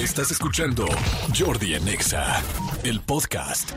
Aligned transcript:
Estás 0.00 0.30
escuchando 0.30 0.86
Jordi 1.38 1.74
Anexa, 1.74 2.42
el 2.84 3.02
podcast. 3.02 3.72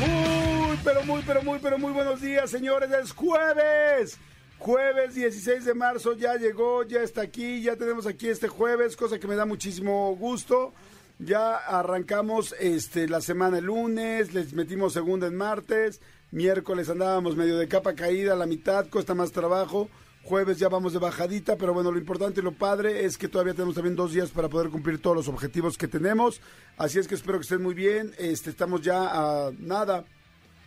Muy, 0.00 0.76
pero 0.82 1.04
muy, 1.04 1.22
pero 1.24 1.40
muy, 1.44 1.60
pero 1.60 1.78
muy 1.78 1.92
buenos 1.92 2.20
días, 2.20 2.50
señores. 2.50 2.90
Es 2.90 3.12
jueves. 3.12 4.18
Jueves 4.58 5.14
16 5.14 5.64
de 5.64 5.74
marzo 5.74 6.14
ya 6.14 6.34
llegó, 6.34 6.82
ya 6.82 7.02
está 7.04 7.20
aquí, 7.20 7.62
ya 7.62 7.76
tenemos 7.76 8.08
aquí 8.08 8.28
este 8.28 8.48
jueves, 8.48 8.96
cosa 8.96 9.20
que 9.20 9.28
me 9.28 9.36
da 9.36 9.46
muchísimo 9.46 10.16
gusto. 10.16 10.74
Ya 11.20 11.54
arrancamos 11.54 12.56
este 12.58 13.08
la 13.08 13.20
semana 13.20 13.58
el 13.58 13.66
lunes, 13.66 14.34
les 14.34 14.54
metimos 14.54 14.94
segunda 14.94 15.28
en 15.28 15.36
martes, 15.36 16.00
miércoles 16.32 16.90
andábamos 16.90 17.36
medio 17.36 17.56
de 17.56 17.68
capa 17.68 17.94
caída, 17.94 18.34
la 18.34 18.46
mitad, 18.46 18.88
cuesta 18.90 19.14
más 19.14 19.30
trabajo. 19.30 19.88
Jueves 20.28 20.58
ya 20.58 20.68
vamos 20.68 20.92
de 20.92 20.98
bajadita, 20.98 21.56
pero 21.56 21.72
bueno, 21.72 21.90
lo 21.90 21.98
importante 21.98 22.40
y 22.40 22.44
lo 22.44 22.52
padre 22.52 23.06
es 23.06 23.16
que 23.16 23.28
todavía 23.28 23.54
tenemos 23.54 23.74
también 23.74 23.96
dos 23.96 24.12
días 24.12 24.28
para 24.28 24.50
poder 24.50 24.68
cumplir 24.68 25.00
todos 25.00 25.16
los 25.16 25.28
objetivos 25.28 25.78
que 25.78 25.88
tenemos. 25.88 26.42
Así 26.76 26.98
es 26.98 27.08
que 27.08 27.14
espero 27.14 27.38
que 27.38 27.44
estén 27.44 27.62
muy 27.62 27.72
bien. 27.72 28.12
Este, 28.18 28.50
estamos 28.50 28.82
ya 28.82 29.08
a 29.08 29.52
nada 29.58 30.04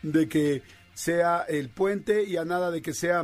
de 0.01 0.27
que 0.27 0.63
sea 0.95 1.41
el 1.47 1.69
puente 1.69 2.23
y 2.23 2.37
a 2.37 2.43
nada 2.43 2.71
de 2.71 2.81
que 2.81 2.91
sea 2.91 3.23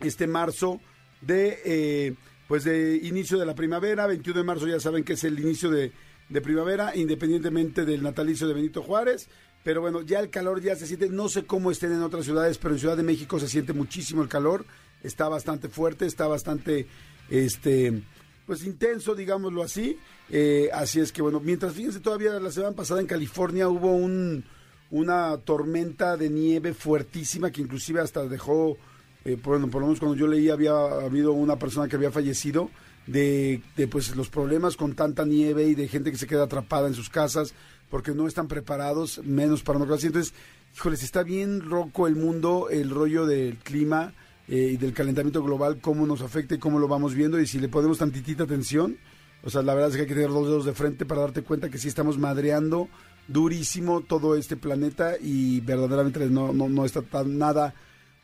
este 0.00 0.26
marzo 0.26 0.80
de 1.20 1.60
eh, 1.64 2.14
pues 2.48 2.64
de 2.64 2.96
inicio 2.96 3.38
de 3.38 3.46
la 3.46 3.54
primavera. 3.54 4.08
21 4.08 4.40
de 4.40 4.44
marzo 4.44 4.66
ya 4.66 4.80
saben 4.80 5.04
que 5.04 5.12
es 5.12 5.22
el 5.22 5.38
inicio 5.38 5.70
de, 5.70 5.92
de 6.28 6.40
primavera, 6.40 6.96
independientemente 6.96 7.84
del 7.84 8.02
natalicio 8.02 8.48
de 8.48 8.54
Benito 8.54 8.82
Juárez. 8.82 9.28
Pero 9.62 9.80
bueno, 9.80 10.02
ya 10.02 10.20
el 10.20 10.30
calor 10.30 10.60
ya 10.60 10.76
se 10.76 10.86
siente, 10.86 11.08
no 11.08 11.28
sé 11.28 11.46
cómo 11.46 11.70
estén 11.70 11.92
en 11.92 12.02
otras 12.02 12.26
ciudades, 12.26 12.58
pero 12.58 12.74
en 12.74 12.80
Ciudad 12.80 12.96
de 12.98 13.02
México 13.02 13.40
se 13.40 13.48
siente 13.48 13.72
muchísimo 13.72 14.20
el 14.22 14.28
calor, 14.28 14.66
está 15.04 15.28
bastante 15.28 15.68
fuerte, 15.68 16.06
está 16.06 16.26
bastante, 16.26 16.88
este, 17.30 18.02
pues 18.46 18.64
intenso, 18.64 19.14
digámoslo 19.14 19.62
así. 19.62 19.98
Eh, 20.30 20.70
así 20.72 21.00
es 21.00 21.12
que 21.12 21.22
bueno, 21.22 21.38
mientras 21.40 21.74
fíjense, 21.74 22.00
todavía 22.00 22.32
la 22.40 22.50
semana 22.50 22.74
pasada 22.74 23.00
en 23.00 23.06
California 23.06 23.68
hubo 23.68 23.92
un, 23.92 24.44
una 24.90 25.36
tormenta 25.38 26.16
de 26.16 26.30
nieve 26.30 26.74
fuertísima 26.74 27.50
que 27.50 27.60
inclusive 27.60 28.00
hasta 28.00 28.26
dejó, 28.26 28.76
eh, 29.24 29.38
bueno, 29.42 29.70
por 29.70 29.82
lo 29.82 29.88
menos 29.88 30.00
cuando 30.00 30.16
yo 30.16 30.26
leí 30.26 30.48
había 30.50 30.72
habido 30.72 31.32
una 31.32 31.58
persona 31.58 31.88
que 31.88 31.96
había 31.96 32.10
fallecido 32.10 32.70
de, 33.06 33.62
de 33.76 33.86
pues 33.86 34.16
los 34.16 34.30
problemas 34.30 34.76
con 34.76 34.94
tanta 34.94 35.24
nieve 35.26 35.64
y 35.64 35.74
de 35.74 35.88
gente 35.88 36.10
que 36.10 36.16
se 36.16 36.26
queda 36.26 36.44
atrapada 36.44 36.88
en 36.88 36.94
sus 36.94 37.10
casas 37.10 37.54
porque 37.90 38.12
no 38.12 38.26
están 38.26 38.48
preparados, 38.48 39.20
menos 39.24 39.62
para 39.62 39.84
clase. 39.84 40.06
Entonces, 40.06 40.34
híjoles, 40.74 41.02
está 41.02 41.22
bien 41.22 41.60
roco 41.60 42.06
el 42.06 42.16
mundo, 42.16 42.68
el 42.70 42.90
rollo 42.90 43.26
del 43.26 43.58
clima 43.58 44.14
eh, 44.48 44.70
y 44.72 44.76
del 44.76 44.92
calentamiento 44.92 45.42
global, 45.42 45.78
cómo 45.80 46.06
nos 46.06 46.20
afecta 46.22 46.54
y 46.54 46.58
cómo 46.58 46.78
lo 46.78 46.88
vamos 46.88 47.14
viendo 47.14 47.40
y 47.40 47.46
si 47.46 47.58
le 47.58 47.68
ponemos 47.68 47.98
tantitita 47.98 48.44
atención. 48.44 48.98
O 49.42 49.50
sea, 49.50 49.62
la 49.62 49.74
verdad 49.74 49.90
es 49.90 49.96
que 49.96 50.02
hay 50.02 50.08
que 50.08 50.14
tener 50.14 50.30
dos 50.30 50.46
dedos 50.46 50.64
de 50.64 50.72
frente 50.72 51.04
para 51.04 51.20
darte 51.20 51.42
cuenta 51.42 51.68
que 51.68 51.78
sí 51.78 51.88
estamos 51.88 52.18
madreando 52.18 52.88
durísimo 53.28 54.02
todo 54.02 54.36
este 54.36 54.56
planeta 54.56 55.14
y 55.20 55.60
verdaderamente 55.60 56.26
no, 56.26 56.52
no, 56.52 56.68
no 56.68 56.84
está 56.84 57.02
tan 57.02 57.38
nada 57.38 57.74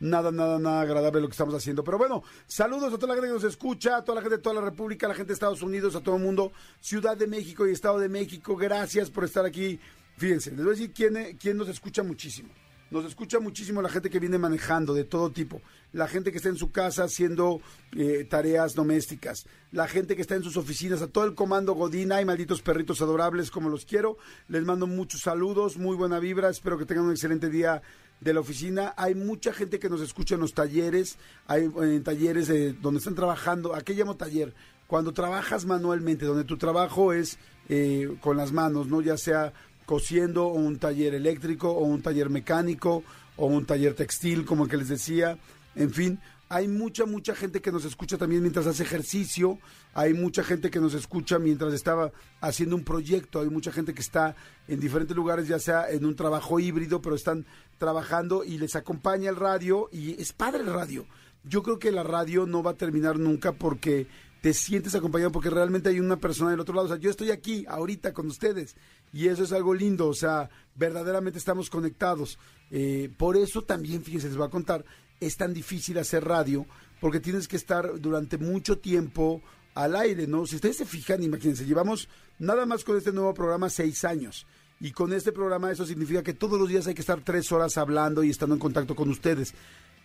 nada, 0.00 0.32
nada, 0.32 0.58
nada 0.58 0.80
agradable 0.80 1.20
lo 1.20 1.28
que 1.28 1.32
estamos 1.32 1.54
haciendo. 1.54 1.84
Pero 1.84 1.98
bueno, 1.98 2.22
saludos 2.46 2.92
a 2.92 2.98
toda 2.98 3.08
la 3.08 3.14
gente 3.14 3.28
que 3.28 3.34
nos 3.34 3.44
escucha, 3.44 3.98
a 3.98 4.04
toda 4.04 4.16
la 4.16 4.22
gente 4.22 4.36
de 4.36 4.42
toda 4.42 4.56
la 4.56 4.62
República, 4.62 5.06
a 5.06 5.10
la 5.10 5.14
gente 5.14 5.28
de 5.28 5.34
Estados 5.34 5.62
Unidos, 5.62 5.94
a 5.94 6.00
todo 6.00 6.16
el 6.16 6.22
mundo, 6.22 6.52
Ciudad 6.80 7.16
de 7.16 7.26
México 7.26 7.68
y 7.68 7.72
Estado 7.72 7.98
de 7.98 8.08
México. 8.08 8.56
Gracias 8.56 9.10
por 9.10 9.24
estar 9.24 9.44
aquí. 9.44 9.78
Fíjense, 10.16 10.50
les 10.50 10.60
voy 10.60 10.68
a 10.68 10.70
decir 10.70 10.92
quién, 10.92 11.36
quién 11.38 11.56
nos 11.56 11.68
escucha 11.68 12.02
muchísimo. 12.02 12.48
Nos 12.90 13.04
escucha 13.04 13.38
muchísimo 13.38 13.80
la 13.82 13.88
gente 13.88 14.10
que 14.10 14.18
viene 14.18 14.36
manejando 14.36 14.94
de 14.94 15.04
todo 15.04 15.30
tipo, 15.30 15.62
la 15.92 16.08
gente 16.08 16.32
que 16.32 16.38
está 16.38 16.48
en 16.48 16.56
su 16.56 16.72
casa 16.72 17.04
haciendo 17.04 17.60
eh, 17.96 18.26
tareas 18.28 18.74
domésticas, 18.74 19.46
la 19.70 19.86
gente 19.86 20.16
que 20.16 20.22
está 20.22 20.34
en 20.34 20.42
sus 20.42 20.56
oficinas, 20.56 21.00
a 21.00 21.06
todo 21.06 21.24
el 21.24 21.36
comando 21.36 21.74
Godina 21.74 22.20
y 22.20 22.24
malditos 22.24 22.62
perritos 22.62 23.00
adorables 23.00 23.52
como 23.52 23.68
los 23.68 23.84
quiero. 23.84 24.18
Les 24.48 24.64
mando 24.64 24.88
muchos 24.88 25.20
saludos, 25.20 25.76
muy 25.76 25.94
buena 25.94 26.18
vibra, 26.18 26.50
espero 26.50 26.78
que 26.78 26.84
tengan 26.84 27.04
un 27.04 27.12
excelente 27.12 27.48
día 27.48 27.80
de 28.20 28.34
la 28.34 28.40
oficina. 28.40 28.92
Hay 28.96 29.14
mucha 29.14 29.52
gente 29.52 29.78
que 29.78 29.88
nos 29.88 30.00
escucha 30.00 30.34
en 30.34 30.40
los 30.40 30.52
talleres, 30.52 31.16
hay 31.46 31.70
en 31.76 32.02
talleres 32.02 32.48
de, 32.48 32.72
donde 32.72 32.98
están 32.98 33.14
trabajando. 33.14 33.74
¿A 33.74 33.82
qué 33.82 33.94
llamo 33.94 34.16
taller? 34.16 34.52
Cuando 34.88 35.12
trabajas 35.12 35.64
manualmente, 35.64 36.26
donde 36.26 36.42
tu 36.42 36.58
trabajo 36.58 37.12
es 37.12 37.38
eh, 37.68 38.16
con 38.20 38.36
las 38.36 38.50
manos, 38.50 38.88
¿no? 38.88 39.00
Ya 39.00 39.16
sea 39.16 39.52
cosiendo 39.90 40.46
o 40.46 40.54
un 40.54 40.78
taller 40.78 41.14
eléctrico 41.14 41.68
o 41.68 41.82
un 41.82 42.00
taller 42.00 42.30
mecánico 42.30 43.02
o 43.36 43.46
un 43.46 43.66
taller 43.66 43.94
textil, 43.94 44.44
como 44.44 44.62
el 44.62 44.70
que 44.70 44.76
les 44.76 44.88
decía. 44.88 45.36
En 45.74 45.90
fin, 45.90 46.20
hay 46.48 46.68
mucha, 46.68 47.06
mucha 47.06 47.34
gente 47.34 47.60
que 47.60 47.72
nos 47.72 47.84
escucha 47.84 48.16
también 48.16 48.40
mientras 48.40 48.68
hace 48.68 48.84
ejercicio, 48.84 49.58
hay 49.92 50.14
mucha 50.14 50.44
gente 50.44 50.70
que 50.70 50.78
nos 50.78 50.94
escucha 50.94 51.40
mientras 51.40 51.74
estaba 51.74 52.12
haciendo 52.40 52.76
un 52.76 52.84
proyecto, 52.84 53.40
hay 53.40 53.50
mucha 53.50 53.72
gente 53.72 53.92
que 53.92 54.00
está 54.00 54.36
en 54.68 54.78
diferentes 54.78 55.16
lugares, 55.16 55.48
ya 55.48 55.58
sea 55.58 55.90
en 55.90 56.04
un 56.04 56.14
trabajo 56.14 56.60
híbrido, 56.60 57.02
pero 57.02 57.16
están 57.16 57.44
trabajando 57.78 58.44
y 58.44 58.58
les 58.58 58.76
acompaña 58.76 59.28
el 59.28 59.34
radio 59.34 59.88
y 59.90 60.22
es 60.22 60.32
padre 60.32 60.60
el 60.60 60.72
radio. 60.72 61.04
Yo 61.42 61.64
creo 61.64 61.80
que 61.80 61.90
la 61.90 62.04
radio 62.04 62.46
no 62.46 62.62
va 62.62 62.72
a 62.72 62.76
terminar 62.76 63.18
nunca 63.18 63.50
porque 63.50 64.06
te 64.40 64.54
sientes 64.54 64.94
acompañado 64.94 65.32
porque 65.32 65.50
realmente 65.50 65.88
hay 65.88 66.00
una 66.00 66.16
persona 66.16 66.50
del 66.52 66.60
otro 66.60 66.74
lado. 66.74 66.86
O 66.86 66.90
sea, 66.90 66.98
yo 66.98 67.10
estoy 67.10 67.30
aquí 67.30 67.64
ahorita 67.68 68.12
con 68.12 68.26
ustedes 68.26 68.76
y 69.12 69.28
eso 69.28 69.44
es 69.44 69.52
algo 69.52 69.74
lindo. 69.74 70.08
O 70.08 70.14
sea, 70.14 70.50
verdaderamente 70.74 71.38
estamos 71.38 71.70
conectados. 71.70 72.38
Eh, 72.70 73.10
por 73.16 73.36
eso 73.36 73.62
también, 73.62 74.02
fíjense, 74.02 74.28
les 74.28 74.36
voy 74.36 74.46
a 74.46 74.50
contar, 74.50 74.84
es 75.20 75.36
tan 75.36 75.52
difícil 75.52 75.98
hacer 75.98 76.24
radio 76.24 76.66
porque 77.00 77.20
tienes 77.20 77.48
que 77.48 77.56
estar 77.56 77.98
durante 78.00 78.38
mucho 78.38 78.78
tiempo 78.78 79.42
al 79.74 79.96
aire, 79.96 80.26
¿no? 80.26 80.46
Si 80.46 80.56
ustedes 80.56 80.76
se 80.76 80.84
fijan, 80.84 81.22
imagínense, 81.22 81.64
llevamos 81.64 82.08
nada 82.38 82.66
más 82.66 82.84
con 82.84 82.96
este 82.96 83.12
nuevo 83.12 83.32
programa 83.34 83.70
seis 83.70 84.04
años. 84.04 84.46
Y 84.80 84.92
con 84.92 85.12
este 85.12 85.32
programa 85.32 85.70
eso 85.70 85.84
significa 85.84 86.22
que 86.22 86.32
todos 86.32 86.58
los 86.58 86.68
días 86.68 86.86
hay 86.86 86.94
que 86.94 87.02
estar 87.02 87.20
tres 87.22 87.52
horas 87.52 87.76
hablando 87.76 88.24
y 88.24 88.30
estando 88.30 88.54
en 88.54 88.60
contacto 88.60 88.94
con 88.96 89.10
ustedes. 89.10 89.54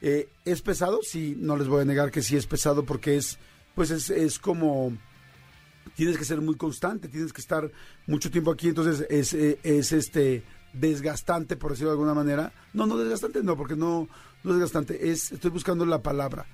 Eh, 0.02 0.28
¿Es 0.44 0.62
pesado? 0.62 1.00
Sí, 1.02 1.36
no 1.38 1.56
les 1.56 1.68
voy 1.68 1.82
a 1.82 1.86
negar 1.86 2.12
que 2.12 2.22
sí 2.22 2.36
es 2.36 2.46
pesado 2.46 2.86
porque 2.86 3.16
es 3.16 3.40
pues 3.76 3.92
es, 3.92 4.10
es 4.10 4.40
como 4.40 4.98
tienes 5.96 6.18
que 6.18 6.26
ser 6.26 6.42
muy 6.42 6.56
constante, 6.56 7.08
tienes 7.08 7.34
que 7.34 7.42
estar 7.42 7.72
mucho 8.08 8.32
tiempo 8.32 8.52
aquí, 8.52 8.70
entonces 8.70 9.06
es, 9.10 9.34
eh, 9.34 9.60
es, 9.64 9.92
este 9.92 10.44
desgastante, 10.74 11.56
por 11.56 11.72
decirlo 11.72 11.92
de 11.92 11.96
alguna 11.96 12.14
manera. 12.14 12.52
No, 12.74 12.86
no 12.86 12.98
desgastante, 12.98 13.44
no, 13.44 13.56
porque 13.56 13.76
no, 13.76 14.08
no 14.44 14.52
es 14.52 14.58
desgastante, 14.58 15.12
es, 15.12 15.32
estoy 15.32 15.52
buscando 15.52 15.86
la 15.86 16.02
palabra. 16.02 16.46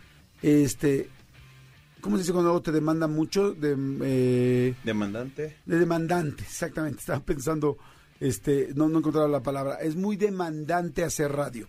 Este, 0.41 1.09
¿cómo 2.01 2.17
se 2.17 2.23
dice 2.23 2.33
cuando 2.33 2.49
algo 2.49 2.61
te 2.61 2.71
demanda 2.71 3.07
mucho? 3.07 3.53
De, 3.53 3.75
eh, 4.03 4.75
demandante. 4.83 5.57
De 5.65 5.79
demandante, 5.79 6.43
exactamente. 6.43 6.99
Estaba 6.99 7.21
pensando, 7.21 7.77
este, 8.19 8.69
no, 8.75 8.89
no 8.89 8.99
encontraba 8.99 9.27
la 9.27 9.43
palabra. 9.43 9.75
Es 9.75 9.95
muy 9.95 10.17
demandante 10.17 11.03
hacer 11.03 11.31
radio. 11.31 11.67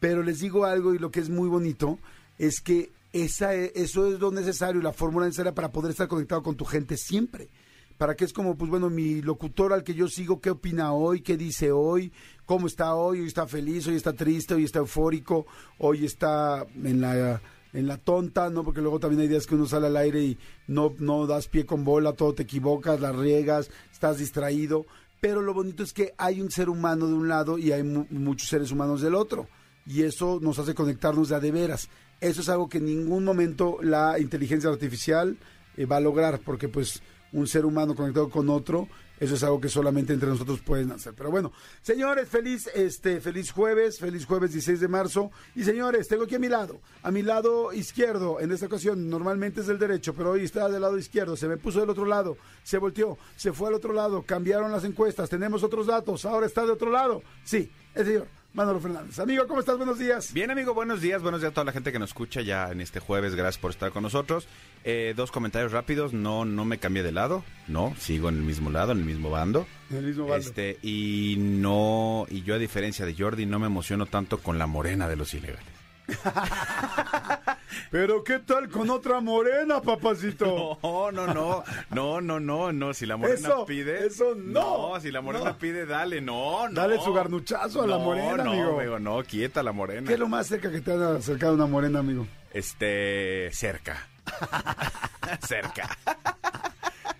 Pero 0.00 0.22
les 0.22 0.40
digo 0.40 0.64
algo 0.64 0.94
y 0.94 0.98
lo 0.98 1.10
que 1.10 1.20
es 1.20 1.30
muy 1.30 1.48
bonito 1.48 1.98
es 2.38 2.60
que 2.60 2.92
esa, 3.14 3.54
e, 3.54 3.72
eso 3.76 4.12
es 4.12 4.18
lo 4.18 4.30
necesario, 4.30 4.82
la 4.82 4.92
fórmula 4.92 5.26
necesaria 5.26 5.54
para 5.54 5.72
poder 5.72 5.92
estar 5.92 6.08
conectado 6.08 6.42
con 6.42 6.56
tu 6.56 6.64
gente 6.64 6.96
siempre. 6.96 7.48
Para 7.96 8.16
que 8.16 8.24
es 8.24 8.32
como, 8.32 8.56
pues 8.56 8.68
bueno, 8.68 8.90
mi 8.90 9.22
locutor 9.22 9.72
al 9.72 9.84
que 9.84 9.94
yo 9.94 10.08
sigo, 10.08 10.40
qué 10.40 10.50
opina 10.50 10.92
hoy, 10.92 11.20
qué 11.20 11.36
dice 11.36 11.70
hoy, 11.70 12.12
cómo 12.44 12.66
está 12.66 12.96
hoy, 12.96 13.20
hoy 13.20 13.28
está 13.28 13.46
feliz, 13.46 13.86
hoy 13.86 13.94
está 13.94 14.12
triste, 14.12 14.54
hoy 14.54 14.64
está 14.64 14.80
eufórico, 14.80 15.46
hoy 15.78 16.04
está 16.04 16.66
en 16.82 17.00
la 17.00 17.40
en 17.72 17.88
la 17.88 17.98
tonta, 17.98 18.50
¿no? 18.50 18.62
Porque 18.62 18.80
luego 18.80 19.00
también 19.00 19.22
hay 19.22 19.28
días 19.28 19.46
que 19.46 19.56
uno 19.56 19.66
sale 19.66 19.88
al 19.88 19.96
aire 19.96 20.22
y 20.22 20.38
no, 20.68 20.94
no 20.98 21.26
das 21.26 21.48
pie 21.48 21.66
con 21.66 21.84
bola, 21.84 22.12
todo 22.12 22.32
te 22.32 22.44
equivocas, 22.44 23.00
la 23.00 23.10
riegas, 23.10 23.68
estás 23.92 24.18
distraído. 24.18 24.86
Pero 25.20 25.42
lo 25.42 25.54
bonito 25.54 25.82
es 25.82 25.92
que 25.92 26.14
hay 26.16 26.40
un 26.40 26.52
ser 26.52 26.68
humano 26.68 27.08
de 27.08 27.14
un 27.14 27.28
lado 27.28 27.58
y 27.58 27.72
hay 27.72 27.82
muchos 27.82 28.48
seres 28.48 28.70
humanos 28.70 29.02
del 29.02 29.14
otro. 29.16 29.48
Y 29.86 30.02
eso 30.02 30.38
nos 30.40 30.58
hace 30.58 30.74
conectarnos 30.74 31.28
de 31.28 31.34
a 31.34 31.40
de 31.40 31.50
veras. 31.50 31.88
Eso 32.24 32.40
es 32.40 32.48
algo 32.48 32.70
que 32.70 32.78
en 32.78 32.86
ningún 32.86 33.22
momento 33.22 33.76
la 33.82 34.18
inteligencia 34.18 34.70
artificial 34.70 35.36
eh, 35.76 35.84
va 35.84 35.98
a 35.98 36.00
lograr, 36.00 36.40
porque 36.40 36.70
pues 36.70 37.02
un 37.32 37.46
ser 37.46 37.66
humano 37.66 37.94
conectado 37.94 38.30
con 38.30 38.48
otro, 38.48 38.88
eso 39.20 39.34
es 39.34 39.42
algo 39.42 39.60
que 39.60 39.68
solamente 39.68 40.14
entre 40.14 40.30
nosotros 40.30 40.60
pueden 40.60 40.90
hacer. 40.92 41.12
Pero 41.12 41.30
bueno, 41.30 41.52
señores, 41.82 42.26
feliz 42.26 42.70
este 42.74 43.20
feliz 43.20 43.52
jueves, 43.52 43.98
feliz 43.98 44.24
jueves 44.24 44.52
16 44.52 44.80
de 44.80 44.88
marzo. 44.88 45.32
Y 45.54 45.64
señores, 45.64 46.08
tengo 46.08 46.24
aquí 46.24 46.36
a 46.36 46.38
mi 46.38 46.48
lado, 46.48 46.80
a 47.02 47.10
mi 47.10 47.20
lado 47.20 47.74
izquierdo, 47.74 48.40
en 48.40 48.52
esta 48.52 48.64
ocasión 48.64 49.10
normalmente 49.10 49.60
es 49.60 49.66
del 49.66 49.78
derecho, 49.78 50.14
pero 50.14 50.30
hoy 50.30 50.44
está 50.44 50.70
del 50.70 50.80
lado 50.80 50.96
izquierdo, 50.96 51.36
se 51.36 51.46
me 51.46 51.58
puso 51.58 51.80
del 51.80 51.90
otro 51.90 52.06
lado, 52.06 52.38
se 52.62 52.78
volteó, 52.78 53.18
se 53.36 53.52
fue 53.52 53.68
al 53.68 53.74
otro 53.74 53.92
lado, 53.92 54.22
cambiaron 54.22 54.72
las 54.72 54.84
encuestas, 54.84 55.28
tenemos 55.28 55.62
otros 55.62 55.86
datos, 55.86 56.24
ahora 56.24 56.46
está 56.46 56.64
de 56.64 56.72
otro 56.72 56.90
lado. 56.90 57.22
Sí, 57.44 57.70
el 57.94 58.06
señor 58.06 58.43
Manolo 58.54 58.78
Fernández. 58.78 59.18
Amigo, 59.18 59.48
¿cómo 59.48 59.58
estás? 59.58 59.76
Buenos 59.76 59.98
días. 59.98 60.32
Bien, 60.32 60.48
amigo, 60.48 60.74
buenos 60.74 61.00
días. 61.00 61.20
Buenos 61.22 61.40
días 61.40 61.50
a 61.50 61.54
toda 61.54 61.64
la 61.64 61.72
gente 61.72 61.90
que 61.90 61.98
nos 61.98 62.10
escucha 62.10 62.40
ya 62.40 62.70
en 62.70 62.80
este 62.80 63.00
jueves. 63.00 63.34
Gracias 63.34 63.60
por 63.60 63.72
estar 63.72 63.90
con 63.90 64.04
nosotros. 64.04 64.46
Eh, 64.84 65.12
dos 65.16 65.32
comentarios 65.32 65.72
rápidos. 65.72 66.12
No, 66.12 66.44
no 66.44 66.64
me 66.64 66.78
cambié 66.78 67.02
de 67.02 67.10
lado. 67.10 67.42
No, 67.66 67.94
sigo 67.98 68.28
en 68.28 68.36
el 68.36 68.42
mismo 68.42 68.70
lado, 68.70 68.92
en 68.92 68.98
el 68.98 69.04
mismo 69.04 69.28
bando. 69.28 69.66
En 69.90 69.96
el 69.96 70.04
mismo 70.04 70.28
bando. 70.28 70.46
Este, 70.46 70.78
y 70.82 71.34
no, 71.36 72.26
y 72.30 72.42
yo 72.42 72.54
a 72.54 72.58
diferencia 72.58 73.04
de 73.04 73.16
Jordi, 73.18 73.44
no 73.44 73.58
me 73.58 73.66
emociono 73.66 74.06
tanto 74.06 74.38
con 74.38 74.56
la 74.56 74.68
morena 74.68 75.08
de 75.08 75.16
los 75.16 75.34
ilegales. 75.34 75.83
Pero 77.90 78.22
¿qué 78.24 78.38
tal 78.40 78.68
con 78.68 78.90
otra 78.90 79.20
morena, 79.20 79.80
papacito? 79.80 80.78
No, 80.84 81.10
no, 81.12 81.26
no, 81.32 81.64
no, 81.90 82.20
no, 82.20 82.40
no, 82.40 82.72
no, 82.72 82.94
si 82.94 83.06
la 83.06 83.16
morena 83.16 83.38
Eso, 83.48 83.66
pide. 83.66 84.06
eso 84.06 84.34
no. 84.34 84.98
si 85.00 85.10
la 85.10 85.20
morena 85.20 85.44
No. 85.50 85.58
pide, 85.58 85.86
dale, 85.86 86.20
no, 86.20 86.68
no. 86.68 86.74
Dale 86.74 86.98
su 87.00 87.12
garnuchazo 87.12 87.82
a 87.82 87.86
la 87.86 87.98
morena, 87.98 88.42
no, 88.44 88.52
amigo. 88.52 88.98
no, 88.98 89.22
quieta 89.22 89.62
la 89.62 89.72
morena. 89.72 90.06
¿Qué 90.06 90.14
es 90.14 90.18
lo 90.18 90.28
más 90.28 90.46
cerca 90.46 90.70
que 90.70 90.80
te 90.80 90.92
han 90.92 91.02
acercado 91.02 91.52
a 91.52 91.54
una 91.56 91.66
morena, 91.66 91.98
amigo? 92.00 92.26
Este, 92.52 93.50
cerca. 93.52 94.08
cerca. 95.46 95.88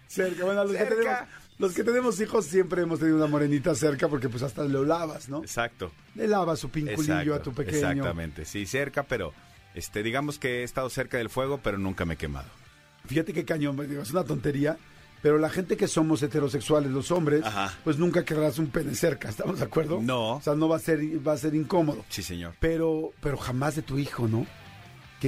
Cerca, 0.07 0.45
bueno, 0.45 0.63
los 0.65 0.73
que, 0.73 0.79
Cerca. 0.79 0.95
tenemos, 0.97 1.19
los 1.59 1.73
que 1.73 1.85
tenemos 1.85 2.21
hijos 2.21 2.47
siempre 2.47 2.83
hemos 2.83 2.99
tenido 2.99 3.17
una 3.17 3.27
morenita 3.27 3.75
cerca 3.75 4.09
porque 4.09 4.29
pues 4.29 4.43
hasta 4.43 4.65
lo 4.65 4.85
lavas, 4.85 5.29
¿no? 5.29 5.39
Exacto. 5.43 5.93
Le 6.15 6.27
lavas 6.27 6.59
su 6.59 6.71
pinculillo 6.71 7.03
Exacto, 7.15 7.35
a 7.35 7.43
tu 7.43 7.53
pequeño. 7.53 7.77
Exactamente, 7.77 8.45
sí, 8.45 8.67
cerca, 8.67 9.05
pero 9.05 9.33
este, 9.75 10.03
digamos 10.03 10.39
que 10.39 10.61
he 10.61 10.63
estado 10.63 10.89
cerca 10.91 11.19
del 11.19 11.31
fuego, 11.31 11.61
pero 11.63 11.79
nunca 11.79 12.05
me 12.05 12.15
he 12.15 12.17
quemado. 12.17 12.49
Fíjate 13.07 13.33
qué 13.33 13.45
cañón, 13.45 13.79
es 14.01 14.11
una 14.11 14.25
tontería, 14.25 14.79
pero 15.23 15.39
la 15.39 15.51
gente 15.51 15.77
que 15.77 15.89
somos 15.89 16.23
heterosexuales, 16.23 16.91
los 16.91 17.11
hombres, 17.11 17.45
Ajá. 17.45 17.73
pues 17.85 17.99
nunca 17.99 18.25
querrás 18.25 18.59
un 18.59 18.69
pene 18.69 18.95
cerca, 18.95 19.29
¿estamos 19.29 19.59
de 19.59 19.65
acuerdo? 19.65 20.01
No. 20.03 20.37
O 20.37 20.41
sea, 20.41 20.55
no 20.55 20.69
va 20.69 20.77
a 20.77 20.81
ser, 20.81 21.01
va 21.27 21.33
a 21.33 21.39
ser 21.39 21.55
incómodo. 21.55 22.05
Sí, 22.09 22.23
señor. 22.23 22.55
Pero, 22.61 23.13
pero 23.21 23.37
jamás 23.37 23.77
de 23.77 23.83
tu 23.83 23.99
hijo, 23.99 24.27
¿no? 24.29 24.47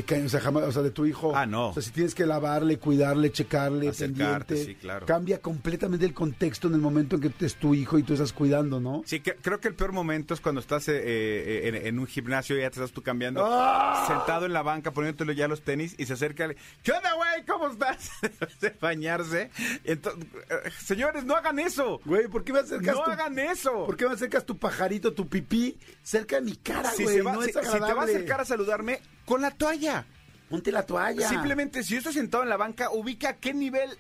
Cañón, 0.07 0.27
o 0.27 0.29
sea, 0.29 0.41
jamás, 0.41 0.65
o 0.65 0.73
sea, 0.73 0.83
de 0.83 0.91
tu 0.91 1.07
hijo. 1.07 1.33
Ah, 1.35 1.47
no. 1.47 1.69
O 1.71 1.73
sea, 1.73 1.83
si 1.83 1.91
tienes 1.91 2.15
que 2.15 2.27
lavarle, 2.27 2.79
cuidarle, 2.79 3.33
checarle, 3.33 3.89
Acercarte, 3.89 4.55
pendiente, 4.55 4.65
sí, 4.73 4.75
claro. 4.75 5.07
cambia 5.07 5.41
completamente 5.41 6.05
el 6.05 6.13
contexto 6.13 6.69
en 6.69 6.75
el 6.75 6.81
momento 6.81 7.17
en 7.17 7.23
que 7.23 7.33
es 7.47 7.55
tu 7.55 7.75
hijo 7.75 7.99
y 7.99 8.03
tú 8.03 8.13
estás 8.13 8.35
cuidando, 8.35 8.79
¿no? 8.79 9.03
Sí, 9.07 9.21
que- 9.21 9.37
creo 9.37 9.59
que 9.59 9.69
el 9.69 9.75
peor 9.75 9.93
momento 9.93 10.35
es 10.35 10.41
cuando 10.43 10.61
estás 10.61 10.89
eh, 10.89 11.01
eh, 11.03 11.69
en, 11.69 11.75
en 11.77 11.99
un 11.99 12.07
gimnasio 12.07 12.59
y 12.59 12.61
ya 12.61 12.69
te 12.71 12.75
estás 12.79 12.93
tú 12.93 13.03
cambiando, 13.03 13.43
¡Ah! 13.43 14.05
sentado 14.07 14.45
en 14.45 14.53
la 14.53 14.63
banca 14.63 14.91
poniéndole 14.91 15.35
ya 15.35 15.49
los 15.49 15.63
tenis 15.63 15.95
y 15.97 16.05
se 16.05 16.13
acerca 16.13 16.45
el, 16.45 16.57
¿qué 16.83 16.93
onda, 16.93 17.15
güey? 17.15 17.47
¿Cómo 17.47 17.69
estás? 17.69 18.11
de 18.61 18.75
bañarse. 18.79 19.51
Entonces, 19.85 20.25
eh, 20.51 20.71
señores, 20.85 21.25
no 21.25 21.35
hagan 21.37 21.59
eso. 21.59 22.01
Güey, 22.05 22.29
¿por 22.29 22.45
qué 22.45 22.53
me 22.53 22.59
acercas 22.59 22.95
No 22.95 23.03
tu, 23.05 23.11
hagan 23.13 23.39
eso. 23.39 23.87
¿Por 23.87 23.97
qué 23.97 24.07
me 24.07 24.13
acercas 24.13 24.45
tu 24.45 24.59
pajarito, 24.59 25.15
tu 25.15 25.27
pipí 25.27 25.79
cerca 26.03 26.37
de 26.37 26.43
mi 26.43 26.57
cara, 26.57 26.91
si, 26.91 27.05
güey? 27.05 27.17
se 27.17 27.23
va- 27.23 27.33
no 27.33 27.41
si- 27.43 27.49
es 27.51 27.57
si 27.57 27.63
te 27.73 27.79
va 27.95 28.03
a 28.03 28.05
acercar 28.05 28.41
a 28.43 28.45
saludarme, 28.45 29.01
con 29.27 29.43
la 29.43 29.51
toalla. 29.51 30.07
Ponte 30.49 30.73
la 30.73 30.87
toalla. 30.87 31.29
Simplemente, 31.29 31.83
si 31.83 31.93
yo 31.93 31.99
estoy 31.99 32.15
sentado 32.15 32.43
en 32.45 32.49
la 32.49 32.57
banca, 32.57 32.91
ubica 32.91 33.29
a 33.31 33.37
qué 33.37 33.53
nivel 33.53 33.91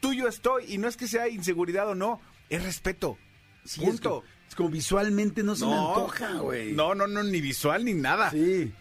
tuyo 0.00 0.26
estoy. 0.26 0.64
Y 0.72 0.78
no 0.78 0.88
es 0.88 0.96
que 0.96 1.06
sea 1.06 1.28
inseguridad 1.28 1.88
o 1.88 1.94
no, 1.94 2.20
es 2.48 2.64
respeto. 2.64 3.16
Sí, 3.64 3.82
es 3.84 3.90
Punto. 3.90 4.08
como, 4.10 4.22
es 4.48 4.54
como 4.56 4.68
visualmente 4.70 5.42
no 5.44 5.54
se 5.54 5.66
me 5.66 5.72
antoja, 5.74 6.32
güey. 6.38 6.72
No, 6.72 6.94
no, 6.96 7.06
no, 7.06 7.22
ni 7.22 7.40
visual 7.40 7.84
ni 7.84 7.94
nada. 7.94 8.30
Sí, 8.30 8.72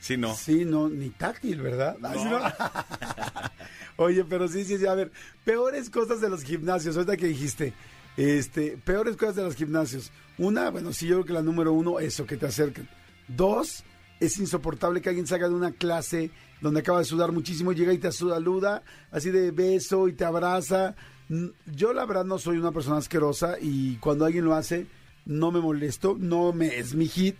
Sí. 0.00 0.16
no. 0.16 0.32
Sí, 0.36 0.64
no, 0.64 0.88
ni 0.88 1.10
táctil, 1.10 1.60
¿verdad? 1.60 1.96
Ay, 2.04 2.18
sí, 2.20 2.24
no. 2.26 2.38
Oye, 3.96 4.24
pero 4.24 4.46
sí, 4.46 4.64
sí, 4.64 4.78
sí, 4.78 4.86
a 4.86 4.94
ver, 4.94 5.10
peores 5.44 5.90
cosas 5.90 6.20
de 6.20 6.28
los 6.28 6.44
gimnasios, 6.44 6.96
ahorita 6.96 7.16
que 7.16 7.26
dijiste, 7.26 7.72
este, 8.16 8.76
peores 8.84 9.16
cosas 9.16 9.34
de 9.36 9.42
los 9.42 9.56
gimnasios. 9.56 10.12
Una, 10.36 10.70
bueno, 10.70 10.92
sí, 10.92 11.06
yo 11.08 11.16
creo 11.16 11.24
que 11.26 11.32
la 11.32 11.42
número 11.42 11.72
uno, 11.72 11.98
eso, 11.98 12.24
que 12.26 12.36
te 12.36 12.46
acerquen. 12.46 12.88
Dos, 13.26 13.82
es 14.20 14.38
insoportable 14.38 15.00
que 15.00 15.08
alguien 15.08 15.26
salga 15.26 15.48
de 15.48 15.54
una 15.54 15.72
clase 15.72 16.30
donde 16.60 16.80
acaba 16.80 16.98
de 16.98 17.04
sudar 17.04 17.32
muchísimo, 17.32 17.72
llega 17.72 17.92
y 17.92 17.98
te 17.98 18.10
saluda, 18.10 18.82
así 19.10 19.30
de 19.30 19.50
beso 19.52 20.08
y 20.08 20.12
te 20.12 20.24
abraza. 20.24 20.96
Mm, 21.28 21.46
Yo 21.66 21.92
la 21.92 22.04
verdad 22.04 22.24
no 22.24 22.38
soy 22.38 22.58
una 22.58 22.72
persona 22.72 22.96
asquerosa 22.98 23.56
y 23.60 23.96
cuando 23.96 24.24
alguien 24.24 24.44
lo 24.44 24.54
hace, 24.54 24.86
no 25.24 25.52
me 25.52 25.60
molesto, 25.60 26.16
no 26.18 26.52
me 26.52 26.78
es 26.78 26.94
mi 26.94 27.06
hit, 27.06 27.36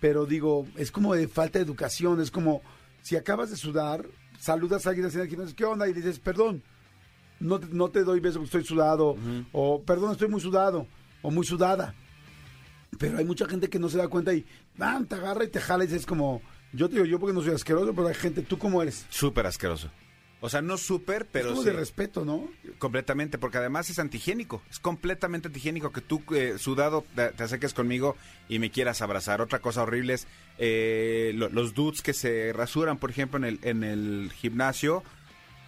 pero 0.00 0.26
digo, 0.26 0.66
es 0.76 0.90
como 0.90 1.14
de 1.14 1.28
falta 1.28 1.58
de 1.58 1.64
educación, 1.64 2.20
es 2.20 2.30
como 2.30 2.62
si 3.00 3.16
acabas 3.16 3.50
de 3.50 3.56
sudar, 3.56 4.06
saludas 4.38 4.86
a 4.86 4.90
alguien 4.90 5.06
así 5.06 5.16
en 5.16 5.22
el 5.22 5.28
gimnasio, 5.28 5.56
¿qué 5.56 5.64
onda? 5.64 5.88
Y 5.88 5.94
le 5.94 6.00
dices, 6.00 6.18
perdón, 6.18 6.62
no 7.40 7.58
te, 7.58 7.68
no 7.68 7.88
te 7.88 8.04
doy 8.04 8.20
beso 8.20 8.38
porque 8.38 8.58
estoy 8.58 8.64
sudado, 8.64 9.16
o 9.52 9.80
perdón, 9.82 10.12
estoy 10.12 10.28
muy 10.28 10.40
sudado, 10.40 10.86
o 11.22 11.30
muy 11.30 11.46
sudada. 11.46 11.94
Pero 12.98 13.18
hay 13.18 13.24
mucha 13.24 13.46
gente 13.46 13.68
que 13.68 13.78
no 13.78 13.88
se 13.88 13.98
da 13.98 14.08
cuenta 14.08 14.34
y 14.34 14.44
¡bam! 14.78 15.06
te 15.06 15.16
agarra 15.16 15.44
y 15.44 15.48
te 15.48 15.60
jala 15.60 15.84
y 15.84 15.88
dices 15.88 16.06
como, 16.06 16.40
yo 16.72 16.88
te 16.88 16.94
digo 16.94 17.04
yo 17.06 17.18
porque 17.20 17.34
no 17.34 17.42
soy 17.42 17.52
asqueroso, 17.54 17.92
pero 17.94 18.08
hay 18.08 18.14
gente, 18.14 18.40
¿tú 18.42 18.56
cómo 18.58 18.80
eres? 18.82 19.04
Súper 19.10 19.44
asqueroso. 19.46 19.90
O 20.40 20.48
sea, 20.48 20.62
no 20.62 20.78
súper, 20.78 21.26
pero 21.26 21.48
es 21.48 21.50
como 21.54 21.62
sí. 21.64 21.70
de 21.70 21.74
respeto, 21.74 22.24
¿no? 22.24 22.48
Completamente, 22.78 23.38
porque 23.38 23.58
además 23.58 23.90
es 23.90 23.98
antihigiénico. 23.98 24.62
Es 24.70 24.78
completamente 24.78 25.48
antihigiénico 25.48 25.90
que 25.90 26.00
tú, 26.00 26.22
eh, 26.32 26.54
sudado, 26.58 27.04
te, 27.16 27.30
te 27.32 27.42
acerques 27.42 27.74
conmigo 27.74 28.16
y 28.48 28.60
me 28.60 28.70
quieras 28.70 29.02
abrazar. 29.02 29.40
Otra 29.40 29.58
cosa 29.58 29.82
horrible 29.82 30.14
es 30.14 30.28
eh, 30.58 31.32
lo- 31.34 31.48
los 31.48 31.74
dudes 31.74 32.02
que 32.02 32.14
se 32.14 32.52
rasuran, 32.52 32.98
por 32.98 33.10
ejemplo, 33.10 33.36
en 33.38 33.44
el, 33.46 33.58
en 33.62 33.82
el 33.82 34.30
gimnasio. 34.32 35.02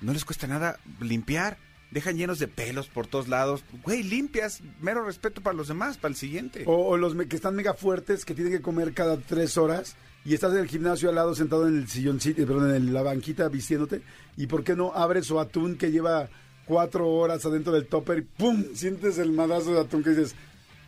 No 0.02 0.12
les 0.12 0.24
cuesta 0.24 0.46
nada 0.46 0.78
limpiar. 1.00 1.56
Dejan 1.90 2.16
llenos 2.16 2.38
de 2.38 2.48
pelos 2.48 2.88
por 2.88 3.06
todos 3.06 3.28
lados. 3.28 3.64
Güey, 3.82 4.02
limpias. 4.02 4.62
Mero 4.80 5.04
respeto 5.04 5.40
para 5.42 5.56
los 5.56 5.68
demás, 5.68 5.98
para 5.98 6.12
el 6.12 6.16
siguiente. 6.16 6.64
O, 6.66 6.96
los 6.96 7.14
que 7.14 7.36
están 7.36 7.56
mega 7.56 7.74
fuertes, 7.74 8.24
que 8.24 8.34
tienen 8.34 8.52
que 8.52 8.62
comer 8.62 8.94
cada 8.94 9.16
tres 9.16 9.58
horas 9.58 9.96
y 10.24 10.34
estás 10.34 10.52
en 10.52 10.58
el 10.58 10.68
gimnasio 10.68 11.08
al 11.08 11.14
lado 11.14 11.34
sentado 11.34 11.66
en 11.66 11.78
el 11.78 11.88
silloncito, 11.88 12.46
perdón, 12.46 12.74
en 12.74 12.92
la 12.92 13.02
banquita 13.02 13.48
vistiéndote 13.48 14.02
y 14.36 14.46
¿por 14.46 14.64
qué 14.64 14.76
no 14.76 14.92
abres 14.94 15.26
su 15.26 15.40
atún 15.40 15.76
que 15.76 15.90
lleva 15.90 16.28
cuatro 16.66 17.08
horas 17.08 17.44
adentro 17.46 17.72
del 17.72 17.86
topper 17.86 18.18
y 18.18 18.22
¡pum! 18.22 18.64
Sientes 18.74 19.18
el 19.18 19.32
madrazo 19.32 19.72
de 19.72 19.80
atún 19.80 20.02
que 20.02 20.10
dices, 20.10 20.34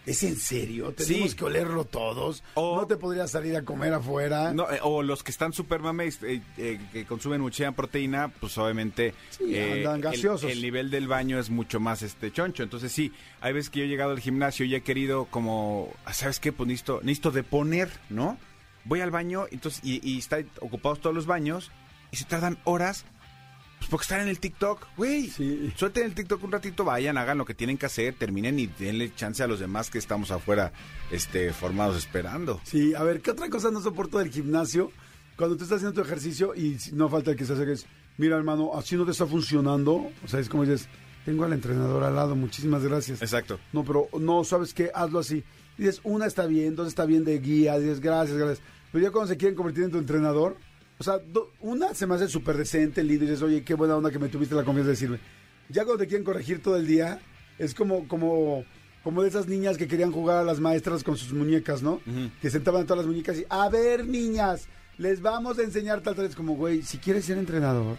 ¿es 0.06 0.22
en 0.22 0.36
serio? 0.36 0.92
¿Tenemos 0.92 1.30
Sí. 1.30 1.36
que 1.36 1.44
olerlo 1.44 1.84
todos? 1.84 2.42
O- 2.54 2.76
¿No 2.76 2.86
te 2.86 2.96
podrías 2.96 3.30
salir 3.30 3.56
a 3.56 3.62
comer 3.64 3.92
afuera? 3.92 4.52
No, 4.52 4.70
eh, 4.70 4.78
o 4.82 5.02
los 5.02 5.22
que 5.22 5.30
están 5.30 5.52
super 5.52 5.80
mames, 5.80 6.22
eh, 6.22 6.42
eh, 6.58 6.80
que 6.92 7.04
consumen 7.06 7.40
mucha 7.40 7.70
proteína, 7.72 8.28
pues 8.28 8.56
obviamente 8.58 9.14
Sí, 9.30 9.54
eh, 9.54 9.72
andan 9.78 9.96
el- 9.96 10.02
gaseosos. 10.02 10.50
El, 10.50 10.60
nivel 10.62 10.90
del 10.90 11.08
baño 11.08 11.38
es 11.38 11.50
mucho 11.50 11.78
más 11.80 12.02
este 12.02 12.32
choncho. 12.32 12.62
Entonces 12.62 12.90
sí, 12.92 13.12
hay 13.40 13.52
veces 13.52 13.70
que 13.70 13.80
yo 13.80 13.84
he 13.84 13.88
llegado 13.88 14.10
al 14.12 14.20
gimnasio 14.20 14.66
y 14.66 14.74
he 14.74 14.82
querido 14.82 15.26
como, 15.26 15.92
ah, 16.04 16.12
¿sabes 16.12 16.40
qué? 16.40 16.52
Pues 16.52 16.66
necesito, 16.66 17.00
necesito 17.02 17.30
deponer, 17.30 17.88
¿no? 18.10 18.38
Voy 18.84 19.00
al 19.00 19.10
baño 19.12 19.46
entonces 19.52 19.80
y, 19.84 20.00
y 20.08 20.18
están 20.18 20.48
ocupados 20.60 21.00
todos 21.00 21.14
los 21.14 21.26
baños 21.26 21.70
y 22.10 22.16
se 22.16 22.24
tardan 22.24 22.58
horas. 22.64 23.04
Pues 23.82 23.90
porque 23.90 24.02
están 24.04 24.20
en 24.20 24.28
el 24.28 24.38
TikTok, 24.38 24.86
güey. 24.96 25.26
Sí. 25.26 25.72
Suelten 25.74 26.04
el 26.04 26.14
TikTok 26.14 26.44
un 26.44 26.52
ratito, 26.52 26.84
vayan, 26.84 27.18
hagan 27.18 27.36
lo 27.36 27.44
que 27.44 27.52
tienen 27.52 27.76
que 27.76 27.86
hacer, 27.86 28.14
terminen 28.14 28.56
y 28.60 28.68
denle 28.68 29.12
chance 29.12 29.42
a 29.42 29.48
los 29.48 29.58
demás 29.58 29.90
que 29.90 29.98
estamos 29.98 30.30
afuera, 30.30 30.72
este, 31.10 31.52
formados 31.52 31.96
esperando. 31.96 32.60
Sí, 32.62 32.94
a 32.94 33.02
ver, 33.02 33.22
¿qué 33.22 33.32
otra 33.32 33.50
cosa 33.50 33.72
no 33.72 33.80
soporto 33.80 34.18
del 34.18 34.30
gimnasio? 34.30 34.92
Cuando 35.36 35.56
tú 35.56 35.64
estás 35.64 35.78
haciendo 35.78 36.00
tu 36.00 36.06
ejercicio 36.06 36.54
y 36.54 36.78
no 36.92 37.08
falta 37.08 37.32
el 37.32 37.36
que 37.36 37.44
se 37.44 37.54
acerque, 37.54 37.72
es, 37.72 37.86
mira 38.18 38.36
hermano, 38.36 38.70
así 38.76 38.94
no 38.94 39.04
te 39.04 39.10
está 39.10 39.26
funcionando. 39.26 40.12
O 40.24 40.28
sea, 40.28 40.38
es 40.38 40.48
como 40.48 40.64
dices, 40.64 40.88
tengo 41.24 41.42
al 41.42 41.52
entrenador 41.52 42.04
al 42.04 42.14
lado, 42.14 42.36
muchísimas 42.36 42.84
gracias. 42.84 43.20
Exacto. 43.20 43.58
No, 43.72 43.82
pero 43.82 44.06
no, 44.16 44.44
¿sabes 44.44 44.74
qué? 44.74 44.92
Hazlo 44.94 45.18
así. 45.18 45.42
Dices, 45.76 46.00
una 46.04 46.26
está 46.26 46.46
bien, 46.46 46.76
dos 46.76 46.86
está 46.86 47.04
bien 47.04 47.24
de 47.24 47.36
guía, 47.40 47.80
dices, 47.80 47.98
gracias, 47.98 48.38
gracias. 48.38 48.64
Pero 48.92 49.02
ya 49.02 49.10
cuando 49.10 49.26
se 49.26 49.36
quieren 49.36 49.56
convertir 49.56 49.82
en 49.82 49.90
tu 49.90 49.98
entrenador, 49.98 50.56
o 51.02 51.04
sea, 51.04 51.18
do- 51.18 51.50
una 51.60 51.94
se 51.94 52.06
me 52.06 52.14
hace 52.14 52.28
súper 52.28 52.56
decente, 52.56 53.02
lindo, 53.02 53.24
y 53.24 53.28
dices, 53.28 53.42
oye, 53.42 53.64
qué 53.64 53.74
buena 53.74 53.96
onda 53.96 54.10
que 54.12 54.18
me 54.20 54.28
tuviste 54.28 54.54
la 54.54 54.62
confianza 54.62 54.86
de 54.88 54.92
decirme. 54.92 55.18
Ya 55.68 55.84
cuando 55.84 56.02
te 56.04 56.08
quieren 56.08 56.24
corregir 56.24 56.62
todo 56.62 56.76
el 56.76 56.86
día, 56.86 57.20
es 57.58 57.74
como, 57.74 58.06
como, 58.06 58.64
como 59.02 59.22
de 59.22 59.28
esas 59.28 59.48
niñas 59.48 59.76
que 59.76 59.88
querían 59.88 60.12
jugar 60.12 60.38
a 60.38 60.44
las 60.44 60.60
maestras 60.60 61.02
con 61.02 61.16
sus 61.16 61.32
muñecas, 61.32 61.82
¿no? 61.82 62.00
Que 62.40 62.50
sentaban 62.50 62.86
todas 62.86 62.98
las 63.04 63.06
muñecas 63.06 63.36
y, 63.38 63.44
a 63.48 63.68
ver, 63.68 64.06
niñas, 64.06 64.68
les 64.98 65.20
vamos 65.20 65.58
a 65.58 65.62
enseñar 65.62 66.00
tal, 66.02 66.14
tal. 66.14 66.26
Es 66.26 66.36
como, 66.36 66.54
güey, 66.54 66.82
si 66.82 66.98
quieres 66.98 67.24
ser 67.24 67.38
entrenador, 67.38 67.96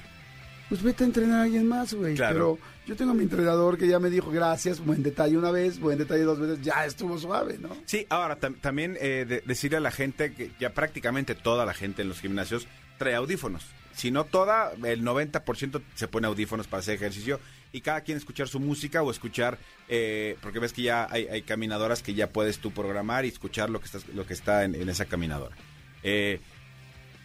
pues 0.70 0.82
vete 0.82 1.04
a 1.04 1.08
entrenar 1.08 1.42
a 1.42 1.44
alguien 1.44 1.68
más, 1.68 1.94
güey. 1.94 2.16
Claro. 2.16 2.34
Pero 2.34 2.60
yo 2.88 2.96
tengo 2.96 3.12
a 3.12 3.14
mi 3.14 3.24
entrenador 3.24 3.78
que 3.78 3.88
ya 3.88 4.00
me 4.00 4.10
dijo 4.10 4.32
gracias, 4.32 4.80
buen 4.84 5.04
detalle 5.04 5.38
una 5.38 5.52
vez, 5.52 5.80
buen 5.80 5.98
detalle 5.98 6.24
dos 6.24 6.40
veces, 6.40 6.62
ya 6.62 6.86
estuvo 6.86 7.18
suave, 7.18 7.58
¿no? 7.60 7.70
Sí, 7.86 8.06
ahora 8.10 8.40
tam- 8.40 8.60
también 8.60 8.98
eh, 9.00 9.26
de- 9.28 9.44
decirle 9.46 9.78
a 9.78 9.82
la 9.82 9.92
gente 9.92 10.34
que 10.34 10.52
ya 10.60 10.74
prácticamente 10.74 11.36
toda 11.36 11.66
la 11.66 11.74
gente 11.74 12.02
en 12.02 12.10
los 12.10 12.20
gimnasios 12.22 12.68
trae 13.04 13.16
audífonos. 13.16 13.66
Si 13.94 14.10
no 14.12 14.24
toda, 14.24 14.72
el 14.86 15.04
90% 15.04 15.82
se 15.94 16.08
pone 16.08 16.28
audífonos 16.28 16.68
para 16.68 16.80
hacer 16.80 16.96
ejercicio 16.96 17.40
y 17.72 17.82
cada 17.82 18.02
quien 18.02 18.18
escuchar 18.18 18.48
su 18.48 18.60
música 18.60 19.04
o 19.04 19.12
escuchar, 19.12 19.60
eh, 19.88 20.38
porque 20.42 20.60
ves 20.60 20.74
que 20.74 20.84
ya 20.84 21.08
hay, 21.12 21.44
caminadoras 21.44 22.02
que 22.02 22.14
ya 22.14 22.30
puedes 22.30 22.60
tú 22.60 22.72
programar 22.72 23.26
y 23.26 23.28
escuchar 23.28 23.70
lo 23.70 23.80
que, 23.80 23.86
estás, 23.86 24.08
lo 24.08 24.26
que 24.26 24.34
está 24.34 24.64
en, 24.64 24.90
esa 24.90 25.06
caminadora. 25.06 25.56
Eh, 26.02 26.40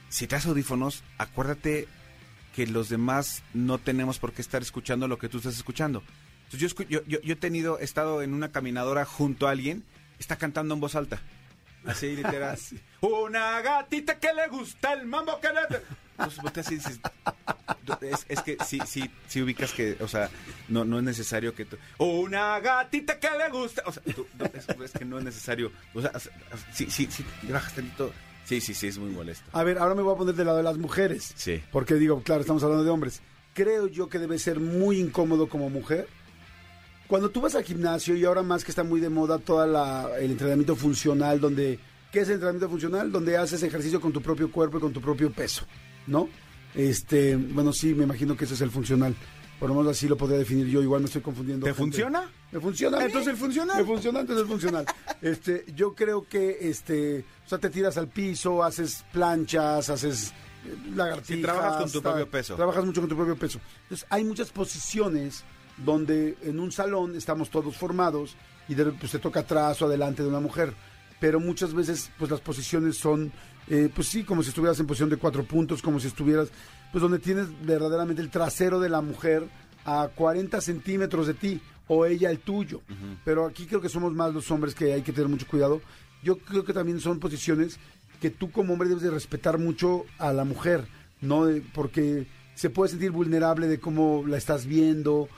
si 0.08 0.26
traes 0.26 0.46
audífonos, 0.46 1.04
acuérdate 1.16 1.86
que 2.54 2.66
los 2.66 2.88
demás 2.88 3.42
no 3.54 3.78
tenemos 3.78 4.18
por 4.18 4.32
qué 4.32 4.42
estar 4.42 4.60
escuchando 4.60 5.08
lo 5.08 5.18
que 5.18 5.28
tú 5.28 5.38
estás 5.38 5.56
escuchando. 5.56 6.02
Entonces, 6.50 6.74
yo, 6.88 7.02
yo 7.06 7.32
he 7.32 7.36
tenido, 7.36 7.78
he 7.78 7.84
estado 7.84 8.22
en 8.22 8.34
una 8.34 8.50
caminadora 8.50 9.04
junto 9.04 9.46
a 9.46 9.52
alguien, 9.52 9.84
está 10.18 10.36
cantando 10.36 10.74
en 10.74 10.80
voz 10.80 10.96
alta. 10.96 11.20
Así, 11.86 12.16
literal. 12.16 12.58
Una 13.00 13.60
gatita 13.62 14.18
que 14.18 14.32
le 14.32 14.48
gusta 14.48 14.92
el 14.92 15.06
mambo 15.06 15.40
que 15.40 15.48
le... 15.48 15.60
Entonces, 16.18 16.68
dices... 16.68 17.00
Es, 18.02 18.26
es 18.28 18.42
que 18.42 18.56
sí, 18.66 18.80
sí, 18.86 19.10
sí 19.28 19.40
ubicas 19.42 19.72
que, 19.72 19.96
o 20.00 20.08
sea, 20.08 20.28
no, 20.68 20.84
no 20.84 20.98
es 20.98 21.04
necesario 21.04 21.54
que 21.54 21.64
tú... 21.64 21.76
Una 21.98 22.58
gatita 22.60 23.18
que 23.18 23.30
le 23.30 23.48
gusta... 23.50 23.82
O 23.86 23.92
sea, 23.92 24.02
tú- 24.02 24.26
no, 24.38 24.44
es, 24.46 24.68
es 24.68 24.92
que 24.92 25.04
no 25.04 25.18
es 25.18 25.24
necesario. 25.24 25.72
O 25.94 26.02
sea, 26.02 26.12
sí, 26.72 26.90
sí, 26.90 27.08
sí, 27.10 27.24
bajas 27.50 27.74
tantito, 27.74 28.12
Sí, 28.44 28.60
sí, 28.62 28.72
sí, 28.74 28.86
es 28.88 28.96
muy 28.98 29.10
molesto. 29.10 29.44
A 29.52 29.62
ver, 29.62 29.78
ahora 29.78 29.94
me 29.94 30.00
voy 30.02 30.14
a 30.14 30.18
poner 30.18 30.34
del 30.34 30.46
lado 30.46 30.56
de 30.58 30.64
las 30.64 30.78
mujeres. 30.78 31.32
Sí. 31.36 31.62
Porque 31.70 31.94
digo, 31.94 32.22
claro, 32.22 32.40
estamos 32.40 32.62
hablando 32.62 32.82
de 32.82 32.90
hombres. 32.90 33.20
Creo 33.52 33.86
yo 33.88 34.08
que 34.08 34.18
debe 34.18 34.38
ser 34.38 34.58
muy 34.58 34.98
incómodo 35.00 35.48
como 35.50 35.68
mujer. 35.68 36.08
Cuando 37.08 37.30
tú 37.30 37.40
vas 37.40 37.54
al 37.54 37.64
gimnasio 37.64 38.14
y 38.14 38.24
ahora 38.26 38.42
más 38.42 38.64
que 38.64 38.70
está 38.70 38.84
muy 38.84 39.00
de 39.00 39.08
moda 39.08 39.38
todo 39.38 39.64
el 40.14 40.30
entrenamiento 40.30 40.76
funcional, 40.76 41.40
donde, 41.40 41.80
¿qué 42.12 42.20
es 42.20 42.28
el 42.28 42.34
entrenamiento 42.34 42.68
funcional? 42.68 43.10
Donde 43.10 43.38
haces 43.38 43.62
ejercicio 43.62 43.98
con 43.98 44.12
tu 44.12 44.20
propio 44.20 44.52
cuerpo 44.52 44.76
y 44.76 44.80
con 44.82 44.92
tu 44.92 45.00
propio 45.00 45.32
peso, 45.32 45.64
¿no? 46.06 46.28
Este, 46.74 47.34
bueno, 47.36 47.72
sí, 47.72 47.94
me 47.94 48.04
imagino 48.04 48.36
que 48.36 48.44
ese 48.44 48.52
es 48.52 48.60
el 48.60 48.70
funcional. 48.70 49.16
Por 49.58 49.70
lo 49.70 49.74
menos 49.74 49.92
así 49.92 50.06
lo 50.06 50.18
podría 50.18 50.38
definir 50.38 50.66
yo, 50.66 50.82
igual 50.82 51.00
me 51.00 51.06
estoy 51.06 51.22
confundiendo. 51.22 51.64
¿Te 51.64 51.70
gente. 51.70 51.82
funciona? 51.82 52.30
¿Me 52.52 52.60
funciona? 52.60 53.02
Entonces 53.02 53.30
el 53.32 53.36
funcional. 53.38 53.78
Me 53.78 53.84
funciona, 53.84 54.20
entonces 54.20 54.42
el 54.42 54.48
funcional. 54.48 54.86
este, 55.22 55.64
yo 55.74 55.94
creo 55.94 56.28
que, 56.28 56.58
este, 56.60 57.24
o 57.46 57.48
sea, 57.48 57.56
te 57.56 57.70
tiras 57.70 57.96
al 57.96 58.08
piso, 58.08 58.62
haces 58.62 59.06
planchas, 59.12 59.88
haces 59.88 60.34
eh, 60.66 60.76
lagartijas. 60.94 61.36
Sí, 61.38 61.42
trabajas 61.42 61.76
con 61.82 61.90
tu 61.90 62.02
propio 62.02 62.30
peso. 62.30 62.54
Trabajas 62.54 62.84
mucho 62.84 63.00
con 63.00 63.08
tu 63.08 63.16
propio 63.16 63.36
peso. 63.36 63.60
Entonces, 63.84 64.06
hay 64.10 64.24
muchas 64.24 64.50
posiciones 64.50 65.42
donde 65.84 66.36
en 66.42 66.60
un 66.60 66.72
salón 66.72 67.16
estamos 67.16 67.50
todos 67.50 67.76
formados 67.76 68.36
y 68.68 68.74
de 68.74 68.86
pues, 68.86 69.12
te 69.12 69.18
toca 69.18 69.40
atrás 69.40 69.80
o 69.82 69.86
adelante 69.86 70.22
de 70.22 70.28
una 70.28 70.40
mujer. 70.40 70.74
Pero 71.20 71.40
muchas 71.40 71.74
veces, 71.74 72.10
pues 72.18 72.30
las 72.30 72.40
posiciones 72.40 72.96
son, 72.96 73.32
eh, 73.66 73.90
pues 73.92 74.08
sí, 74.08 74.22
como 74.22 74.42
si 74.42 74.50
estuvieras 74.50 74.78
en 74.78 74.86
posición 74.86 75.10
de 75.10 75.16
cuatro 75.16 75.44
puntos, 75.44 75.82
como 75.82 75.98
si 75.98 76.06
estuvieras, 76.06 76.48
pues 76.92 77.02
donde 77.02 77.18
tienes 77.18 77.46
verdaderamente 77.64 78.22
el 78.22 78.30
trasero 78.30 78.78
de 78.78 78.88
la 78.88 79.00
mujer 79.00 79.48
a 79.84 80.08
40 80.14 80.60
centímetros 80.60 81.26
de 81.26 81.34
ti 81.34 81.60
o 81.88 82.04
ella 82.06 82.30
el 82.30 82.38
tuyo. 82.38 82.82
Pero 83.24 83.46
aquí 83.46 83.66
creo 83.66 83.80
que 83.80 83.88
somos 83.88 84.12
más 84.12 84.32
los 84.32 84.50
hombres 84.50 84.74
que 84.74 84.92
hay 84.92 85.02
que 85.02 85.12
tener 85.12 85.28
mucho 85.28 85.46
cuidado. 85.46 85.80
Yo 86.22 86.38
creo 86.38 86.64
que 86.64 86.72
también 86.72 87.00
son 87.00 87.18
posiciones 87.18 87.78
que 88.20 88.30
tú 88.30 88.50
como 88.50 88.72
hombre 88.72 88.88
debes 88.88 89.04
de 89.04 89.10
respetar 89.10 89.58
mucho 89.58 90.04
a 90.18 90.32
la 90.32 90.44
mujer, 90.44 90.86
¿no? 91.20 91.46
Porque 91.72 92.26
se 92.54 92.70
puede 92.70 92.90
sentir 92.90 93.10
vulnerable 93.10 93.68
de 93.68 93.80
cómo 93.80 94.24
la 94.26 94.36
estás 94.36 94.66
viendo 94.66 95.28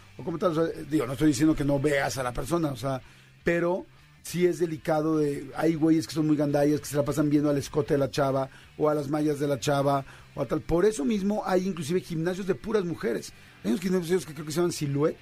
digo, 0.88 1.06
no 1.06 1.12
estoy 1.12 1.28
diciendo 1.28 1.54
que 1.54 1.64
no 1.64 1.78
veas 1.78 2.18
a 2.18 2.22
la 2.22 2.32
persona, 2.32 2.72
o 2.72 2.76
sea, 2.76 3.00
pero 3.44 3.86
sí 4.22 4.46
es 4.46 4.58
delicado 4.58 5.18
de 5.18 5.50
hay 5.56 5.74
güeyes 5.74 6.06
que 6.06 6.14
son 6.14 6.26
muy 6.26 6.36
gandallas 6.36 6.80
que 6.80 6.86
se 6.86 6.96
la 6.96 7.04
pasan 7.04 7.30
viendo 7.30 7.50
al 7.50 7.58
escote 7.58 7.94
de 7.94 7.98
la 7.98 8.10
chava 8.10 8.50
o 8.76 8.88
a 8.88 8.94
las 8.94 9.08
mallas 9.08 9.40
de 9.40 9.48
la 9.48 9.58
chava 9.58 10.04
o 10.34 10.42
a 10.42 10.46
tal. 10.46 10.60
Por 10.60 10.84
eso 10.84 11.04
mismo 11.04 11.42
hay 11.46 11.66
inclusive 11.66 12.00
gimnasios 12.00 12.46
de 12.46 12.54
puras 12.54 12.84
mujeres. 12.84 13.32
Hay 13.64 13.70
unos 13.70 13.80
gimnasios 13.80 14.26
que 14.26 14.34
creo 14.34 14.46
que 14.46 14.52
se 14.52 14.58
llaman 14.58 14.72
Silhouette 14.72 15.18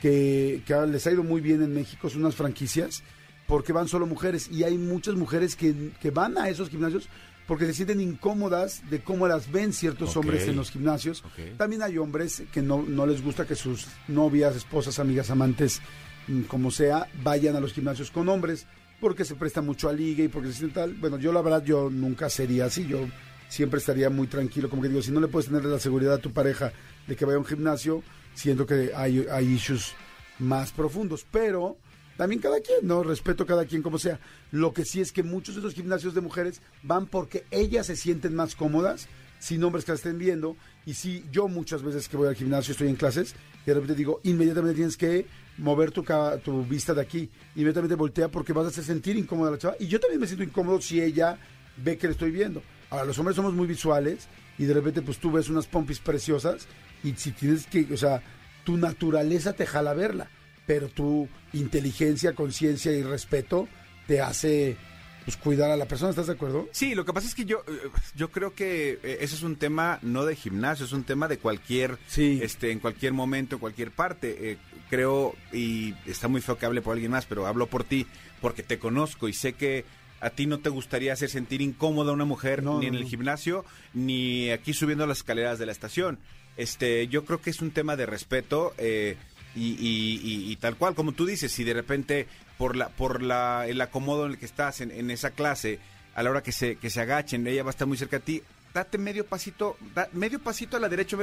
que, 0.00 0.62
les 0.88 1.06
ha 1.06 1.12
ido 1.12 1.22
muy 1.22 1.40
bien 1.40 1.62
en 1.62 1.74
México 1.74 2.08
son 2.08 2.22
unas 2.22 2.34
franquicias 2.34 3.02
porque 3.46 3.72
van 3.72 3.88
solo 3.88 4.06
mujeres 4.06 4.48
y 4.50 4.64
hay 4.64 4.78
muchas 4.78 5.14
mujeres 5.14 5.56
que 5.56 6.10
van 6.10 6.38
a 6.38 6.48
esos 6.48 6.70
gimnasios 6.70 7.08
porque 7.50 7.66
se 7.66 7.74
sienten 7.74 8.00
incómodas 8.00 8.88
de 8.90 9.00
cómo 9.00 9.26
las 9.26 9.50
ven 9.50 9.72
ciertos 9.72 10.16
hombres 10.16 10.46
en 10.46 10.54
los 10.54 10.70
gimnasios. 10.70 11.24
También 11.56 11.82
hay 11.82 11.98
hombres 11.98 12.44
que 12.52 12.62
no, 12.62 12.84
no 12.86 13.06
les 13.06 13.24
gusta 13.24 13.44
que 13.44 13.56
sus 13.56 13.88
novias, 14.06 14.54
esposas, 14.54 15.00
amigas, 15.00 15.30
amantes, 15.30 15.80
mm, 16.28 16.42
como 16.42 16.70
sea, 16.70 17.08
vayan 17.24 17.56
a 17.56 17.60
los 17.60 17.72
gimnasios 17.72 18.12
con 18.12 18.28
hombres 18.28 18.68
porque 19.00 19.24
se 19.24 19.34
presta 19.34 19.62
mucho 19.62 19.88
a 19.88 19.92
liga 19.92 20.22
y 20.22 20.28
porque 20.28 20.52
se 20.52 20.58
siente 20.58 20.76
tal. 20.76 20.94
Bueno, 20.94 21.18
yo 21.18 21.32
la 21.32 21.42
verdad 21.42 21.64
yo 21.64 21.90
nunca 21.90 22.30
sería 22.30 22.66
así, 22.66 22.86
yo 22.86 23.08
siempre 23.48 23.80
estaría 23.80 24.10
muy 24.10 24.28
tranquilo, 24.28 24.70
como 24.70 24.82
que 24.82 24.88
digo, 24.88 25.02
si 25.02 25.10
no 25.10 25.18
le 25.18 25.26
puedes 25.26 25.48
tener 25.48 25.64
la 25.64 25.80
seguridad 25.80 26.14
a 26.14 26.18
tu 26.18 26.32
pareja 26.32 26.72
de 27.08 27.16
que 27.16 27.24
vaya 27.24 27.34
a 27.34 27.40
un 27.40 27.46
gimnasio, 27.46 28.04
siento 28.32 28.64
que 28.64 28.92
hay, 28.94 29.26
hay 29.28 29.46
issues 29.46 29.92
más 30.38 30.70
profundos, 30.70 31.26
pero 31.28 31.78
también 32.20 32.42
cada 32.42 32.60
quien, 32.60 32.86
¿no? 32.86 33.02
Respeto 33.02 33.46
cada 33.46 33.64
quien 33.64 33.80
como 33.80 33.98
sea. 33.98 34.20
Lo 34.50 34.74
que 34.74 34.84
sí 34.84 35.00
es 35.00 35.10
que 35.10 35.22
muchos 35.22 35.54
de 35.54 35.62
los 35.62 35.72
gimnasios 35.72 36.12
de 36.12 36.20
mujeres 36.20 36.60
van 36.82 37.06
porque 37.06 37.46
ellas 37.50 37.86
se 37.86 37.96
sienten 37.96 38.34
más 38.34 38.54
cómodas 38.54 39.08
sin 39.38 39.64
hombres 39.64 39.86
que 39.86 39.92
la 39.92 39.96
estén 39.96 40.18
viendo. 40.18 40.54
Y 40.84 40.92
sí, 40.92 41.24
yo 41.32 41.48
muchas 41.48 41.82
veces 41.82 42.10
que 42.10 42.18
voy 42.18 42.28
al 42.28 42.34
gimnasio, 42.34 42.72
estoy 42.72 42.88
en 42.88 42.96
clases, 42.96 43.34
y 43.62 43.68
de 43.68 43.72
repente 43.72 43.94
digo, 43.94 44.20
inmediatamente 44.24 44.76
tienes 44.76 44.98
que 44.98 45.24
mover 45.56 45.92
tu, 45.92 46.04
tu 46.44 46.62
vista 46.66 46.92
de 46.92 47.00
aquí. 47.00 47.30
Inmediatamente 47.56 47.94
voltea 47.94 48.28
porque 48.28 48.52
vas 48.52 48.66
a 48.66 48.68
hacer 48.68 48.84
sentir 48.84 49.16
incómoda 49.16 49.48
a 49.48 49.52
la 49.52 49.58
chava. 49.58 49.76
Y 49.80 49.86
yo 49.86 49.98
también 49.98 50.20
me 50.20 50.26
siento 50.26 50.44
incómodo 50.44 50.78
si 50.82 51.00
ella 51.00 51.38
ve 51.78 51.96
que 51.96 52.06
le 52.06 52.12
estoy 52.12 52.32
viendo. 52.32 52.62
Ahora, 52.90 53.06
los 53.06 53.18
hombres 53.18 53.34
somos 53.34 53.54
muy 53.54 53.66
visuales 53.66 54.28
y 54.58 54.66
de 54.66 54.74
repente 54.74 55.00
pues 55.00 55.16
tú 55.16 55.32
ves 55.32 55.48
unas 55.48 55.66
pompis 55.66 56.00
preciosas 56.00 56.66
y 57.02 57.14
si 57.14 57.32
tienes 57.32 57.66
que, 57.66 57.88
o 57.90 57.96
sea, 57.96 58.22
tu 58.64 58.76
naturaleza 58.76 59.54
te 59.54 59.64
jala 59.64 59.94
verla, 59.94 60.28
pero 60.70 60.86
tu 60.88 61.28
inteligencia, 61.52 62.32
conciencia 62.32 62.92
y 62.92 63.02
respeto 63.02 63.66
te 64.06 64.20
hace 64.20 64.76
pues 65.24 65.36
cuidar 65.36 65.68
a 65.72 65.76
la 65.76 65.86
persona, 65.86 66.10
¿estás 66.10 66.28
de 66.28 66.34
acuerdo? 66.34 66.68
Sí, 66.70 66.94
lo 66.94 67.04
que 67.04 67.12
pasa 67.12 67.26
es 67.26 67.34
que 67.34 67.44
yo, 67.44 67.64
eh, 67.66 67.88
yo 68.14 68.30
creo 68.30 68.54
que 68.54 69.00
eh, 69.02 69.18
eso 69.20 69.34
es 69.34 69.42
un 69.42 69.56
tema 69.56 69.98
no 70.02 70.24
de 70.24 70.36
gimnasio, 70.36 70.86
es 70.86 70.92
un 70.92 71.02
tema 71.02 71.26
de 71.26 71.38
cualquier, 71.38 71.98
Sí. 72.06 72.38
este, 72.40 72.70
en 72.70 72.78
cualquier 72.78 73.12
momento, 73.14 73.56
en 73.56 73.60
cualquier 73.60 73.90
parte. 73.90 74.52
Eh, 74.52 74.58
creo, 74.88 75.34
y 75.52 75.92
está 76.06 76.28
muy 76.28 76.40
feo 76.40 76.56
que 76.56 76.66
hable 76.66 76.82
por 76.82 76.92
alguien 76.92 77.10
más, 77.10 77.26
pero 77.26 77.48
hablo 77.48 77.66
por 77.66 77.82
ti, 77.82 78.06
porque 78.40 78.62
te 78.62 78.78
conozco 78.78 79.26
y 79.26 79.32
sé 79.32 79.54
que 79.54 79.84
a 80.20 80.30
ti 80.30 80.46
no 80.46 80.60
te 80.60 80.68
gustaría 80.68 81.14
hacer 81.14 81.30
sentir 81.30 81.62
incómoda 81.62 82.10
a 82.12 82.14
una 82.14 82.24
mujer 82.26 82.62
No, 82.62 82.78
ni 82.78 82.86
en 82.86 82.94
el 82.94 83.06
gimnasio, 83.06 83.64
ni 83.92 84.50
aquí 84.50 84.72
subiendo 84.72 85.04
las 85.08 85.18
escaleras 85.18 85.58
de 85.58 85.66
la 85.66 85.72
estación. 85.72 86.20
Este, 86.56 87.08
yo 87.08 87.24
creo 87.24 87.40
que 87.40 87.50
es 87.50 87.60
un 87.60 87.70
tema 87.70 87.96
de 87.96 88.06
respeto. 88.06 88.72
eh, 88.78 89.16
y, 89.54 89.70
y- 89.72 90.20
y- 90.22 90.52
y 90.52 90.56
tal 90.56 90.76
cual, 90.76 90.94
como 90.94 91.12
tú 91.12 91.26
dices, 91.26 91.50
si 91.52 91.64
de 91.64 91.74
repente 91.74 92.26
por 92.58 92.76
la 92.76 92.88
por 92.88 93.22
la 93.22 93.66
el 93.66 93.80
acomodo 93.80 94.26
en 94.26 94.32
el 94.32 94.38
que 94.38 94.46
estás 94.46 94.80
en, 94.80 94.90
en 94.90 95.10
esa 95.10 95.30
clase, 95.30 95.78
a 96.14 96.22
la 96.22 96.30
hora 96.30 96.42
que 96.42 96.52
se 96.52 96.76
que 96.76 96.90
se 96.90 97.00
agachen, 97.00 97.46
ella 97.46 97.62
va 97.62 97.70
a 97.70 97.72
estar 97.72 97.86
muy 97.88 97.96
cerca 97.98 98.18
de 98.18 98.24
ti, 98.24 98.42
date 98.74 98.98
medio 98.98 99.26
pasito, 99.26 99.76
da- 99.94 100.08
medio 100.12 100.38
pasito 100.40 100.76
a 100.76 100.80
la 100.80 100.88
derecha 100.88 101.16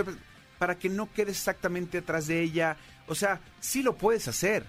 para 0.58 0.78
que 0.78 0.90
no 0.90 1.12
quedes 1.14 1.38
exactamente 1.38 2.00
atrás 2.00 2.28
de 2.28 2.42
ella. 2.42 2.78
O 3.08 3.16
sea, 3.16 3.40
sí 3.60 3.84
lo 3.84 3.96
puedes 3.96 4.28
hacer, 4.28 4.66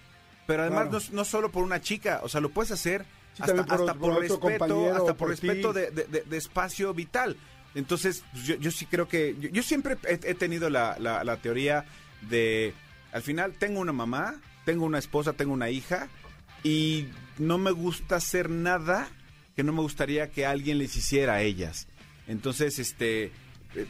pero 0.46 0.62
además 0.62 0.88
Claro. 0.88 1.04
no, 1.10 1.16
no 1.16 1.24
solo 1.24 1.50
por 1.50 1.64
una 1.64 1.80
chica, 1.80 2.20
o 2.22 2.28
sea, 2.28 2.40
lo 2.40 2.50
puedes 2.50 2.70
hacer 2.70 3.04
Sí, 3.34 3.42
hasta, 3.42 3.64
por- 3.64 3.74
hasta 3.74 3.94
por 3.94 4.20
respeto, 4.20 4.86
hasta 4.92 5.04
por 5.06 5.16
por 5.16 5.28
respeto 5.30 5.72
de, 5.72 5.90
de- 5.90 6.04
de- 6.04 6.22
de 6.22 6.36
espacio 6.36 6.92
vital. 6.94 7.36
Entonces, 7.74 8.22
pues, 8.32 8.44
yo, 8.44 8.54
yo 8.56 8.70
sí 8.70 8.86
creo 8.86 9.06
que. 9.08 9.36
Yo, 9.40 9.48
yo 9.50 9.62
siempre 9.62 9.96
he, 10.04 10.14
he 10.24 10.34
tenido 10.34 10.68
la, 10.70 10.96
la- 10.98 11.22
la 11.24 11.36
teoría 11.36 11.84
de. 12.22 12.74
Al 13.12 13.22
final, 13.22 13.54
tengo 13.58 13.80
una 13.80 13.92
mamá, 13.92 14.40
tengo 14.64 14.84
una 14.84 14.98
esposa, 14.98 15.32
tengo 15.32 15.52
una 15.52 15.70
hija, 15.70 16.08
y 16.62 17.06
no 17.38 17.56
me 17.58 17.70
gusta 17.70 18.16
hacer 18.16 18.50
nada 18.50 19.08
que 19.56 19.62
no 19.64 19.72
me 19.72 19.80
gustaría 19.80 20.30
que 20.30 20.46
alguien 20.46 20.78
les 20.78 20.94
hiciera 20.96 21.34
a 21.34 21.42
ellas. 21.42 21.88
Entonces, 22.26 22.78
este. 22.78 23.24
eh, 23.24 23.32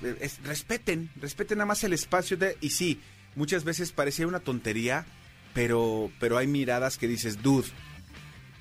eh, 0.03 0.19
es- 0.21 0.43
respeten, 0.45 1.11
respeten 1.17 1.59
nada 1.59 1.67
más 1.67 1.83
el 1.85 1.93
espacio 1.93 2.37
de. 2.37 2.57
Y 2.61 2.71
sí, 2.71 3.01
muchas 3.37 3.65
veces 3.65 3.93
parecía 3.93 4.27
una 4.27 4.41
tontería, 4.41 5.07
pero, 5.55 6.11
pero 6.21 6.37
hay 6.39 6.47
miradas 6.47 6.99
que 6.99 7.07
dices, 7.09 7.43
dude, 7.43 7.69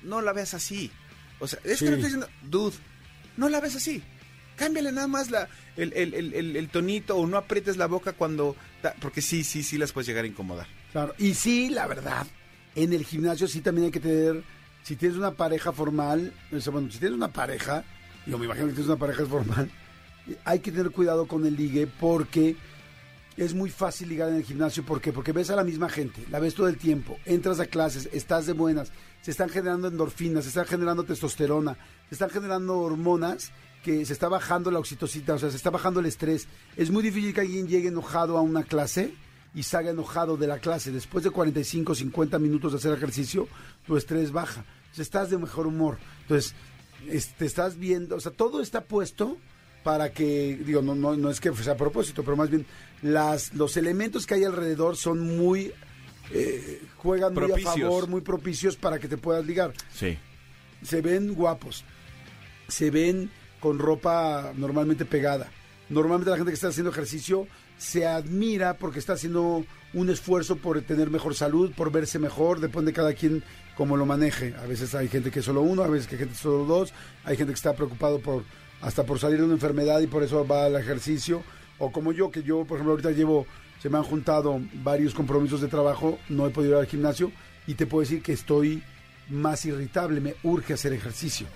no 0.02 0.20
la 0.20 0.32
veas 0.32 0.54
así. 0.54 0.90
O 1.40 1.46
sea, 1.48 1.58
es 1.64 1.78
Sí. 1.78 1.84
que 1.84 1.90
no 1.92 1.96
estoy 1.96 2.10
diciendo, 2.12 2.28
dude, 2.42 2.76
no 3.36 3.48
la 3.48 3.60
ves 3.60 3.76
así. 3.76 4.02
Cámbiale 4.58 4.92
nada 4.92 5.06
más 5.08 5.30
la, 5.30 5.48
el, 5.76 5.92
el- 5.94 6.34
el- 6.56 6.68
tonito 6.68 7.16
o 7.16 7.26
no 7.26 7.36
aprietes 7.38 7.76
la 7.76 7.86
boca 7.86 8.12
cuando... 8.12 8.56
Porque 9.00 9.22
sí, 9.22 9.44
sí, 9.44 9.62
sí 9.62 9.78
las 9.78 9.92
puedes 9.92 10.06
llegar 10.08 10.24
a 10.24 10.28
incomodar. 10.28 10.66
Claro. 10.92 11.14
Y 11.18 11.34
sí, 11.34 11.68
la 11.70 11.86
verdad, 11.86 12.26
en 12.74 12.92
el 12.92 13.04
gimnasio 13.04 13.46
sí 13.48 13.60
también 13.60 13.86
hay 13.86 13.90
que 13.92 14.00
tener, 14.00 14.42
si 14.82 14.96
tienes 14.96 15.16
una 15.16 15.30
pareja 15.32 15.72
formal, 15.72 16.32
o 16.52 16.60
sea, 16.60 16.72
bueno, 16.72 16.90
si 16.90 16.98
tienes 16.98 17.16
una 17.16 17.32
pareja, 17.32 17.84
yo 18.26 18.36
me 18.38 18.44
imagino 18.46 18.66
que 18.66 18.72
tienes 18.72 18.88
una 18.88 18.98
pareja 18.98 19.24
formal, 19.26 19.70
hay 20.44 20.58
que 20.60 20.70
tener 20.72 20.90
cuidado 20.90 21.26
con 21.26 21.46
el 21.46 21.56
ligue 21.56 21.86
porque 21.86 22.56
es 23.36 23.54
muy 23.54 23.70
fácil 23.70 24.08
ligar 24.08 24.28
en 24.30 24.36
el 24.36 24.44
gimnasio. 24.44 24.84
¿Por 24.84 25.00
qué? 25.00 25.12
Porque 25.12 25.32
ves 25.32 25.48
a 25.50 25.56
la 25.56 25.64
misma 25.64 25.88
gente, 25.88 26.24
la 26.30 26.40
ves 26.40 26.54
todo 26.54 26.66
el 26.68 26.76
tiempo, 26.76 27.18
entras 27.24 27.60
a 27.60 27.66
clases, 27.66 28.08
estás 28.12 28.46
de 28.46 28.52
buenas, 28.52 28.90
se 29.22 29.30
están 29.30 29.48
generando 29.48 29.88
endorfinas, 29.88 30.44
se 30.44 30.48
están 30.48 30.66
generando 30.66 31.04
testosterona, 31.04 31.76
se 32.08 32.14
están 32.16 32.30
generando 32.30 32.78
hormonas 32.78 33.52
que 33.88 34.04
se 34.04 34.12
está 34.12 34.28
bajando 34.28 34.70
la 34.70 34.78
oxitocina, 34.78 35.34
o 35.34 35.38
sea, 35.38 35.50
se 35.50 35.56
está 35.56 35.70
bajando 35.70 36.00
el 36.00 36.06
estrés. 36.06 36.46
Es 36.76 36.90
muy 36.90 37.02
difícil 37.02 37.32
que 37.32 37.40
alguien 37.40 37.66
llegue 37.68 37.88
enojado 37.88 38.36
a 38.36 38.42
una 38.42 38.62
clase 38.64 39.14
y 39.54 39.62
salga 39.62 39.90
enojado 39.92 40.36
de 40.36 40.46
la 40.46 40.58
clase. 40.58 40.92
Después 40.92 41.24
de 41.24 41.30
45, 41.30 41.94
50 41.94 42.38
minutos 42.38 42.72
de 42.72 42.78
hacer 42.78 42.92
ejercicio, 42.92 43.48
tu 43.86 43.96
estrés 43.96 44.30
baja. 44.30 44.64
Entonces, 44.80 45.00
estás 45.06 45.30
de 45.30 45.38
mejor 45.38 45.66
humor. 45.66 45.96
Entonces, 46.22 46.54
es- 47.08 47.34
te 47.34 47.46
estás 47.46 47.78
viendo, 47.78 48.16
o 48.16 48.20
sea, 48.20 48.30
todo 48.32 48.60
está 48.60 48.84
puesto 48.84 49.38
para 49.84 50.12
que, 50.12 50.60
digo, 50.66 50.82
no, 50.82 50.94
no, 50.94 51.16
no 51.16 51.30
es 51.30 51.40
que 51.40 51.50
sea 51.54 51.72
a 51.72 51.76
propósito, 51.76 52.22
pero 52.24 52.36
más 52.36 52.50
bien 52.50 52.66
las, 53.00 53.54
los 53.54 53.76
elementos 53.78 54.26
que 54.26 54.34
hay 54.34 54.44
alrededor 54.44 54.96
son 54.98 55.20
muy, 55.38 55.72
eh, 56.30 56.82
juegan 56.98 57.32
muy 57.32 57.44
a 57.52 57.56
favor, 57.58 58.06
muy 58.08 58.20
propicios 58.20 58.76
para 58.76 58.98
que 58.98 59.08
te 59.08 59.16
puedas 59.16 59.46
ligar. 59.46 59.72
Sí. 59.94 60.18
Se 60.82 61.00
ven 61.00 61.32
guapos, 61.34 61.84
se 62.68 62.90
ven 62.90 63.30
con 63.60 63.78
ropa 63.78 64.52
normalmente 64.56 65.04
pegada. 65.04 65.48
Normalmente 65.88 66.30
la 66.30 66.36
gente 66.36 66.50
que 66.50 66.56
está 66.56 66.68
haciendo 66.68 66.90
ejercicio 66.90 67.46
se 67.78 68.06
admira 68.06 68.74
porque 68.74 68.98
está 68.98 69.14
haciendo 69.14 69.64
un 69.94 70.10
esfuerzo 70.10 70.56
por 70.56 70.80
tener 70.82 71.10
mejor 71.10 71.34
salud, 71.34 71.72
por 71.74 71.90
verse 71.90 72.18
mejor, 72.18 72.60
depende 72.60 72.90
de 72.90 72.96
cada 72.96 73.14
quien 73.14 73.42
cómo 73.76 73.96
lo 73.96 74.04
maneje. 74.04 74.54
A 74.62 74.66
veces 74.66 74.94
hay 74.94 75.08
gente 75.08 75.30
que 75.30 75.38
es 75.38 75.44
solo 75.44 75.62
uno, 75.62 75.82
a 75.82 75.88
veces 75.88 76.06
que 76.06 76.16
hay 76.16 76.18
gente 76.18 76.32
que 76.32 76.36
es 76.36 76.42
solo 76.42 76.64
dos, 76.64 76.92
hay 77.24 77.36
gente 77.36 77.52
que 77.52 77.56
está 77.56 77.74
preocupado 77.74 78.18
por 78.20 78.44
hasta 78.80 79.04
por 79.04 79.18
salir 79.18 79.38
de 79.38 79.44
una 79.44 79.54
enfermedad 79.54 80.00
y 80.00 80.06
por 80.06 80.22
eso 80.22 80.46
va 80.46 80.66
al 80.66 80.76
ejercicio. 80.76 81.42
O 81.78 81.92
como 81.92 82.12
yo, 82.12 82.30
que 82.30 82.42
yo, 82.42 82.64
por 82.64 82.76
ejemplo, 82.76 82.92
ahorita 82.92 83.12
llevo, 83.12 83.46
se 83.80 83.88
me 83.88 83.98
han 83.98 84.04
juntado 84.04 84.60
varios 84.82 85.14
compromisos 85.14 85.60
de 85.60 85.68
trabajo, 85.68 86.18
no 86.28 86.46
he 86.46 86.50
podido 86.50 86.74
ir 86.74 86.80
al 86.80 86.86
gimnasio 86.86 87.32
y 87.66 87.74
te 87.74 87.86
puedo 87.86 88.02
decir 88.02 88.22
que 88.22 88.32
estoy 88.32 88.82
más 89.28 89.64
irritable, 89.64 90.20
me 90.20 90.34
urge 90.42 90.74
hacer 90.74 90.92
ejercicio. 90.92 91.46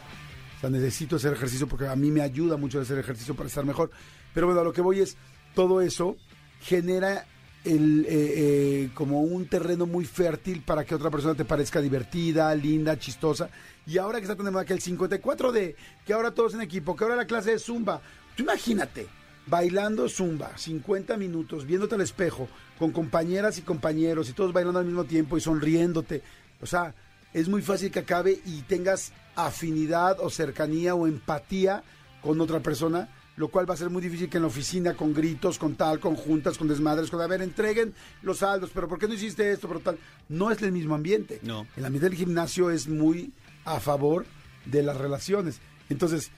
Sea, 0.62 0.70
necesito 0.70 1.16
hacer 1.16 1.32
ejercicio 1.32 1.66
porque 1.66 1.88
a 1.88 1.96
mí 1.96 2.12
me 2.12 2.22
ayuda 2.22 2.56
mucho 2.56 2.80
hacer 2.80 2.96
ejercicio 2.96 3.34
para 3.34 3.48
estar 3.48 3.64
mejor. 3.64 3.90
Pero 4.32 4.46
bueno, 4.46 4.60
a 4.60 4.64
lo 4.64 4.72
que 4.72 4.80
voy 4.80 5.00
es, 5.00 5.16
todo 5.56 5.80
eso 5.80 6.16
genera 6.60 7.26
el, 7.64 8.06
eh, 8.06 8.08
eh, 8.08 8.90
como 8.94 9.22
un 9.22 9.46
terreno 9.46 9.86
muy 9.86 10.04
fértil 10.04 10.62
para 10.62 10.84
que 10.84 10.94
otra 10.94 11.10
persona 11.10 11.34
te 11.34 11.44
parezca 11.44 11.80
divertida, 11.80 12.54
linda, 12.54 12.96
chistosa. 12.96 13.50
Y 13.88 13.98
ahora 13.98 14.18
que 14.18 14.24
está 14.26 14.36
tan 14.36 14.44
de 14.44 14.52
moda 14.52 14.64
que 14.64 14.72
el 14.72 14.80
54D, 14.80 15.74
que 16.06 16.12
ahora 16.12 16.30
todos 16.30 16.54
en 16.54 16.60
equipo, 16.60 16.94
que 16.94 17.02
ahora 17.02 17.16
la 17.16 17.26
clase 17.26 17.50
de 17.50 17.58
Zumba, 17.58 18.00
tú 18.36 18.44
imagínate, 18.44 19.08
bailando 19.48 20.08
Zumba, 20.08 20.56
50 20.56 21.16
minutos, 21.16 21.66
viéndote 21.66 21.96
al 21.96 22.02
espejo, 22.02 22.48
con 22.78 22.92
compañeras 22.92 23.58
y 23.58 23.62
compañeros, 23.62 24.30
y 24.30 24.32
todos 24.32 24.52
bailando 24.52 24.78
al 24.78 24.86
mismo 24.86 25.02
tiempo 25.02 25.36
y 25.36 25.40
sonriéndote. 25.40 26.22
O 26.60 26.66
sea, 26.66 26.94
es 27.32 27.48
muy 27.48 27.62
fácil 27.62 27.90
que 27.90 27.98
acabe 27.98 28.38
y 28.44 28.62
tengas 28.62 29.12
afinidad 29.34 30.18
o 30.20 30.30
cercanía 30.30 30.94
o 30.94 31.06
empatía 31.06 31.82
con 32.20 32.40
otra 32.40 32.60
persona 32.60 33.08
lo 33.36 33.48
cual 33.48 33.68
va 33.68 33.74
a 33.74 33.78
ser 33.78 33.90
muy 33.90 34.02
difícil 34.02 34.28
que 34.28 34.36
en 34.36 34.42
la 34.42 34.48
oficina 34.48 34.94
con 34.94 35.14
gritos, 35.14 35.58
con 35.58 35.74
tal, 35.74 36.00
con 36.00 36.16
juntas, 36.16 36.58
con 36.58 36.68
desmadres, 36.68 37.10
con 37.10 37.20
a 37.20 37.26
ver, 37.26 37.42
entreguen 37.42 37.94
los 38.22 38.38
saldos, 38.38 38.70
pero 38.74 38.88
¿por 38.88 38.98
qué 38.98 39.08
no 39.08 39.14
hiciste 39.14 39.50
esto? 39.50 39.68
Pero 39.68 39.80
tal, 39.80 39.98
no 40.28 40.50
es 40.50 40.60
el 40.62 40.72
mismo 40.72 40.94
ambiente. 40.94 41.40
No. 41.42 41.66
El 41.76 41.84
ambiente 41.84 42.10
del 42.10 42.18
gimnasio 42.18 42.70
es 42.70 42.88
muy 42.88 43.32
a 43.64 43.80
favor 43.80 44.26
de 44.66 44.82
las 44.82 44.96
relaciones. 44.96 45.60
Entonces, 45.88 46.30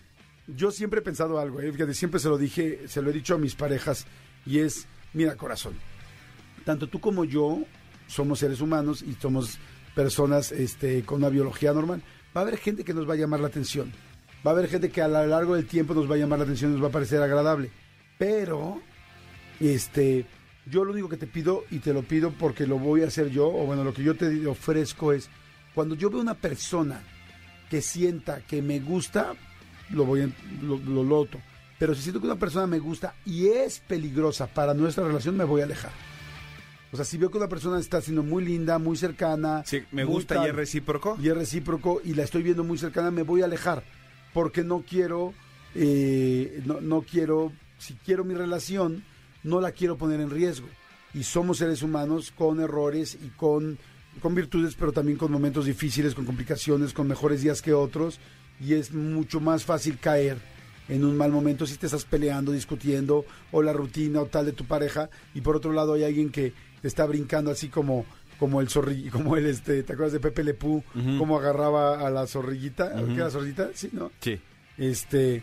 yo 0.46 0.70
siempre 0.70 1.00
he 1.00 1.02
pensado 1.02 1.38
algo, 1.38 1.60
¿eh? 1.60 1.72
fíjate, 1.72 1.94
siempre 1.94 2.20
se 2.20 2.28
lo 2.28 2.38
dije, 2.38 2.86
se 2.86 3.02
lo 3.02 3.10
he 3.10 3.12
dicho 3.12 3.34
a 3.34 3.38
mis 3.38 3.54
parejas, 3.54 4.06
y 4.46 4.58
es, 4.58 4.86
mira 5.14 5.36
corazón, 5.36 5.74
tanto 6.64 6.88
tú 6.88 7.00
como 7.00 7.24
yo 7.24 7.64
somos 8.06 8.38
seres 8.38 8.60
humanos 8.60 9.02
y 9.02 9.14
somos 9.14 9.58
personas 9.94 10.52
este, 10.52 11.02
con 11.04 11.18
una 11.18 11.28
biología 11.28 11.72
normal. 11.72 12.02
Va 12.36 12.40
a 12.40 12.42
haber 12.42 12.58
gente 12.58 12.84
que 12.84 12.94
nos 12.94 13.08
va 13.08 13.14
a 13.14 13.16
llamar 13.16 13.40
la 13.40 13.48
atención 13.48 13.92
va 14.46 14.50
a 14.50 14.54
haber 14.54 14.68
gente 14.68 14.90
que 14.90 15.00
a 15.00 15.08
lo 15.08 15.26
largo 15.26 15.54
del 15.54 15.66
tiempo 15.66 15.94
nos 15.94 16.10
va 16.10 16.16
a 16.16 16.18
llamar 16.18 16.38
la 16.38 16.44
atención, 16.44 16.72
nos 16.72 16.82
va 16.82 16.88
a 16.88 16.92
parecer 16.92 17.22
agradable. 17.22 17.70
Pero, 18.18 18.80
este, 19.58 20.26
yo 20.66 20.84
lo 20.84 20.92
único 20.92 21.08
que 21.08 21.16
te 21.16 21.26
pido, 21.26 21.64
y 21.70 21.78
te 21.78 21.92
lo 21.92 22.02
pido 22.02 22.30
porque 22.32 22.66
lo 22.66 22.78
voy 22.78 23.02
a 23.02 23.06
hacer 23.06 23.30
yo, 23.30 23.46
o 23.46 23.64
bueno, 23.66 23.84
lo 23.84 23.94
que 23.94 24.02
yo 24.02 24.14
te 24.14 24.46
ofrezco 24.46 25.12
es, 25.12 25.30
cuando 25.74 25.94
yo 25.94 26.10
veo 26.10 26.20
una 26.20 26.34
persona 26.34 27.02
que 27.70 27.80
sienta 27.80 28.40
que 28.42 28.60
me 28.60 28.80
gusta, 28.80 29.32
lo 29.90 30.04
voy 30.04 30.22
a, 30.22 30.28
lo, 30.62 30.76
lo 30.76 31.02
loto. 31.02 31.40
Pero 31.78 31.94
si 31.94 32.02
siento 32.02 32.20
que 32.20 32.26
una 32.26 32.38
persona 32.38 32.66
me 32.66 32.78
gusta 32.78 33.14
y 33.24 33.48
es 33.48 33.80
peligrosa 33.80 34.46
para 34.46 34.74
nuestra 34.74 35.06
relación, 35.06 35.36
me 35.36 35.44
voy 35.44 35.62
a 35.62 35.64
alejar. 35.64 35.90
O 36.94 36.96
sea, 36.96 37.04
si 37.04 37.18
veo 37.18 37.28
que 37.28 37.38
una 37.38 37.48
persona 37.48 37.80
está 37.80 38.00
siendo 38.00 38.22
muy 38.22 38.44
linda, 38.44 38.78
muy 38.78 38.96
cercana. 38.96 39.64
Sí, 39.66 39.82
me 39.90 40.04
gusta 40.04 40.46
y 40.46 40.50
es 40.50 40.54
recíproco. 40.54 41.18
Y 41.20 41.28
es 41.28 41.34
recíproco 41.34 42.00
y 42.04 42.14
la 42.14 42.22
estoy 42.22 42.44
viendo 42.44 42.62
muy 42.62 42.78
cercana, 42.78 43.10
me 43.10 43.24
voy 43.24 43.42
a 43.42 43.46
alejar 43.46 43.82
porque 44.32 44.62
no 44.62 44.84
quiero, 44.88 45.34
eh, 45.74 46.62
no, 46.64 46.80
no 46.80 47.02
quiero, 47.02 47.50
si 47.78 47.94
quiero 47.94 48.22
mi 48.22 48.34
relación, 48.34 49.02
no 49.42 49.60
la 49.60 49.72
quiero 49.72 49.98
poner 49.98 50.20
en 50.20 50.30
riesgo. 50.30 50.68
Y 51.14 51.24
somos 51.24 51.58
seres 51.58 51.82
humanos 51.82 52.30
con 52.30 52.60
errores 52.60 53.18
y 53.20 53.30
con, 53.30 53.76
con 54.20 54.36
virtudes, 54.36 54.76
pero 54.78 54.92
también 54.92 55.18
con 55.18 55.32
momentos 55.32 55.66
difíciles, 55.66 56.14
con 56.14 56.24
complicaciones, 56.24 56.92
con 56.92 57.08
mejores 57.08 57.42
días 57.42 57.60
que 57.60 57.72
otros. 57.72 58.20
Y 58.60 58.74
es 58.74 58.94
mucho 58.94 59.40
más 59.40 59.64
fácil 59.64 59.98
caer 59.98 60.38
en 60.88 61.04
un 61.04 61.16
mal 61.16 61.32
momento 61.32 61.66
si 61.66 61.76
te 61.76 61.86
estás 61.86 62.04
peleando, 62.04 62.52
discutiendo, 62.52 63.24
o 63.50 63.62
la 63.62 63.72
rutina 63.72 64.20
o 64.20 64.26
tal 64.26 64.46
de 64.46 64.52
tu 64.52 64.64
pareja, 64.64 65.10
y 65.34 65.40
por 65.40 65.56
otro 65.56 65.72
lado 65.72 65.94
hay 65.94 66.04
alguien 66.04 66.30
que 66.30 66.52
está 66.86 67.06
brincando 67.06 67.50
así 67.50 67.68
como 67.68 68.06
como 68.38 68.60
el 68.60 68.68
zorrillo, 68.68 69.10
como 69.12 69.36
el 69.36 69.46
este, 69.46 69.82
¿te 69.82 69.92
acuerdas 69.92 70.12
de 70.12 70.20
Pepe 70.20 70.44
Lepú? 70.44 70.82
Cómo 71.18 71.38
agarraba 71.38 72.06
a 72.06 72.10
la 72.10 72.26
zorrillita, 72.26 72.92
¿qué 72.94 73.14
era 73.14 73.24
la 73.24 73.30
zorrillita? 73.30 73.70
Sí, 73.74 73.90
¿no? 73.92 74.11
Sí. 74.20 74.40
Este, 74.76 75.42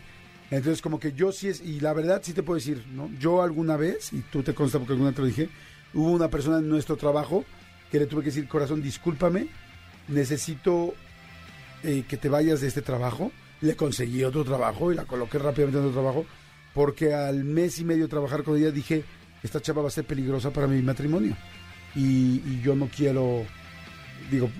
entonces 0.50 0.82
como 0.82 1.00
que 1.00 1.12
yo 1.12 1.32
sí 1.32 1.48
es, 1.48 1.60
y 1.62 1.80
la 1.80 1.94
verdad 1.94 2.20
sí 2.22 2.32
te 2.32 2.42
puedo 2.42 2.56
decir, 2.56 2.84
¿no? 2.92 3.10
Yo 3.18 3.42
alguna 3.42 3.76
vez, 3.76 4.12
y 4.12 4.20
tú 4.20 4.42
te 4.42 4.54
consta 4.54 4.78
porque 4.78 4.92
alguna 4.92 5.12
te 5.12 5.22
lo 5.22 5.26
dije, 5.26 5.48
hubo 5.94 6.10
una 6.10 6.28
persona 6.28 6.58
en 6.58 6.68
nuestro 6.68 6.96
trabajo 6.96 7.44
que 7.90 7.98
le 7.98 8.06
tuve 8.06 8.22
que 8.22 8.26
decir, 8.26 8.48
corazón, 8.48 8.82
discúlpame, 8.82 9.48
necesito 10.08 10.94
eh, 11.82 12.04
que 12.08 12.16
te 12.16 12.28
vayas 12.28 12.60
de 12.60 12.68
este 12.68 12.82
trabajo. 12.82 13.32
Le 13.60 13.76
conseguí 13.76 14.24
otro 14.24 14.44
trabajo 14.44 14.92
y 14.92 14.96
la 14.96 15.04
coloqué 15.04 15.38
rápidamente 15.38 15.78
en 15.78 15.84
otro 15.84 16.00
trabajo, 16.00 16.26
porque 16.74 17.14
al 17.14 17.44
mes 17.44 17.78
y 17.78 17.84
medio 17.84 18.04
de 18.04 18.08
trabajar 18.08 18.42
con 18.42 18.56
ella 18.56 18.70
dije, 18.70 19.04
esta 19.42 19.60
chava 19.60 19.82
va 19.82 19.88
a 19.88 19.92
ser 19.92 20.04
peligrosa 20.04 20.50
para 20.52 20.66
mi 20.66 20.80
matrimonio 20.82 21.36
y, 21.94 22.60
yo 22.60 22.74
no 22.74 22.88
quiero, 22.88 23.44
digo, 24.30 24.50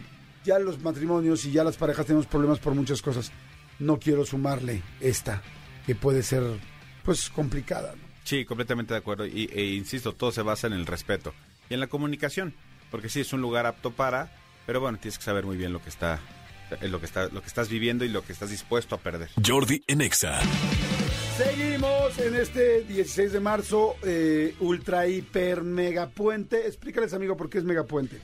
ya 0.45 0.59
los 0.59 0.81
matrimonios 0.83 1.45
y 1.45 1.53
ya 1.53 1.65
las 1.65 1.77
parejas 1.77 2.07
tenemos 2.07 2.27
problemas 2.27 2.59
por 2.59 2.75
muchas 2.75 3.01
cosas. 3.01 3.33
No 3.79 3.99
quiero 3.99 4.25
sumarle 4.25 4.83
esta, 5.01 5.43
que 5.87 5.95
puede 5.95 6.23
ser, 6.23 6.43
pues, 7.05 7.31
complicada. 7.31 7.95
Sí, 8.25 8.45
completamente 8.45 8.95
de 8.95 8.99
acuerdo. 8.99 9.27
Y, 9.27 9.49
e 9.53 9.75
insisto, 9.75 10.13
todo 10.13 10.31
se 10.33 10.43
basa 10.43 10.67
en 10.67 10.75
el 10.75 10.87
respeto 10.87 11.35
y 11.71 11.75
en 11.75 11.81
la 11.81 11.87
comunicación, 11.87 12.55
porque 12.91 13.09
sí 13.09 13.21
es 13.21 13.33
un 13.33 13.41
lugar 13.41 13.67
apto 13.67 13.91
para, 13.93 14.31
pero 14.67 14.81
bueno, 14.81 14.99
tienes 14.99 15.19
que 15.19 15.25
saber 15.25 15.45
muy 15.45 15.57
bien 15.57 15.73
lo 15.73 15.83
que 15.83 15.89
está, 15.89 16.21
lo 16.83 17.01
que 17.01 17.07
está, 17.07 17.29
lo 17.29 17.41
que 17.41 17.49
estás 17.49 17.69
viviendo 17.69 18.05
y 18.05 18.09
lo 18.09 18.25
que 18.25 18.33
estás 18.33 18.51
dispuesto 18.51 18.95
a 18.95 18.99
perder. 18.99 19.31
Jordi 19.45 19.83
Enexa. 19.87 20.41
Seguimos 21.37 22.19
en 22.19 22.35
este 22.37 22.83
16 22.83 23.33
de 23.33 23.41
marzo, 23.41 23.97
eh, 24.03 24.55
ultra, 24.61 25.07
hiper, 25.09 25.63
mega 25.63 26.11
puente. 26.11 26.67
Explícales, 26.67 27.15
amigo, 27.15 27.39
por 27.39 27.49
qué 27.49 27.59
es 27.59 27.65
mega 27.65 27.85
puente. 27.85 28.19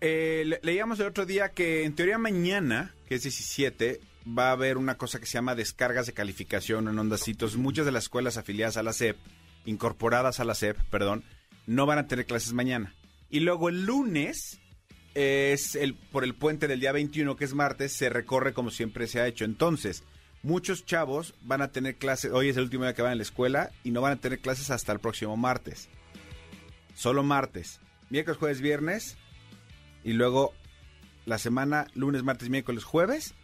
Eh, 0.00 0.58
leíamos 0.62 0.98
el 1.00 1.06
otro 1.06 1.26
día 1.26 1.50
que 1.50 1.84
en 1.84 1.94
teoría 1.94 2.16
mañana, 2.16 2.94
que 3.06 3.16
es 3.16 3.22
17, 3.22 4.00
va 4.26 4.48
a 4.48 4.52
haber 4.52 4.78
una 4.78 4.96
cosa 4.96 5.20
que 5.20 5.26
se 5.26 5.34
llama 5.34 5.54
descargas 5.54 6.06
de 6.06 6.14
calificación 6.14 6.88
en 6.88 6.98
ondacitos. 6.98 7.56
Muchas 7.56 7.84
de 7.84 7.92
las 7.92 8.04
escuelas 8.04 8.38
afiliadas 8.38 8.78
a 8.78 8.82
la 8.82 8.94
SEP, 8.94 9.18
incorporadas 9.66 10.40
a 10.40 10.44
la 10.44 10.54
SEP, 10.54 10.78
perdón, 10.90 11.22
no 11.66 11.84
van 11.84 11.98
a 11.98 12.06
tener 12.06 12.24
clases 12.24 12.54
mañana. 12.54 12.94
Y 13.28 13.40
luego 13.40 13.68
el 13.68 13.84
lunes 13.84 14.58
es 15.14 15.74
el 15.74 15.94
por 15.94 16.24
el 16.24 16.34
puente 16.34 16.66
del 16.66 16.80
día 16.80 16.92
21, 16.92 17.36
que 17.36 17.44
es 17.44 17.52
martes, 17.52 17.92
se 17.92 18.08
recorre 18.08 18.54
como 18.54 18.70
siempre 18.70 19.06
se 19.06 19.20
ha 19.20 19.26
hecho. 19.26 19.44
Entonces, 19.44 20.02
muchos 20.44 20.84
chavos 20.84 21.34
van 21.40 21.62
a 21.62 21.72
tener 21.72 21.96
clases, 21.96 22.30
hoy 22.30 22.50
es 22.50 22.56
el 22.56 22.64
último 22.64 22.84
día 22.84 22.94
que 22.94 23.02
van 23.02 23.12
a 23.12 23.16
la 23.16 23.22
escuela 23.22 23.72
y 23.82 23.90
no 23.90 24.00
van 24.00 24.12
a 24.12 24.20
tener 24.20 24.38
clases 24.38 24.70
hasta 24.70 24.92
el 24.92 25.00
próximo 25.00 25.36
martes. 25.36 25.88
Solo 26.94 27.24
martes. 27.24 27.80
Miércoles, 28.10 28.38
jueves, 28.38 28.60
viernes 28.60 29.16
y 30.04 30.12
luego 30.12 30.52
la 31.24 31.38
semana 31.38 31.88
lunes, 31.94 32.22
martes, 32.22 32.50
miércoles, 32.50 32.84
jueves 32.84 33.34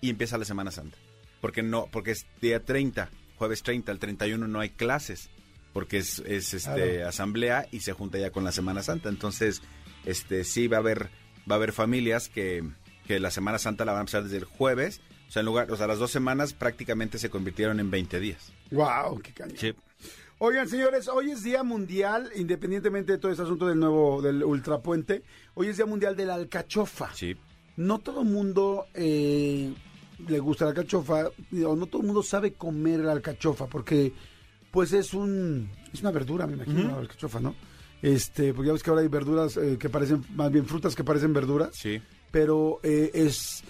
y 0.00 0.10
empieza 0.10 0.38
la 0.38 0.44
Semana 0.44 0.70
Santa. 0.70 0.96
Porque 1.40 1.62
no, 1.62 1.88
porque 1.90 2.12
es 2.12 2.26
día 2.40 2.64
30, 2.64 3.10
jueves 3.36 3.62
30, 3.62 3.92
el 3.92 3.98
31 3.98 4.46
no 4.46 4.60
hay 4.60 4.70
clases, 4.70 5.30
porque 5.72 5.98
es, 5.98 6.20
este 6.20 7.02
asamblea 7.02 7.66
y 7.72 7.80
se 7.80 7.92
junta 7.92 8.18
ya 8.18 8.30
con 8.30 8.44
la 8.44 8.52
Semana 8.52 8.82
Santa. 8.82 9.08
Entonces, 9.08 9.60
este 10.06 10.44
sí 10.44 10.68
va 10.68 10.78
a 10.78 10.80
haber 10.80 11.10
va 11.50 11.56
a 11.56 11.58
haber 11.58 11.72
familias 11.72 12.28
que, 12.28 12.62
que 13.06 13.18
la 13.18 13.30
Semana 13.30 13.58
Santa 13.58 13.84
la 13.84 13.92
van 13.92 13.98
a 13.98 14.02
empezar 14.02 14.22
desde 14.22 14.38
el 14.38 14.44
jueves 14.44 15.02
o 15.28 15.32
sea, 15.32 15.40
en 15.40 15.46
lugar, 15.46 15.70
o 15.70 15.76
sea, 15.76 15.86
las 15.86 15.98
dos 15.98 16.10
semanas 16.10 16.52
prácticamente 16.52 17.18
se 17.18 17.30
convirtieron 17.30 17.80
en 17.80 17.90
20 17.90 18.20
días. 18.20 18.52
¡Wow! 18.70 19.20
¡Qué 19.22 19.32
cañón! 19.32 19.56
Sí. 19.58 19.74
Oigan, 20.38 20.68
señores, 20.68 21.08
hoy 21.08 21.30
es 21.30 21.42
Día 21.42 21.62
Mundial, 21.62 22.30
independientemente 22.36 23.12
de 23.12 23.18
todo 23.18 23.30
este 23.30 23.44
asunto 23.44 23.66
del 23.66 23.78
nuevo, 23.78 24.20
del 24.20 24.42
ultrapuente, 24.42 25.22
hoy 25.54 25.68
es 25.68 25.76
Día 25.76 25.86
Mundial 25.86 26.16
de 26.16 26.26
la 26.26 26.34
Alcachofa. 26.34 27.10
Sí. 27.14 27.36
No 27.76 27.98
todo 28.00 28.22
el 28.22 28.28
mundo 28.28 28.86
eh, 28.94 29.72
le 30.28 30.38
gusta 30.38 30.64
la 30.64 30.70
alcachofa, 30.70 31.28
o 31.66 31.76
no 31.76 31.86
todo 31.86 32.02
el 32.02 32.06
mundo 32.06 32.22
sabe 32.22 32.52
comer 32.52 33.00
la 33.00 33.12
alcachofa, 33.12 33.66
porque 33.66 34.12
pues 34.70 34.92
es 34.92 35.14
un 35.14 35.70
es 35.92 36.00
una 36.00 36.10
verdura, 36.10 36.46
me 36.46 36.54
imagino, 36.54 36.88
la 36.88 36.98
alcachofa, 36.98 37.40
¿no? 37.40 37.54
Este, 38.02 38.52
porque 38.52 38.66
ya 38.66 38.72
ves 38.74 38.82
que 38.82 38.90
ahora 38.90 39.02
hay 39.02 39.08
verduras 39.08 39.56
eh, 39.56 39.76
que 39.78 39.88
parecen, 39.88 40.24
más 40.34 40.52
bien 40.52 40.66
frutas 40.66 40.94
que 40.94 41.04
parecen 41.04 41.32
verduras. 41.32 41.70
Sí. 41.72 42.02
Pero 42.30 42.80
eh, 42.82 43.10
es 43.14 43.62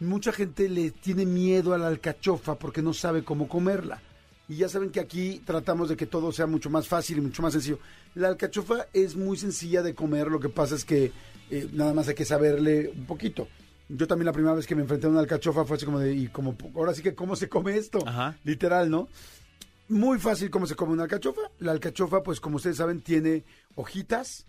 mucha 0.00 0.32
gente 0.32 0.68
le 0.68 0.90
tiene 0.90 1.26
miedo 1.26 1.74
a 1.74 1.78
la 1.78 1.88
alcachofa 1.88 2.56
porque 2.56 2.82
no 2.82 2.92
sabe 2.92 3.24
cómo 3.24 3.48
comerla. 3.48 4.00
Y 4.48 4.56
ya 4.56 4.68
saben 4.68 4.90
que 4.90 5.00
aquí 5.00 5.42
tratamos 5.44 5.88
de 5.88 5.96
que 5.96 6.06
todo 6.06 6.30
sea 6.30 6.46
mucho 6.46 6.70
más 6.70 6.86
fácil 6.86 7.18
y 7.18 7.20
mucho 7.20 7.42
más 7.42 7.52
sencillo. 7.52 7.80
La 8.14 8.28
alcachofa 8.28 8.86
es 8.92 9.16
muy 9.16 9.36
sencilla 9.36 9.82
de 9.82 9.94
comer, 9.94 10.28
lo 10.28 10.38
que 10.38 10.48
pasa 10.48 10.76
es 10.76 10.84
que 10.84 11.10
eh, 11.50 11.68
nada 11.72 11.92
más 11.94 12.08
hay 12.08 12.14
que 12.14 12.24
saberle 12.24 12.88
un 12.88 13.06
poquito. 13.06 13.48
Yo 13.88 14.06
también 14.06 14.26
la 14.26 14.32
primera 14.32 14.54
vez 14.54 14.66
que 14.66 14.74
me 14.74 14.82
enfrenté 14.82 15.06
a 15.06 15.10
una 15.10 15.20
alcachofa 15.20 15.64
fue 15.64 15.76
así 15.76 15.84
como 15.84 15.98
de, 15.98 16.14
y 16.14 16.28
como, 16.28 16.56
ahora 16.74 16.94
sí 16.94 17.02
que 17.02 17.14
cómo 17.14 17.36
se 17.36 17.48
come 17.48 17.76
esto, 17.76 18.04
literal, 18.44 18.90
¿no? 18.90 19.08
Muy 19.88 20.18
fácil 20.18 20.50
cómo 20.50 20.66
se 20.66 20.74
come 20.74 20.92
una 20.92 21.04
alcachofa. 21.04 21.42
La 21.60 21.72
alcachofa, 21.72 22.22
pues 22.22 22.40
como 22.40 22.56
ustedes 22.56 22.76
saben, 22.76 23.00
tiene 23.00 23.44
hojitas 23.76 24.44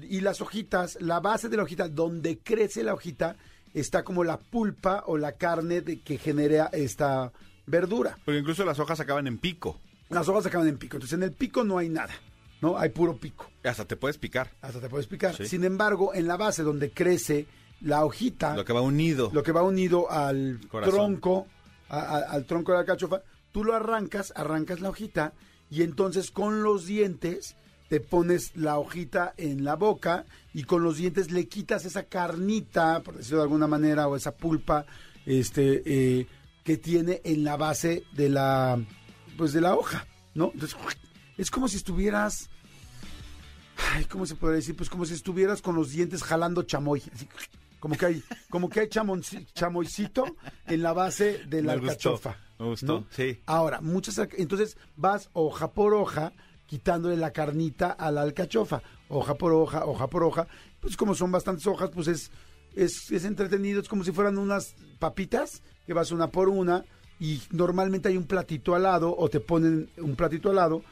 y 0.00 0.20
las 0.20 0.40
hojitas, 0.40 0.98
la 1.00 1.20
base 1.20 1.48
de 1.48 1.56
la 1.56 1.62
hojita, 1.62 1.88
donde 1.88 2.38
crece 2.38 2.82
la 2.82 2.94
hojita, 2.94 3.36
está 3.74 4.04
como 4.04 4.24
la 4.24 4.38
pulpa 4.38 5.04
o 5.06 5.16
la 5.18 5.32
carne 5.32 5.80
de, 5.80 6.00
que 6.00 6.18
genera 6.18 6.66
esta 6.72 7.32
verdura. 7.66 8.18
Porque 8.24 8.38
incluso 8.40 8.64
las 8.64 8.78
hojas 8.78 9.00
acaban 9.00 9.26
en 9.26 9.38
pico. 9.38 9.78
Las 10.10 10.28
hojas 10.28 10.46
acaban 10.46 10.68
en 10.68 10.78
pico. 10.78 10.96
Entonces 10.96 11.16
en 11.16 11.22
el 11.22 11.32
pico 11.32 11.64
no 11.64 11.78
hay 11.78 11.88
nada, 11.88 12.12
¿no? 12.60 12.76
Hay 12.78 12.90
puro 12.90 13.16
pico. 13.16 13.50
Hasta 13.64 13.84
te 13.86 13.96
puedes 13.96 14.18
picar. 14.18 14.50
Hasta 14.60 14.80
te 14.80 14.88
puedes 14.88 15.06
picar. 15.06 15.34
Sí. 15.36 15.46
Sin 15.46 15.64
embargo, 15.64 16.12
en 16.14 16.26
la 16.26 16.36
base 16.36 16.62
donde 16.62 16.90
crece 16.90 17.46
la 17.80 18.04
hojita, 18.04 18.54
Lo 18.56 18.64
que 18.64 18.72
va 18.72 18.80
unido. 18.80 19.30
lo 19.32 19.42
que 19.42 19.52
va 19.52 19.62
unido 19.62 20.10
al 20.10 20.60
Corazón. 20.70 20.94
tronco, 20.94 21.46
a- 21.88 21.98
a- 22.00 22.18
al 22.32 22.44
tronco 22.46 22.72
de 22.72 22.76
la 22.76 22.80
alcachofa, 22.80 23.22
tú 23.52 23.64
lo 23.64 23.74
arrancas, 23.74 24.32
arrancas 24.36 24.80
la 24.80 24.90
hojita 24.90 25.32
y 25.70 25.82
entonces 25.82 26.30
con 26.30 26.62
los 26.62 26.86
dientes 26.86 27.56
te 27.92 28.00
pones 28.00 28.56
la 28.56 28.78
hojita 28.78 29.34
en 29.36 29.64
la 29.64 29.76
boca 29.76 30.24
y 30.54 30.62
con 30.62 30.82
los 30.82 30.96
dientes 30.96 31.30
le 31.30 31.46
quitas 31.46 31.84
esa 31.84 32.04
carnita, 32.04 33.02
por 33.02 33.18
decirlo 33.18 33.40
de 33.40 33.42
alguna 33.42 33.66
manera, 33.66 34.08
o 34.08 34.16
esa 34.16 34.34
pulpa, 34.34 34.86
este, 35.26 35.82
eh, 35.84 36.26
que 36.64 36.78
tiene 36.78 37.20
en 37.22 37.44
la 37.44 37.58
base 37.58 38.04
de 38.14 38.30
la, 38.30 38.82
pues 39.36 39.52
de 39.52 39.60
la 39.60 39.76
hoja, 39.76 40.06
¿no? 40.32 40.52
Entonces, 40.54 40.74
es 41.36 41.50
como 41.50 41.68
si 41.68 41.76
estuvieras, 41.76 42.48
ay, 43.92 44.06
¿cómo 44.06 44.24
se 44.24 44.36
podría 44.36 44.56
decir? 44.56 44.74
Pues 44.74 44.88
como 44.88 45.04
si 45.04 45.12
estuvieras 45.12 45.60
con 45.60 45.76
los 45.76 45.90
dientes 45.90 46.22
jalando 46.22 46.62
chamoy, 46.62 47.02
así, 47.12 47.28
como 47.78 47.94
que 47.98 48.06
hay, 48.06 48.22
como 48.48 48.70
que 48.70 48.80
hay 48.80 48.88
chamoycito 48.88 50.36
en 50.66 50.82
la 50.82 50.94
base 50.94 51.44
de 51.46 51.62
la 51.62 51.76
Me 51.76 51.88
gustó, 51.88 52.18
me 52.58 52.68
gustó, 52.68 52.86
¿no? 52.86 53.06
sí. 53.10 53.42
Ahora, 53.44 53.82
muchas, 53.82 54.18
entonces 54.38 54.78
vas 54.96 55.28
hoja 55.34 55.72
por 55.72 55.92
hoja 55.92 56.32
quitándole 56.72 57.18
la 57.18 57.32
carnita 57.32 57.90
a 57.90 58.10
la 58.10 58.22
alcachofa, 58.22 58.80
hoja 59.10 59.34
por 59.34 59.52
hoja, 59.52 59.84
hoja 59.84 60.06
por 60.06 60.24
hoja, 60.24 60.46
pues 60.80 60.96
como 60.96 61.14
son 61.14 61.30
bastantes 61.30 61.66
hojas, 61.66 61.90
pues 61.90 62.08
es, 62.08 62.30
es, 62.74 63.12
es 63.12 63.26
entretenido, 63.26 63.82
es 63.82 63.88
como 63.88 64.04
si 64.04 64.10
fueran 64.10 64.38
unas 64.38 64.74
papitas, 64.98 65.62
que 65.84 65.92
vas 65.92 66.12
una 66.12 66.28
por 66.28 66.48
una, 66.48 66.82
y 67.20 67.42
normalmente 67.50 68.08
hay 68.08 68.16
un 68.16 68.24
platito 68.24 68.74
al 68.74 68.84
lado, 68.84 69.14
o 69.14 69.28
te 69.28 69.38
ponen 69.38 69.90
un 69.98 70.16
platito 70.16 70.48
al 70.48 70.56
lado, 70.56 70.82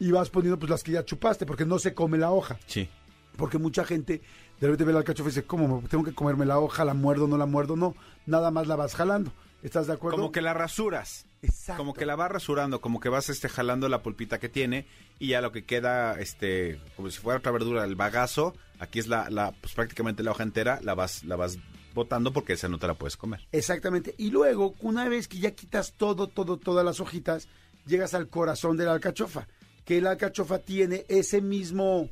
y 0.00 0.10
vas 0.10 0.28
poniendo 0.28 0.58
pues 0.58 0.70
las 0.70 0.82
que 0.82 0.90
ya 0.90 1.04
chupaste, 1.04 1.46
porque 1.46 1.64
no 1.64 1.78
se 1.78 1.94
come 1.94 2.18
la 2.18 2.32
hoja. 2.32 2.58
Sí. 2.66 2.88
Porque 3.36 3.58
mucha 3.58 3.84
gente 3.84 4.20
de 4.58 4.66
repente 4.66 4.82
ve 4.82 4.92
la 4.92 4.98
alcachofa 4.98 5.28
y 5.28 5.30
dice, 5.30 5.44
¿cómo? 5.44 5.84
¿Tengo 5.88 6.02
que 6.02 6.14
comerme 6.14 6.46
la 6.46 6.58
hoja? 6.58 6.84
¿La 6.84 6.94
muerdo? 6.94 7.28
¿No 7.28 7.38
la 7.38 7.46
muerdo? 7.46 7.76
No, 7.76 7.94
nada 8.26 8.50
más 8.50 8.66
la 8.66 8.74
vas 8.74 8.96
jalando. 8.96 9.30
¿Estás 9.62 9.86
de 9.86 9.94
acuerdo? 9.94 10.16
Como 10.16 10.32
que 10.32 10.40
la 10.40 10.54
rasuras. 10.54 11.26
Exacto. 11.42 11.80
Como 11.80 11.94
que 11.94 12.06
la 12.06 12.16
vas 12.16 12.30
rasurando, 12.30 12.80
como 12.80 13.00
que 13.00 13.08
vas 13.08 13.28
este 13.28 13.48
jalando 13.48 13.88
la 13.88 14.02
pulpita 14.02 14.38
que 14.38 14.48
tiene 14.48 14.86
y 15.18 15.28
ya 15.28 15.40
lo 15.40 15.52
que 15.52 15.64
queda, 15.64 16.20
este, 16.20 16.80
como 16.96 17.10
si 17.10 17.18
fuera 17.18 17.38
otra 17.38 17.52
verdura, 17.52 17.84
el 17.84 17.94
bagazo, 17.94 18.54
aquí 18.78 18.98
es 18.98 19.06
la, 19.06 19.30
la 19.30 19.52
pues 19.52 19.74
prácticamente 19.74 20.22
la 20.22 20.32
hoja 20.32 20.42
entera, 20.42 20.80
la 20.82 20.94
vas, 20.94 21.24
la 21.24 21.36
vas 21.36 21.58
botando 21.94 22.32
porque 22.32 22.54
esa 22.54 22.68
no 22.68 22.78
te 22.78 22.86
la 22.86 22.94
puedes 22.94 23.16
comer. 23.16 23.46
Exactamente. 23.52 24.14
Y 24.18 24.30
luego, 24.30 24.74
una 24.80 25.08
vez 25.08 25.28
que 25.28 25.38
ya 25.38 25.52
quitas 25.52 25.92
todo, 25.92 26.26
todo, 26.26 26.58
todas 26.58 26.84
las 26.84 27.00
hojitas, 27.00 27.48
llegas 27.86 28.14
al 28.14 28.28
corazón 28.28 28.76
de 28.76 28.84
la 28.84 28.92
alcachofa. 28.92 29.48
Que 29.84 30.00
la 30.00 30.10
alcachofa 30.10 30.58
tiene 30.58 31.04
ese 31.08 31.40
mismo, 31.40 32.08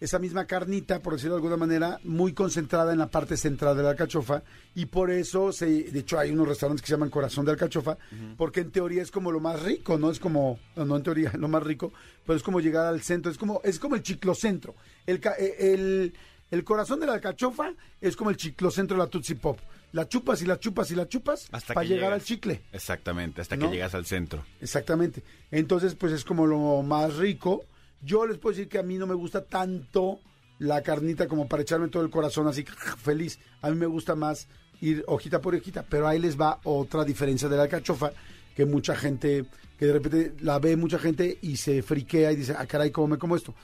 esa 0.00 0.18
misma 0.18 0.44
carnita, 0.46 1.00
por 1.00 1.14
decirlo 1.14 1.34
de 1.36 1.38
alguna 1.38 1.56
manera, 1.56 1.98
muy 2.04 2.32
concentrada 2.34 2.92
en 2.92 2.98
la 2.98 3.08
parte 3.08 3.36
central 3.36 3.76
de 3.76 3.82
la 3.82 3.90
alcachofa. 3.90 4.42
Y 4.74 4.86
por 4.86 5.10
eso, 5.10 5.52
se, 5.52 5.66
de 5.66 5.98
hecho, 6.00 6.18
hay 6.18 6.30
unos 6.30 6.48
restaurantes 6.48 6.82
que 6.82 6.88
se 6.88 6.92
llaman 6.94 7.08
corazón 7.10 7.44
de 7.46 7.52
alcachofa, 7.52 7.96
porque 8.36 8.60
en 8.60 8.70
teoría 8.70 9.02
es 9.02 9.10
como 9.10 9.32
lo 9.32 9.40
más 9.40 9.62
rico, 9.62 9.98
¿no? 9.98 10.10
Es 10.10 10.20
como, 10.20 10.58
no, 10.76 10.96
en 10.96 11.02
teoría, 11.02 11.32
lo 11.38 11.48
más 11.48 11.62
rico, 11.62 11.92
pero 12.26 12.36
es 12.36 12.42
como 12.42 12.60
llegar 12.60 12.86
al 12.86 13.00
centro, 13.02 13.30
es 13.30 13.38
como, 13.38 13.60
es 13.64 13.78
como 13.78 13.94
el 13.94 14.02
chiclocentro. 14.02 14.74
El, 15.06 15.20
eh, 15.38 15.56
el, 15.74 16.14
el 16.50 16.64
corazón 16.64 17.00
de 17.00 17.06
la 17.06 17.14
alcachofa 17.14 17.72
es 18.00 18.16
como 18.16 18.30
el 18.30 18.36
chiclocentro 18.36 18.96
de 18.96 19.02
la 19.04 19.08
Tootsie 19.10 19.36
Pop. 19.36 19.58
La 19.92 20.06
chupas 20.06 20.42
y 20.42 20.46
la 20.46 20.58
chupas 20.58 20.90
y 20.90 20.94
la 20.94 21.08
chupas 21.08 21.48
Hasta 21.52 21.72
para 21.72 21.86
que 21.86 21.94
llegar 21.94 22.10
llegas. 22.10 22.20
al 22.20 22.26
chicle. 22.26 22.60
Exactamente, 22.72 23.40
hasta 23.40 23.56
¿No? 23.56 23.66
que 23.70 23.76
llegas 23.76 23.94
al 23.94 24.04
centro. 24.04 24.44
Exactamente. 24.60 25.22
Entonces, 25.50 25.94
pues 25.94 26.12
es 26.12 26.22
como 26.24 26.46
lo 26.46 26.82
más 26.82 27.16
rico. 27.16 27.64
Yo 28.02 28.26
les 28.26 28.38
puedo 28.38 28.54
decir 28.56 28.68
que 28.68 28.78
a 28.78 28.82
mí 28.82 28.96
no 28.98 29.06
me 29.06 29.14
gusta 29.14 29.44
tanto 29.44 30.20
la 30.58 30.82
carnita 30.82 31.26
como 31.28 31.48
para 31.48 31.62
echarme 31.62 31.88
todo 31.88 32.02
el 32.02 32.10
corazón 32.10 32.46
así 32.48 32.64
feliz. 32.98 33.38
A 33.62 33.70
mí 33.70 33.76
me 33.76 33.86
gusta 33.86 34.14
más 34.14 34.48
ir 34.80 35.04
hojita 35.06 35.40
por 35.40 35.54
hojita, 35.54 35.84
pero 35.88 36.06
ahí 36.06 36.18
les 36.18 36.38
va 36.40 36.60
otra 36.64 37.04
diferencia 37.04 37.48
de 37.48 37.56
la 37.56 37.62
alcachofa 37.64 38.12
que 38.54 38.64
mucha 38.66 38.94
gente, 38.96 39.44
que 39.78 39.86
de 39.86 39.92
repente 39.92 40.34
la 40.40 40.58
ve 40.58 40.76
mucha 40.76 40.98
gente 40.98 41.38
y 41.42 41.56
se 41.56 41.82
friquea 41.82 42.32
y 42.32 42.36
dice, 42.36 42.54
ah, 42.56 42.66
caray, 42.66 42.90
¿cómo 42.90 43.08
me 43.08 43.18
como 43.18 43.36
esto? 43.36 43.54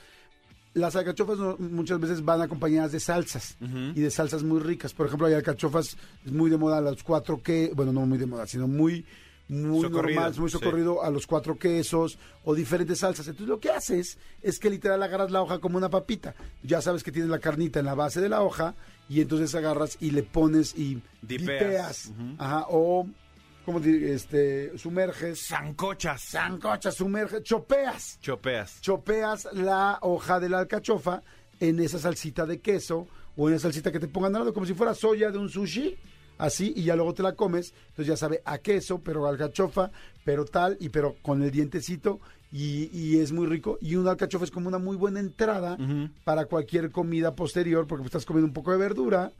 Las 0.75 0.95
alcachofas 0.95 1.37
no- 1.37 1.55
muchas 1.59 1.99
veces 1.99 2.25
van 2.25 2.41
acompañadas 2.41 2.91
de 2.91 2.99
salsas 2.99 3.57
y 3.95 4.01
de 4.01 4.09
salsas 4.09 4.41
muy 4.43 4.59
ricas. 4.59 4.91
Por 4.93 5.05
ejemplo, 5.05 5.27
hay 5.27 5.33
alcachofas 5.35 5.97
muy 6.25 6.49
de 6.49 6.57
moda 6.57 6.81
los 6.81 7.03
cuatro 7.03 7.41
que, 7.43 7.71
bueno, 7.75 7.93
no 7.93 8.05
muy 8.07 8.17
de 8.17 8.25
moda, 8.25 8.47
sino 8.47 8.67
muy 8.67 9.05
muy 9.61 9.81
Socorrido, 9.83 10.19
normal, 10.21 10.33
muy 10.39 10.49
sí. 10.49 10.53
socorrido 10.57 11.03
a 11.03 11.09
los 11.09 11.27
cuatro 11.27 11.57
quesos 11.57 12.17
o 12.43 12.55
diferentes 12.55 12.99
salsas. 12.99 13.27
Entonces 13.27 13.47
lo 13.49 13.59
que 13.59 13.69
haces 13.71 14.17
es 14.41 14.59
que 14.59 14.69
literal 14.69 15.01
agarras 15.03 15.31
la 15.31 15.41
hoja 15.41 15.59
como 15.59 15.77
una 15.77 15.89
papita. 15.89 16.35
Ya 16.63 16.81
sabes 16.81 17.03
que 17.03 17.11
tienes 17.11 17.29
la 17.29 17.39
carnita 17.39 17.79
en 17.79 17.85
la 17.85 17.95
base 17.95 18.19
de 18.21 18.29
la 18.29 18.41
hoja 18.41 18.75
y 19.09 19.21
entonces 19.21 19.53
agarras 19.55 19.97
y 19.99 20.11
le 20.11 20.23
pones 20.23 20.75
y 20.77 21.01
Dipeas. 21.21 22.11
Ajá, 22.37 22.65
o 22.69 23.07
como 23.65 23.79
este 23.79 24.77
sumerges, 24.77 25.47
Zancochas. 25.47 26.21
sancochas, 26.21 26.95
sumerges, 26.95 27.43
chopeas 27.43 28.19
Chopeas. 28.21 28.81
chopeas 28.81 29.47
la 29.53 29.99
hoja 30.01 30.39
de 30.41 30.49
la 30.49 30.59
alcachofa 30.59 31.21
en 31.61 31.79
esa 31.79 31.97
salsita 31.97 32.45
de 32.45 32.59
queso 32.59 33.07
o 33.37 33.47
en 33.47 33.55
esa 33.55 33.63
salsita 33.63 33.91
que 33.91 33.99
te 34.01 34.07
pongan 34.09 34.35
al 34.35 34.41
lado, 34.41 34.53
como 34.53 34.65
si 34.65 34.73
fuera 34.73 34.93
soya 34.93 35.31
de 35.31 35.37
un 35.37 35.47
sushi, 35.49 35.95
así, 36.37 36.73
y 36.75 36.83
ya 36.83 36.95
luego 36.95 37.13
te 37.13 37.23
la 37.23 37.33
comes, 37.35 37.73
entonces 37.89 38.07
ya 38.07 38.17
sabe 38.17 38.41
a 38.45 38.57
queso, 38.57 38.99
pero 39.01 39.27
alcachofa, 39.27 39.91
pero 40.23 40.45
tal, 40.45 40.77
y 40.79 40.89
pero 40.89 41.15
con 41.21 41.41
el 41.43 41.51
dientecito, 41.51 42.19
y, 42.51 42.89
y 42.97 43.19
es 43.19 43.31
muy 43.31 43.47
rico, 43.47 43.77
y 43.81 43.95
una 43.95 44.11
alcachofa 44.11 44.45
es 44.45 44.51
como 44.51 44.67
una 44.67 44.77
muy 44.77 44.95
buena 44.95 45.19
entrada 45.19 45.77
para 46.23 46.45
cualquier 46.45 46.91
comida 46.91 47.35
posterior, 47.35 47.87
porque 47.87 48.05
estás 48.05 48.25
comiendo 48.25 48.47
un 48.47 48.53
poco 48.53 48.71
de 48.71 48.77
verdura, 48.77 49.31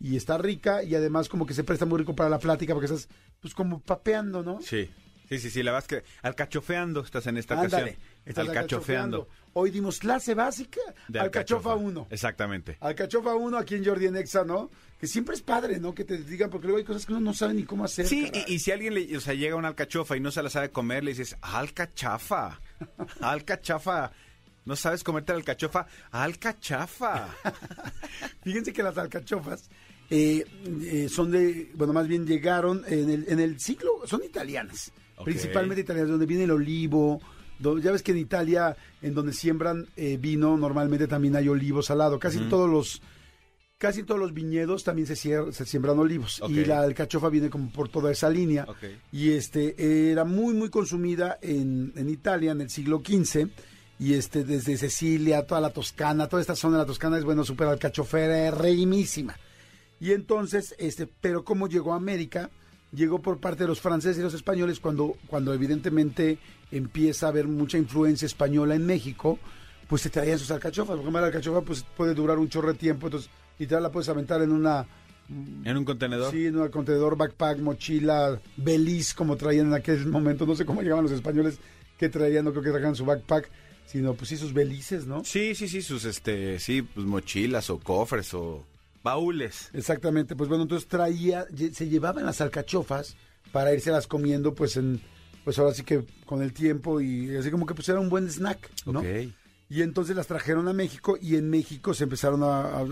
y 0.00 0.16
está 0.16 0.36
rica, 0.38 0.82
y 0.82 0.94
además 0.94 1.28
como 1.28 1.46
que 1.46 1.54
se 1.54 1.62
presta 1.64 1.86
muy 1.86 1.98
rico 1.98 2.14
para 2.14 2.28
la 2.30 2.38
plática, 2.38 2.74
porque 2.74 2.86
estás 2.92 3.08
pues 3.40 3.54
como 3.54 3.80
papeando, 3.80 4.42
¿no? 4.42 4.60
Sí. 4.62 4.90
Sí, 5.28 5.38
sí, 5.38 5.48
sí, 5.48 5.62
la 5.62 5.72
vas 5.72 5.86
que 5.86 6.02
alcachofeando 6.20 7.00
estás 7.00 7.26
en 7.26 7.38
esta 7.38 7.54
Ándale, 7.58 7.82
ocasión. 7.92 8.02
estás 8.26 8.48
alcachofeando. 8.48 9.18
alcachofeando. 9.22 9.28
Hoy 9.54 9.70
dimos 9.70 9.98
clase 9.98 10.34
básica 10.34 10.80
De 11.08 11.20
alcachofa 11.20 11.74
1. 11.74 12.06
Exactamente. 12.10 12.78
Alcachofa 12.80 13.34
1 13.34 13.58
aquí 13.58 13.74
en 13.74 13.84
Jordi 13.84 14.06
en 14.06 14.16
Exa, 14.16 14.44
¿no? 14.44 14.70
Que 14.98 15.06
siempre 15.06 15.34
es 15.34 15.42
padre, 15.42 15.78
¿no? 15.78 15.94
Que 15.94 16.04
te 16.04 16.18
digan, 16.18 16.48
porque 16.48 16.66
luego 16.66 16.78
hay 16.78 16.84
cosas 16.84 17.04
que 17.04 17.12
uno 17.12 17.20
no 17.20 17.34
sabe 17.34 17.54
ni 17.54 17.64
cómo 17.64 17.84
hacer. 17.84 18.06
Sí, 18.06 18.30
y, 18.46 18.54
y 18.54 18.58
si 18.60 18.70
alguien 18.70 18.94
le, 18.94 19.16
o 19.16 19.20
sea, 19.20 19.34
llega 19.34 19.56
una 19.56 19.68
alcachofa 19.68 20.16
y 20.16 20.20
no 20.20 20.30
se 20.30 20.42
la 20.42 20.48
sabe 20.48 20.70
comer, 20.70 21.04
le 21.04 21.10
dices, 21.10 21.36
alcachafa, 21.42 22.60
alcachafa. 23.20 24.12
¿No 24.64 24.76
sabes 24.76 25.02
comerte 25.02 25.32
la 25.32 25.38
alcachofa? 25.38 25.86
Alcachafa. 26.12 27.28
Fíjense 28.44 28.72
que 28.72 28.82
las 28.82 28.96
alcachofas 28.96 29.68
eh, 30.08 30.44
eh, 30.84 31.08
son 31.08 31.30
de, 31.30 31.72
bueno, 31.74 31.92
más 31.92 32.06
bien 32.06 32.26
llegaron 32.26 32.84
en 32.86 33.10
el, 33.10 33.24
en 33.28 33.40
el 33.40 33.58
siglo, 33.58 34.02
son 34.06 34.22
italianas, 34.22 34.92
principalmente 35.24 35.80
italianas, 35.80 36.10
donde 36.10 36.26
viene 36.26 36.44
el 36.44 36.52
olivo. 36.52 37.20
Ya 37.58 37.92
ves 37.92 38.02
que 38.02 38.12
en 38.12 38.18
Italia, 38.18 38.76
en 39.00 39.14
donde 39.14 39.32
siembran 39.32 39.88
eh, 39.96 40.16
vino, 40.20 40.56
normalmente 40.56 41.06
también 41.06 41.36
hay 41.36 41.48
olivos 41.48 41.90
al 41.90 41.98
lado. 41.98 42.18
Casi 42.18 42.38
en 42.38 42.48
todos 42.48 42.68
los, 42.68 43.02
casi 43.78 44.00
en 44.00 44.06
todos 44.06 44.20
los 44.20 44.34
viñedos 44.34 44.84
también 44.84 45.06
se, 45.06 45.16
siembran 45.16 45.98
olivos. 45.98 46.42
Y 46.48 46.64
la 46.64 46.80
alcachofa 46.80 47.28
viene 47.28 47.50
como 47.50 47.70
por 47.70 47.88
toda 47.88 48.10
esa 48.10 48.28
línea. 48.30 48.66
Y 49.10 49.30
este 49.30 50.10
era 50.10 50.24
muy, 50.24 50.54
muy 50.54 50.70
consumida 50.70 51.38
en, 51.40 51.92
en 51.96 52.08
Italia 52.08 52.52
en 52.52 52.60
el 52.62 52.70
siglo 52.70 53.02
XV. 53.04 53.48
Y 53.98 54.14
este, 54.14 54.42
desde 54.42 54.76
Sicilia, 54.76 55.46
toda 55.46 55.60
la 55.60 55.70
Toscana, 55.70 56.26
toda 56.28 56.42
esta 56.42 56.56
zona 56.56 56.78
de 56.78 56.82
la 56.82 56.86
Toscana 56.86 57.18
es, 57.18 57.24
bueno, 57.24 57.44
súper 57.44 57.68
alcachofera, 57.68 58.48
es 58.48 58.54
reimísima. 58.54 59.36
Y 60.00 60.10
entonces, 60.10 60.74
este, 60.78 61.06
pero 61.06 61.44
cómo 61.44 61.68
llegó 61.68 61.92
a 61.92 61.96
América, 61.96 62.50
llegó 62.90 63.22
por 63.22 63.38
parte 63.38 63.62
de 63.62 63.68
los 63.68 63.80
franceses 63.80 64.18
y 64.18 64.22
los 64.22 64.34
españoles 64.34 64.80
cuando, 64.80 65.16
cuando 65.28 65.54
evidentemente 65.54 66.38
empieza 66.72 67.26
a 67.26 67.28
haber 67.28 67.46
mucha 67.46 67.78
influencia 67.78 68.26
española 68.26 68.74
en 68.74 68.84
México, 68.84 69.38
pues 69.88 70.02
se 70.02 70.10
traían 70.10 70.38
sus 70.38 70.50
alcachofas. 70.50 70.96
Porque 70.96 71.12
la 71.12 71.26
alcachofa 71.26 71.60
pues 71.60 71.84
puede 71.96 72.14
durar 72.14 72.38
un 72.38 72.48
chorro 72.48 72.72
de 72.72 72.78
tiempo, 72.78 73.06
entonces 73.06 73.30
literal 73.58 73.82
la 73.84 73.92
puedes 73.92 74.08
aventar 74.08 74.42
en 74.42 74.52
una 74.52 74.86
¿En 75.64 75.76
un 75.76 75.84
contenedor? 75.84 76.30
Sí, 76.30 76.46
en 76.46 76.56
un 76.56 76.68
contenedor, 76.68 77.16
backpack, 77.16 77.58
mochila, 77.58 78.40
beliz, 78.56 79.14
como 79.14 79.36
traían 79.36 79.68
en 79.68 79.74
aquel 79.74 80.06
momento. 80.06 80.46
No 80.46 80.54
sé 80.54 80.64
cómo 80.64 80.82
llegaban 80.82 81.04
los 81.04 81.12
españoles 81.12 81.58
que 81.96 82.08
traían, 82.08 82.44
no 82.44 82.50
creo 82.50 82.62
que 82.62 82.70
trajeran 82.70 82.96
su 82.96 83.04
backpack, 83.04 83.48
sino 83.86 84.14
pues 84.14 84.28
sí 84.28 84.36
sus 84.36 84.52
belices, 84.52 85.06
¿no? 85.06 85.24
Sí, 85.24 85.54
sí, 85.54 85.68
sí, 85.68 85.80
sus, 85.80 86.04
este, 86.04 86.58
sí, 86.58 86.82
pues 86.82 87.06
mochilas 87.06 87.70
o 87.70 87.78
cofres 87.78 88.34
o 88.34 88.64
baúles. 89.02 89.70
Exactamente, 89.72 90.36
pues 90.36 90.48
bueno, 90.48 90.64
entonces 90.64 90.88
traía, 90.88 91.46
se 91.72 91.88
llevaban 91.88 92.26
las 92.26 92.40
alcachofas 92.40 93.16
para 93.52 93.72
irse 93.72 93.90
las 93.90 94.06
comiendo, 94.06 94.54
pues 94.54 94.76
en, 94.76 95.00
pues 95.44 95.58
ahora 95.58 95.74
sí 95.74 95.82
que 95.82 96.04
con 96.26 96.42
el 96.42 96.52
tiempo 96.52 97.00
y 97.00 97.36
así 97.36 97.50
como 97.50 97.66
que 97.66 97.74
pues 97.74 97.88
era 97.88 98.00
un 98.00 98.08
buen 98.08 98.28
snack, 98.28 98.70
¿no? 98.86 99.00
Y 99.68 99.80
entonces 99.82 100.14
las 100.14 100.26
trajeron 100.26 100.68
a 100.68 100.72
México 100.72 101.16
y 101.20 101.36
en 101.36 101.48
México 101.48 101.94
se 101.94 102.04
empezaron 102.04 102.42
a, 102.42 102.60
a- 102.60 102.86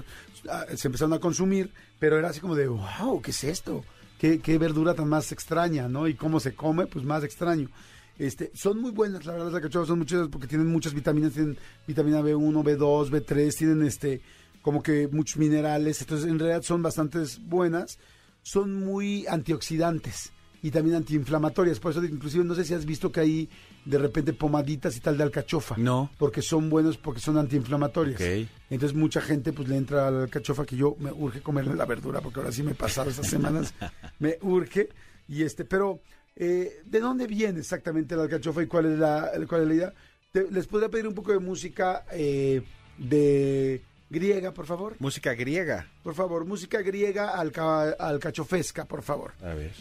a- 0.51 0.77
se 0.77 0.89
empezaron 0.89 1.13
a 1.13 1.19
consumir, 1.19 1.71
pero 1.99 2.19
era 2.19 2.31
así 2.31 2.41
como 2.41 2.55
de, 2.57 2.69
wow, 2.69 3.21
¿qué 3.23 3.31
es 3.33 3.45
esto? 3.45 3.85
qué, 4.19 4.39
qué 4.39 4.59
verdura 4.59 4.93
tan 4.95 5.09
más 5.09 5.33
extraña, 5.33 5.89
¿no? 5.89 6.07
Y 6.07 6.13
cómo 6.15 6.41
se 6.41 6.55
come, 6.55 6.87
pues 6.87 7.05
más 7.07 7.25
extraño. 7.25 7.71
Este, 8.19 8.51
son 8.55 8.79
muy 8.79 8.91
buenas, 8.91 9.25
la 9.25 9.33
verdad, 9.33 9.47
las 9.47 9.55
alcachofas 9.55 9.89
son 9.89 9.99
muchas 9.99 10.29
porque 10.29 10.47
tienen 10.47 10.67
muchas 10.67 10.93
vitaminas, 10.93 11.33
tienen 11.33 11.57
vitamina 11.87 12.21
B1, 12.21 12.63
B2, 12.63 13.09
B3, 13.11 13.57
tienen 13.57 13.83
este, 13.83 14.21
como 14.61 14.83
que 14.83 15.09
muchos 15.09 15.39
minerales, 15.39 16.03
entonces 16.03 16.29
en 16.29 16.39
realidad 16.39 16.61
son 16.63 16.83
bastante 16.83 17.19
buenas, 17.47 17.99
son 18.43 18.75
muy 18.75 19.27
antioxidantes 19.27 20.33
y 20.63 20.71
también 20.71 20.97
antiinflamatorias, 20.97 21.81
por 21.81 21.93
eso 21.93 22.05
inclusive 22.05 22.45
no 22.45 22.55
sé 22.55 22.65
si 22.65 22.75
has 22.75 22.85
visto 22.85 23.11
que 23.11 23.21
hay 23.21 23.49
de 23.85 23.97
repente 23.99 24.33
pomaditas 24.33 24.97
y 24.97 25.01
tal 25.01 25.17
de 25.17 25.23
alcachofa. 25.23 25.77
No. 25.79 26.11
Porque 26.19 26.43
son 26.43 26.69
buenos, 26.69 26.99
porque 26.99 27.21
son 27.21 27.39
antiinflamatorias. 27.39 28.21
Ok. 28.21 28.49
Entonces 28.71 28.97
mucha 28.97 29.21
gente 29.21 29.53
pues 29.53 29.69
le 29.69 29.77
entra 29.77 30.07
a 30.09 30.11
la 30.11 30.23
alcachofa 30.25 30.65
que 30.67 30.77
yo 30.77 30.97
me 30.99 31.11
urge 31.13 31.41
comerle 31.41 31.75
la 31.75 31.87
verdura 31.87 32.21
porque 32.21 32.41
ahora 32.41 32.53
sí 32.53 32.63
me 32.63 32.73
he 32.73 32.75
pasado 32.75 33.09
estas 33.11 33.27
semanas, 33.29 33.73
me 34.19 34.37
urge 34.43 34.91
y 35.29 35.43
este, 35.45 35.65
pero 35.65 36.01
eh, 36.37 36.81
¿de 36.85 37.01
dónde 37.01 37.27
viene 37.27 37.61
exactamente 37.61 38.15
la 38.17 38.23
alcachofa 38.25 38.63
y 38.63 38.67
cuál 38.67 38.93
es 38.93 38.99
la, 38.99 39.31
cuál 39.49 39.63
es 39.63 39.69
la 39.69 39.75
idea? 39.75 39.95
Te- 40.33 40.51
les 40.51 40.67
podría 40.67 40.89
pedir 40.89 41.07
un 41.09 41.15
poco 41.15 41.33
de 41.33 41.39
música 41.39 42.05
eh, 42.13 42.63
de 42.99 43.81
griega, 44.11 44.53
por 44.53 44.67
favor. 44.67 44.95
Música 44.99 45.35
griega. 45.35 45.89
Por 46.03 46.15
favor, 46.15 46.45
música 46.45 46.83
griega 46.83 47.31
alca- 47.31 47.91
alcachofesca, 47.99 48.85
por 48.85 49.03
favor. 49.03 49.33
A 49.43 49.55
ver. 49.55 49.73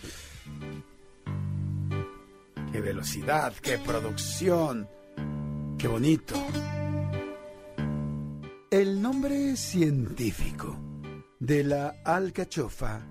Qué 2.71 2.81
velocidad, 2.81 3.53
qué 3.61 3.77
producción, 3.79 4.87
qué 5.77 5.87
bonito. 5.87 6.35
El 8.69 9.01
nombre 9.01 9.55
científico 9.55 10.77
de 11.39 11.63
la 11.63 11.95
alcachofa 12.05 13.01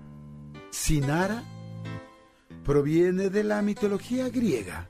Sinara 0.69 1.43
proviene 2.63 3.29
de 3.29 3.43
la 3.43 3.61
mitología 3.61 4.29
griega. 4.29 4.87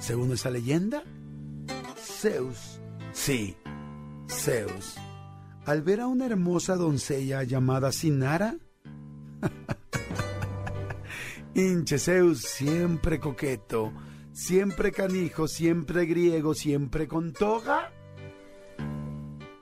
Según 0.00 0.32
esa 0.32 0.50
leyenda, 0.50 1.04
Zeus, 1.96 2.80
sí, 3.12 3.56
Zeus, 4.28 4.96
al 5.64 5.82
ver 5.82 6.00
a 6.00 6.08
una 6.08 6.26
hermosa 6.26 6.76
doncella 6.76 7.44
llamada 7.44 7.92
Sinara, 7.92 8.56
Hinche 11.54 11.98
Zeus, 11.98 12.40
siempre 12.40 13.20
coqueto, 13.20 13.92
siempre 14.32 14.90
canijo, 14.90 15.46
siempre 15.46 16.06
griego, 16.06 16.54
siempre 16.54 17.06
con 17.06 17.34
toga. 17.34 17.92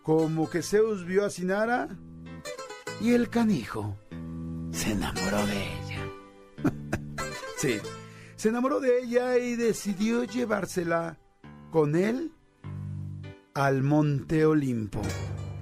Como 0.02 0.48
que 0.48 0.62
Zeus 0.62 1.04
vio 1.04 1.24
a 1.24 1.30
Sinara 1.30 1.88
y 3.00 3.12
el 3.12 3.28
canijo 3.28 3.96
se 4.70 4.92
enamoró 4.92 5.44
de 5.46 5.62
ella. 5.62 6.12
sí, 7.56 7.78
se 8.36 8.48
enamoró 8.50 8.78
de 8.78 9.02
ella 9.02 9.36
y 9.38 9.56
decidió 9.56 10.22
llevársela 10.22 11.18
con 11.72 11.96
él 11.96 12.32
al 13.52 13.82
monte 13.82 14.46
Olimpo. 14.46 15.02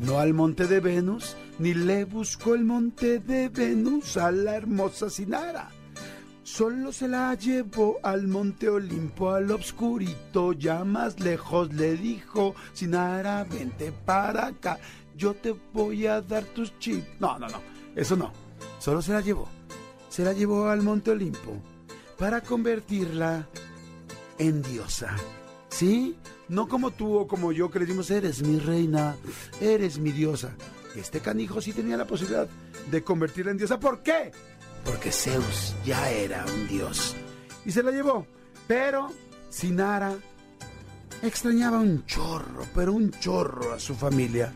No 0.01 0.19
al 0.19 0.35
monte 0.35 0.67
de 0.67 0.81
Venus, 0.81 1.37
ni 1.59 1.73
le 1.73 2.05
buscó 2.05 2.55
el 2.55 2.65
monte 2.65 3.19
de 3.19 3.49
Venus 3.49 4.19
a 4.19 4.31
la 4.31 4.57
hermosa 4.57 5.09
Sinara. 5.09 5.71
Solo 6.49 6.93
se 6.93 7.09
la 7.09 7.35
llevó 7.35 8.01
al 8.03 8.27
monte 8.27 8.71
Olimpo, 8.71 9.31
al 9.31 9.51
obscurito, 9.51 10.55
ya 10.55 10.83
más 10.83 11.21
lejos 11.21 11.73
le 11.75 11.95
dijo, 11.95 12.55
Sinara, 12.73 13.45
vente 13.45 13.93
para 13.93 14.47
acá, 14.47 14.79
yo 15.15 15.35
te 15.35 15.55
voy 15.75 16.07
a 16.07 16.23
dar 16.23 16.45
tus 16.45 16.77
chips. 16.79 17.07
No, 17.21 17.39
no, 17.39 17.49
no, 17.49 17.61
eso 17.95 18.17
no. 18.17 18.33
Solo 18.79 19.03
se 19.03 19.13
la 19.13 19.21
llevó. 19.21 19.47
Se 20.09 20.25
la 20.25 20.33
llevó 20.33 20.69
al 20.69 20.83
monte 20.83 21.11
Olimpo 21.11 21.63
para 22.19 22.41
convertirla 22.41 23.47
en 24.39 24.63
diosa. 24.63 25.15
¿Sí? 25.69 26.17
No 26.49 26.67
como 26.67 26.93
tú 26.93 27.19
o 27.19 27.29
como 27.29 27.53
yo 27.53 27.71
que 27.71 27.79
le 27.79 27.87
dimos, 27.87 28.11
eres 28.11 28.43
mi 28.43 28.59
reina, 28.59 29.17
eres 29.61 29.99
mi 29.99 30.13
diosa. 30.13 30.57
Este 30.97 31.21
canijo 31.21 31.61
sí 31.61 31.75
tenía 31.75 31.99
la 31.99 32.07
posibilidad 32.07 32.49
de 32.91 33.05
convertirla 33.05 33.51
en 33.51 33.59
diosa. 33.59 33.79
¿Por 33.79 34.03
qué? 34.03 34.33
Porque 34.85 35.13
Zeus 35.13 35.75
ya 35.85 36.11
era 36.11 36.45
un 36.47 36.69
dios. 36.69 37.15
Y 37.65 37.73
se 37.73 37.83
la 37.83 37.91
llevó. 37.91 38.27
Pero 38.67 39.11
Sinara 39.51 40.15
extrañaba 41.23 41.79
un 41.79 42.05
chorro, 42.07 42.65
pero 42.75 42.93
un 42.93 43.11
chorro 43.11 43.73
a 43.73 43.79
su 43.79 43.95
familia. 43.95 44.53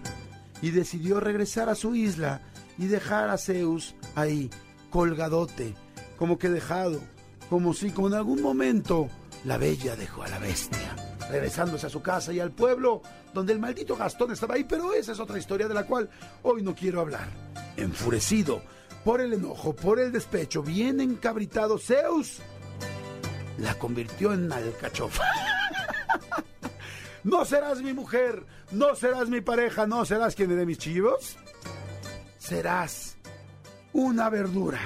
Y 0.61 0.71
decidió 0.71 1.21
regresar 1.21 1.69
a 1.69 1.75
su 1.75 1.95
isla 1.95 2.41
y 2.79 2.87
dejar 2.87 3.31
a 3.31 3.39
Zeus 3.39 3.95
ahí, 4.15 4.51
colgadote, 4.91 5.75
como 6.19 6.39
que 6.39 6.49
dejado, 6.49 7.01
como 7.51 7.75
si 7.75 7.89
en 7.89 8.15
algún 8.15 8.41
momento 8.41 9.09
la 9.45 9.59
bella 9.59 9.97
dejó 9.97 10.23
a 10.23 10.29
la 10.29 10.39
bestia, 10.39 10.97
regresándose 11.31 11.87
a 11.87 11.91
su 11.91 12.01
casa 12.01 12.33
y 12.33 12.41
al 12.41 12.53
pueblo 12.53 13.03
donde 13.35 13.53
el 13.53 13.59
maldito 13.59 13.97
Gastón 13.97 14.33
estaba 14.33 14.55
ahí, 14.55 14.65
pero 14.65 14.93
esa 14.95 15.13
es 15.13 15.21
otra 15.21 15.39
historia 15.39 15.69
de 15.69 15.75
la 15.75 15.85
cual 15.85 16.09
hoy 16.43 16.63
no 16.63 16.75
quiero 16.75 17.01
hablar. 17.01 17.29
Enfurecido 17.77 18.63
por 19.05 19.21
el 19.21 19.33
enojo, 19.33 19.75
por 19.75 19.99
el 19.99 20.13
despecho, 20.13 20.63
bien 20.63 21.01
encabritado, 21.01 21.79
Zeus 21.79 22.39
la 23.59 23.79
convirtió 23.79 24.33
en 24.33 24.53
alcachofa. 24.53 25.25
No 27.25 27.45
serás 27.45 27.81
mi 27.81 27.93
mujer, 27.93 28.45
no 28.73 28.97
serás 28.97 29.29
mi 29.29 29.41
pareja, 29.41 29.87
no 29.87 30.05
serás 30.05 30.35
quien 30.35 30.49
me 30.49 30.57
dé 30.57 30.67
mis 30.67 30.79
chivos. 30.79 31.37
Serás 32.37 33.17
una 33.93 34.29
verdura, 34.29 34.81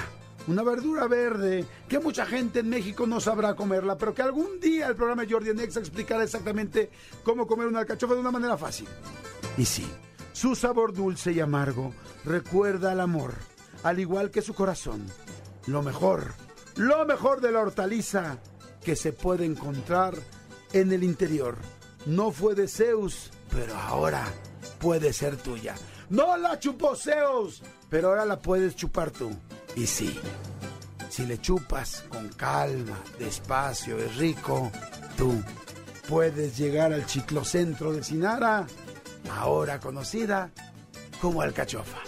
una 0.46 0.62
verdura 0.62 1.06
verde 1.06 1.64
que 1.88 1.98
mucha 1.98 2.26
gente 2.26 2.60
en 2.60 2.68
México 2.68 3.06
no 3.06 3.20
sabrá 3.20 3.54
comerla, 3.54 3.96
pero 3.96 4.14
que 4.14 4.20
algún 4.20 4.60
día 4.60 4.88
el 4.88 4.96
programa 4.96 5.24
Jordi 5.28 5.54
Nexa 5.54 5.80
explicará 5.80 6.24
exactamente 6.24 6.90
cómo 7.22 7.46
comer 7.46 7.68
una 7.68 7.80
alcachofa 7.80 8.12
de 8.12 8.20
una 8.20 8.30
manera 8.30 8.58
fácil. 8.58 8.88
Y 9.56 9.64
sí, 9.64 9.86
su 10.34 10.54
sabor 10.54 10.92
dulce 10.92 11.32
y 11.32 11.40
amargo 11.40 11.94
recuerda 12.26 12.92
al 12.92 13.00
amor, 13.00 13.32
al 13.82 14.00
igual 14.00 14.30
que 14.30 14.42
su 14.42 14.54
corazón. 14.54 15.06
Lo 15.66 15.82
mejor, 15.82 16.34
lo 16.76 17.04
mejor 17.06 17.40
de 17.40 17.52
la 17.52 17.60
hortaliza 17.60 18.38
que 18.84 18.96
se 18.96 19.12
puede 19.12 19.44
encontrar 19.44 20.14
en 20.72 20.92
el 20.92 21.02
interior. 21.02 21.56
No 22.06 22.30
fue 22.30 22.54
de 22.54 22.68
Zeus, 22.68 23.30
pero 23.50 23.74
ahora 23.76 24.24
puede 24.78 25.12
ser 25.12 25.36
tuya. 25.36 25.74
No 26.08 26.36
la 26.36 26.58
chupó 26.58 26.94
Zeus, 26.94 27.62
pero 27.88 28.08
ahora 28.08 28.24
la 28.24 28.38
puedes 28.38 28.76
chupar 28.76 29.10
tú. 29.10 29.30
Y 29.74 29.86
sí, 29.86 30.18
si 31.08 31.26
le 31.26 31.40
chupas 31.40 32.04
con 32.08 32.28
calma, 32.28 33.02
despacio 33.18 33.98
y 33.98 34.06
rico, 34.18 34.70
tú 35.16 35.42
puedes 36.08 36.56
llegar 36.56 36.92
al 36.92 37.06
chiclocentro 37.06 37.92
de 37.92 38.04
Sinara, 38.04 38.66
ahora 39.30 39.80
conocida 39.80 40.50
como 41.20 41.42
Alcachofa. 41.42 41.98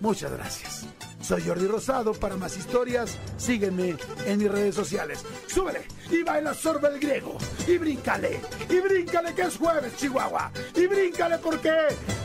Muchas 0.00 0.32
gracias. 0.32 0.86
Soy 1.22 1.42
Jordi 1.42 1.66
Rosado. 1.66 2.12
Para 2.12 2.36
más 2.36 2.56
historias, 2.56 3.16
sígueme 3.36 3.96
en 4.26 4.38
mis 4.38 4.50
redes 4.50 4.74
sociales. 4.74 5.24
Súbele 5.46 5.86
y 6.10 6.22
baila 6.22 6.52
sorba 6.52 6.88
el 6.88 7.00
griego. 7.00 7.38
Y 7.66 7.78
bríncale. 7.78 8.40
Y 8.68 8.80
bríncale 8.80 9.34
que 9.34 9.42
es 9.42 9.56
jueves, 9.56 9.96
Chihuahua. 9.96 10.50
Y 10.74 10.86
bríncale 10.86 11.38
porque 11.38 11.72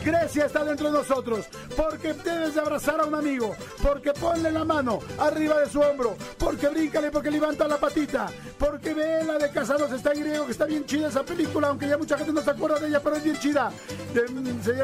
Grecia 0.08 0.46
está 0.46 0.64
dentro 0.64 0.90
de 0.90 0.98
nosotros. 0.98 1.46
Porque 1.76 2.14
debes 2.14 2.54
de 2.54 2.60
abrazar 2.60 3.00
a 3.00 3.04
un 3.04 3.14
amigo. 3.14 3.54
Porque 3.82 4.12
ponle 4.12 4.50
la 4.50 4.64
mano 4.64 5.00
arriba 5.18 5.60
de 5.60 5.68
su 5.68 5.80
hombro. 5.80 6.16
Porque 6.38 6.68
bríncale, 6.68 7.10
porque 7.10 7.30
levanta 7.30 7.68
la 7.68 7.76
patita. 7.76 8.28
Porque 8.58 8.94
ve 8.94 9.22
la 9.24 9.36
de 9.38 9.50
Casados 9.50 9.92
está 9.92 10.12
en 10.12 10.20
griego, 10.20 10.46
que 10.46 10.52
está 10.52 10.64
bien 10.64 10.84
chida 10.86 11.08
esa 11.08 11.22
película, 11.24 11.68
aunque 11.68 11.86
ya 11.88 11.98
mucha 11.98 12.16
gente 12.16 12.32
no 12.32 12.40
se 12.40 12.50
acuerda 12.50 12.78
de 12.80 12.88
ella, 12.88 13.00
pero 13.00 13.16
es 13.16 13.24
bien 13.24 13.38
chida. 13.38 13.70
De- 14.14 14.26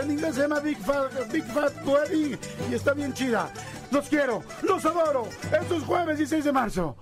en 0.00 0.10
inglés 0.10 0.34
se 0.34 0.42
llama 0.42 0.60
Big 0.60 0.78
Fat, 0.78 1.10
Big 1.32 1.44
Fat 1.52 1.72
Wedding 1.86 2.38
y 2.70 2.74
está 2.74 2.92
bien 2.92 3.12
chida. 3.14 3.50
Los 3.90 4.08
quiero, 4.08 4.42
los 4.62 4.84
adoro. 4.84 5.26
Esto 5.60 5.76
es 5.76 5.82
jueves 5.84 6.18
16 6.18 6.44
de 6.44 6.52
marzo. 6.52 6.96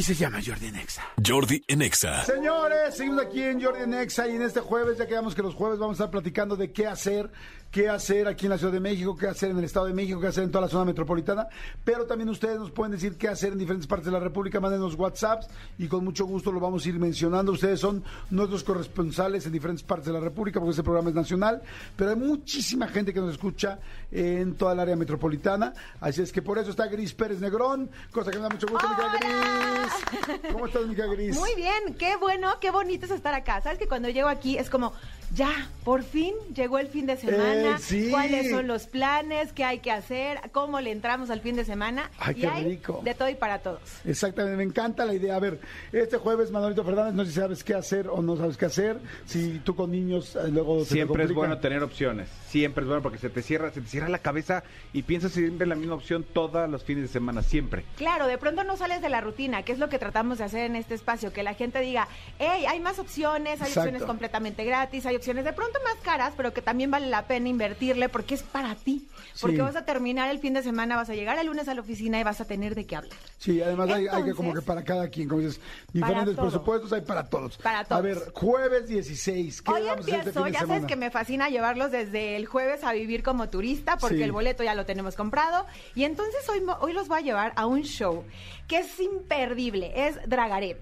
Y 0.00 0.02
se 0.02 0.14
llama 0.14 0.38
Jordi 0.42 0.72
Nexa. 0.72 1.02
Jordi 1.22 1.62
en 1.68 1.82
Exa. 1.82 2.24
Señores, 2.24 2.96
seguimos 2.96 3.20
aquí 3.20 3.42
en 3.42 3.62
Jordi 3.62 3.86
Nexa 3.86 4.26
y 4.28 4.36
en 4.36 4.40
este 4.40 4.60
jueves, 4.60 4.96
ya 4.96 5.06
quedamos 5.06 5.34
que 5.34 5.42
los 5.42 5.54
jueves 5.54 5.78
vamos 5.78 6.00
a 6.00 6.04
estar 6.04 6.10
platicando 6.10 6.56
de 6.56 6.72
qué 6.72 6.86
hacer, 6.86 7.30
qué 7.70 7.88
hacer 7.88 8.26
aquí 8.26 8.46
en 8.46 8.50
la 8.50 8.58
Ciudad 8.58 8.72
de 8.72 8.80
México, 8.80 9.16
qué 9.16 9.28
hacer 9.28 9.50
en 9.50 9.58
el 9.58 9.64
Estado 9.64 9.86
de 9.86 9.94
México, 9.94 10.20
qué 10.20 10.26
hacer 10.26 10.44
en 10.44 10.50
toda 10.50 10.62
la 10.62 10.68
zona 10.68 10.84
metropolitana, 10.86 11.46
pero 11.84 12.04
también 12.04 12.28
ustedes 12.28 12.58
nos 12.58 12.70
pueden 12.70 12.92
decir 12.92 13.16
qué 13.16 13.28
hacer 13.28 13.52
en 13.52 13.58
diferentes 13.58 13.86
partes 13.86 14.06
de 14.06 14.12
la 14.12 14.18
República, 14.18 14.58
mándenos 14.60 14.94
WhatsApps 14.96 15.48
y 15.78 15.86
con 15.86 16.04
mucho 16.04 16.24
gusto 16.24 16.50
lo 16.50 16.58
vamos 16.58 16.84
a 16.84 16.88
ir 16.88 16.98
mencionando. 16.98 17.52
Ustedes 17.52 17.78
son 17.78 18.02
nuestros 18.30 18.64
corresponsales 18.64 19.46
en 19.46 19.52
diferentes 19.52 19.84
partes 19.84 20.06
de 20.06 20.12
la 20.12 20.20
República 20.20 20.58
porque 20.58 20.70
este 20.70 20.82
programa 20.82 21.10
es 21.10 21.14
nacional, 21.14 21.62
pero 21.96 22.10
hay 22.10 22.16
muchísima 22.16 22.88
gente 22.88 23.14
que 23.14 23.20
nos 23.20 23.32
escucha 23.32 23.78
en 24.10 24.54
toda 24.54 24.72
el 24.72 24.80
área 24.80 24.96
metropolitana, 24.96 25.72
así 26.00 26.22
es 26.22 26.32
que 26.32 26.42
por 26.42 26.58
eso 26.58 26.70
está 26.70 26.86
Gris 26.86 27.14
Pérez 27.14 27.40
Negrón, 27.40 27.90
cosa 28.10 28.30
que 28.30 28.38
me 28.38 28.42
da 28.42 28.48
mucho 28.48 28.66
gusto, 28.66 28.88
Mica 28.88 29.12
Gris. 29.18 30.52
¿Cómo 30.52 30.66
estás, 30.66 30.86
Mica 30.86 31.06
Gris? 31.06 31.36
Muy 31.36 31.54
bien, 31.54 31.94
qué 31.98 32.16
bueno, 32.16 32.48
qué 32.60 32.70
bonito 32.70 33.06
es 33.06 33.12
estar 33.12 33.34
acá. 33.34 33.60
Sabes 33.60 33.78
que 33.78 33.86
cuando 33.86 34.08
llego 34.08 34.28
aquí 34.28 34.58
es 34.58 34.68
como, 34.68 34.92
ya, 35.32 35.68
por 35.84 36.02
fin 36.02 36.34
llegó 36.54 36.78
el 36.78 36.88
fin 36.88 37.06
de 37.06 37.16
semana. 37.16 37.76
Eh, 37.76 37.78
sí. 37.78 38.08
¿Cuáles 38.10 38.50
son 38.50 38.66
los 38.66 38.86
planes? 38.86 39.52
¿Qué 39.52 39.64
hay 39.64 39.78
que 39.78 39.90
hacer? 39.90 40.40
¿Cómo 40.52 40.80
le 40.80 40.90
entramos 40.90 41.30
al 41.30 41.40
fin 41.40 41.56
de 41.56 41.64
semana? 41.64 42.10
Ay, 42.18 42.34
y 42.36 42.40
qué 42.40 42.48
hay 42.48 42.64
rico. 42.64 43.00
de 43.04 43.14
todo 43.14 43.28
y 43.28 43.34
para 43.34 43.60
todos. 43.60 43.80
Exactamente, 44.04 44.56
me 44.56 44.64
encanta 44.64 45.04
la 45.04 45.14
idea. 45.14 45.36
A 45.36 45.38
ver, 45.38 45.60
este 45.92 46.16
jueves, 46.18 46.50
Manolito 46.50 46.84
Fernández, 46.84 47.14
no 47.14 47.24
sé 47.24 47.30
si 47.30 47.40
sabes 47.40 47.62
qué 47.64 47.74
hacer 47.74 48.08
o 48.08 48.20
no 48.22 48.36
sabes 48.36 48.56
qué 48.56 48.66
hacer. 48.66 48.98
Si 49.24 49.60
tú 49.60 49.74
con 49.76 49.90
niños 49.92 50.36
eh, 50.36 50.48
luego 50.48 50.84
se 50.84 50.94
Siempre 50.94 51.24
es 51.24 51.32
bueno 51.32 51.58
tener 51.58 51.82
opciones. 51.82 52.28
Siempre 52.48 52.82
es 52.82 52.88
bueno 52.88 53.02
porque 53.02 53.18
se 53.18 53.30
te 53.30 53.42
cierra, 53.42 53.70
se 53.70 53.80
te 53.80 53.88
cierra 53.88 54.08
la 54.08 54.18
cabeza 54.18 54.64
y 54.92 55.02
piensas 55.02 55.32
siempre 55.32 55.64
en 55.64 55.68
la 55.70 55.76
misma 55.76 55.94
opción 55.94 56.24
todos 56.24 56.68
los 56.68 56.82
fines 56.84 57.02
de 57.04 57.08
semana, 57.08 57.42
siempre. 57.42 57.84
Claro, 57.96 58.26
de 58.26 58.36
pronto 58.38 58.64
no 58.64 58.76
sales 58.76 59.00
de 59.00 59.08
la 59.08 59.20
rutina, 59.20 59.62
que 59.62 59.72
es 59.72 59.78
lo 59.78 59.88
que 59.88 59.98
tratamos 59.98 60.38
de 60.38 60.44
hacer 60.44 60.64
en 60.64 60.76
este 60.76 60.94
espacio, 60.94 61.32
que 61.32 61.42
la 61.42 61.54
gente 61.54 61.80
diga, 61.80 62.08
hey, 62.38 62.64
hay 62.68 62.80
más 62.80 62.98
opciones, 62.98 63.60
hay 63.60 63.68
Exacto. 63.68 63.80
opciones 63.80 64.02
completamente 64.02 64.64
gratis, 64.64 65.06
hay 65.06 65.16
opciones 65.20 65.44
de 65.44 65.52
pronto 65.52 65.78
más 65.84 65.96
caras, 66.02 66.32
pero 66.36 66.52
que 66.54 66.62
también 66.62 66.90
vale 66.90 67.06
la 67.06 67.26
pena 67.26 67.48
invertirle 67.48 68.08
porque 68.08 68.34
es 68.34 68.42
para 68.42 68.74
ti. 68.74 69.06
Porque 69.40 69.56
Sí. 69.56 69.62
vas 69.62 69.76
a 69.76 69.84
terminar 69.84 70.30
el 70.30 70.38
fin 70.38 70.54
de 70.54 70.62
semana, 70.62 70.96
vas 70.96 71.08
a 71.10 71.14
llegar 71.14 71.38
el 71.38 71.46
lunes 71.46 71.68
a 71.68 71.74
la 71.74 71.80
oficina 71.82 72.18
y 72.18 72.24
vas 72.24 72.40
a 72.40 72.44
tener 72.46 72.74
de 72.74 72.84
qué 72.86 72.96
hablar. 72.96 73.16
Sí, 73.38 73.62
además 73.62 73.90
hay, 73.90 74.06
hay 74.08 74.24
que 74.24 74.34
como 74.34 74.52
que 74.52 74.60
para 74.62 74.82
cada 74.82 75.08
quien, 75.08 75.28
como 75.28 75.40
dices, 75.40 75.60
diferentes 75.92 76.34
presupuestos 76.36 76.92
hay 76.92 77.02
para 77.02 77.24
todos. 77.28 77.56
Para 77.58 77.80
A 77.80 77.84
todos. 77.84 78.02
ver, 78.02 78.18
jueves 78.34 78.88
16, 78.88 79.62
¿qué 79.62 79.70
Hoy 79.72 79.82
vamos 79.82 79.98
a 79.98 80.00
hacer 80.00 80.14
este 80.14 80.16
empiezo, 80.30 80.40
fin 80.44 80.44
de 80.46 80.52
ya 80.52 80.58
sabes 80.60 80.74
semana? 80.74 80.86
que 80.88 80.96
me 80.96 81.10
fascina 81.10 81.48
llevarlos 81.48 81.90
desde 81.90 82.36
el 82.36 82.46
jueves 82.46 82.82
a 82.82 82.92
vivir 82.92 83.22
como 83.22 83.48
turista 83.48 83.96
porque 83.98 84.16
Sí. 84.16 84.22
el 84.22 84.32
boleto 84.32 84.62
ya 84.64 84.74
lo 84.74 84.84
tenemos 84.86 85.14
comprado 85.16 85.66
y 85.94 86.04
entonces 86.04 86.46
hoy, 86.48 86.62
hoy 86.80 86.92
los 86.92 87.08
voy 87.08 87.18
a 87.18 87.22
llevar 87.22 87.52
a 87.56 87.66
un 87.66 87.82
show 87.82 88.24
que 88.68 88.78
es 88.78 88.98
imperdible, 89.00 89.92
es 90.08 90.16
Dragaret. 90.28 90.78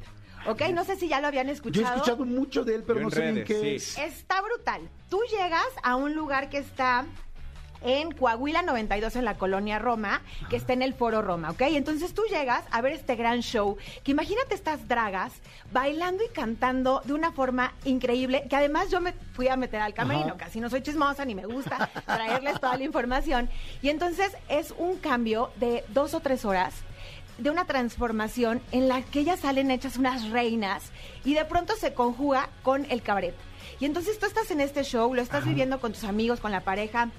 ¿Ok? 0.50 0.62
No 0.72 0.84
sé 0.84 0.96
si 0.96 1.08
ya 1.08 1.20
lo 1.20 1.28
habían 1.28 1.46
Yo 1.46 1.52
he 1.52 1.54
escuchado. 1.54 1.96
escuchado 1.96 2.24
mucho 2.24 2.64
de 2.64 2.74
él, 2.76 2.84
pero 2.86 3.00
Yo 3.00 3.04
no 3.06 3.10
sé 3.10 3.20
bien 3.22 3.34
redes, 3.36 3.46
qué 3.48 3.60
sí. 3.60 3.68
es. 3.76 3.98
Está 3.98 4.40
brutal. 4.40 4.88
Tú 5.08 5.20
llegas 5.30 5.66
a 5.82 5.96
un 5.96 6.14
lugar 6.14 6.48
que 6.50 6.58
está 6.58 7.04
en 7.80 8.10
Coahuila 8.10 8.62
92 8.62 9.14
en 9.14 9.24
la 9.24 9.34
colonia 9.38 9.78
Roma, 9.78 10.20
que 10.50 10.56
está 10.56 10.72
en 10.72 10.82
el 10.82 10.94
Foro 10.94 11.22
Roma, 11.22 11.50
¿ok? 11.52 11.60
Entonces 11.60 12.12
tú 12.12 12.22
llegas 12.28 12.64
a 12.72 12.80
ver 12.80 12.92
este 12.92 13.14
gran 13.14 13.40
show, 13.40 13.76
que 14.02 14.10
imagínate 14.10 14.56
estas 14.56 14.88
dragas 14.88 15.32
bailando 15.70 16.24
y 16.24 16.28
cantando 16.30 17.02
de 17.04 17.12
una 17.12 17.30
forma 17.30 17.72
increíble, 17.84 18.44
que 18.50 18.56
además 18.56 18.90
yo 18.90 19.00
me 19.00 19.12
fui 19.12 19.46
a 19.46 19.56
meter 19.56 19.80
al 19.80 19.94
camerino, 19.94 20.30
Ajá. 20.30 20.38
casi 20.38 20.58
no 20.58 20.68
soy 20.70 20.82
chismosa 20.82 21.24
ni 21.24 21.36
me 21.36 21.46
gusta 21.46 21.88
traerles 22.04 22.58
toda 22.60 22.76
la 22.76 22.82
información, 22.82 23.48
y 23.80 23.90
entonces 23.90 24.32
es 24.48 24.74
un 24.76 24.96
cambio 24.96 25.52
de 25.60 25.84
dos 25.90 26.14
o 26.14 26.20
tres 26.20 26.44
horas 26.44 26.74
de 27.38 27.50
una 27.50 27.64
transformación 27.64 28.60
en 28.72 28.88
la 28.88 29.02
que 29.02 29.20
ellas 29.20 29.40
salen 29.40 29.70
hechas 29.70 29.96
unas 29.96 30.30
reinas 30.30 30.90
y 31.24 31.34
de 31.34 31.44
pronto 31.44 31.74
se 31.76 31.94
conjuga 31.94 32.50
con 32.62 32.84
el 32.90 33.02
cabaret. 33.02 33.34
Y 33.80 33.84
entonces 33.84 34.18
tú 34.18 34.26
estás 34.26 34.50
en 34.50 34.60
este 34.60 34.82
show, 34.82 35.14
lo 35.14 35.22
estás 35.22 35.44
viviendo 35.44 35.80
con 35.80 35.92
tus 35.92 36.04
amigos, 36.04 36.40
con 36.40 36.50
la 36.50 36.62
pareja, 36.62 37.10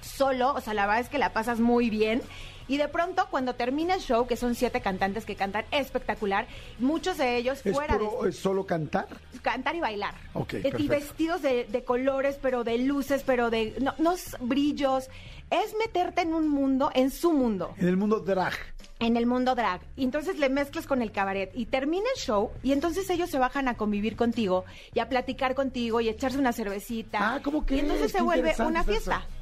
solo, 0.00 0.54
o 0.54 0.60
sea, 0.60 0.74
la 0.74 0.86
verdad 0.86 1.00
es 1.00 1.08
que 1.08 1.18
la 1.18 1.32
pasas 1.32 1.60
muy 1.60 1.90
bien. 1.90 2.22
Y 2.68 2.76
de 2.76 2.86
pronto, 2.88 3.26
cuando 3.30 3.54
termina 3.54 3.94
el 3.94 4.00
show, 4.00 4.26
que 4.26 4.36
son 4.36 4.54
siete 4.54 4.80
cantantes 4.80 5.24
que 5.24 5.34
cantan 5.34 5.64
espectacular, 5.70 6.46
muchos 6.78 7.16
de 7.18 7.36
ellos 7.36 7.60
¿Es, 7.64 7.72
fuera 7.74 7.98
puro- 7.98 8.22
de 8.24 8.30
es 8.30 8.36
solo 8.38 8.64
cantar? 8.66 9.06
cantar 9.42 9.74
y 9.76 9.80
bailar. 9.80 10.14
Ok, 10.34 10.48
perfecto. 10.50 10.78
y 10.82 10.88
vestidos 10.88 11.42
de, 11.42 11.64
de 11.64 11.84
colores, 11.84 12.38
pero 12.42 12.64
de 12.64 12.76
luces, 12.78 13.22
pero 13.24 13.50
de 13.50 13.74
no, 13.80 13.94
no 13.98 14.12
s- 14.12 14.36
brillos. 14.40 15.08
Es 15.50 15.74
meterte 15.78 16.20
en 16.20 16.34
un 16.34 16.46
mundo, 16.48 16.90
en 16.94 17.10
su 17.10 17.32
mundo 17.32 17.72
En 17.78 17.88
el 17.88 17.96
mundo 17.96 18.20
drag. 18.20 18.52
en 18.98 19.16
el 19.16 19.24
mundo 19.24 19.54
drag. 19.54 19.80
Y 19.96 20.04
entonces 20.04 20.38
le 20.38 20.50
mezclas 20.50 20.86
con 20.86 21.00
el 21.00 21.10
cabaret 21.10 21.50
y 21.54 21.64
termina 21.64 22.04
el 22.14 22.20
show 22.20 22.50
y 22.62 22.72
entonces 22.72 23.08
ellos 23.08 23.30
se 23.30 23.38
bajan 23.38 23.66
a 23.66 23.74
convivir 23.78 24.14
contigo 24.14 24.66
y 24.92 24.98
a 24.98 25.08
platicar 25.08 25.54
contigo 25.54 26.02
y 26.02 26.08
a 26.08 26.10
echarse 26.10 26.36
una 26.36 26.52
cervecita. 26.52 27.18
Ah, 27.36 27.40
¿cómo 27.42 27.64
Y 27.70 27.78
entonces 27.78 28.12
se 28.12 28.20
vuelve 28.20 28.54
una 28.58 28.84
fiesta. 28.84 29.24
eso. 29.26 29.37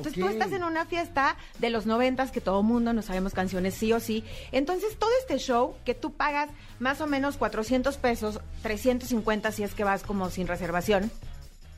Entonces 0.00 0.22
tú 0.22 0.28
estás 0.28 0.52
en 0.52 0.64
una 0.64 0.86
fiesta 0.86 1.36
de 1.58 1.68
los 1.68 1.84
noventas 1.84 2.30
que 2.30 2.40
todo 2.40 2.62
mundo 2.62 2.92
nos 2.94 3.04
sabemos 3.06 3.34
canciones 3.34 3.74
sí 3.74 3.92
o 3.92 4.00
sí. 4.00 4.24
Entonces 4.50 4.96
todo 4.96 5.10
este 5.20 5.38
show 5.38 5.74
que 5.84 5.94
tú 5.94 6.12
pagas 6.12 6.48
más 6.78 7.02
o 7.02 7.06
menos 7.06 7.36
400 7.36 7.98
pesos, 7.98 8.40
350 8.62 9.52
si 9.52 9.62
es 9.62 9.74
que 9.74 9.84
vas 9.84 10.02
como 10.02 10.30
sin 10.30 10.46
reservación 10.46 11.10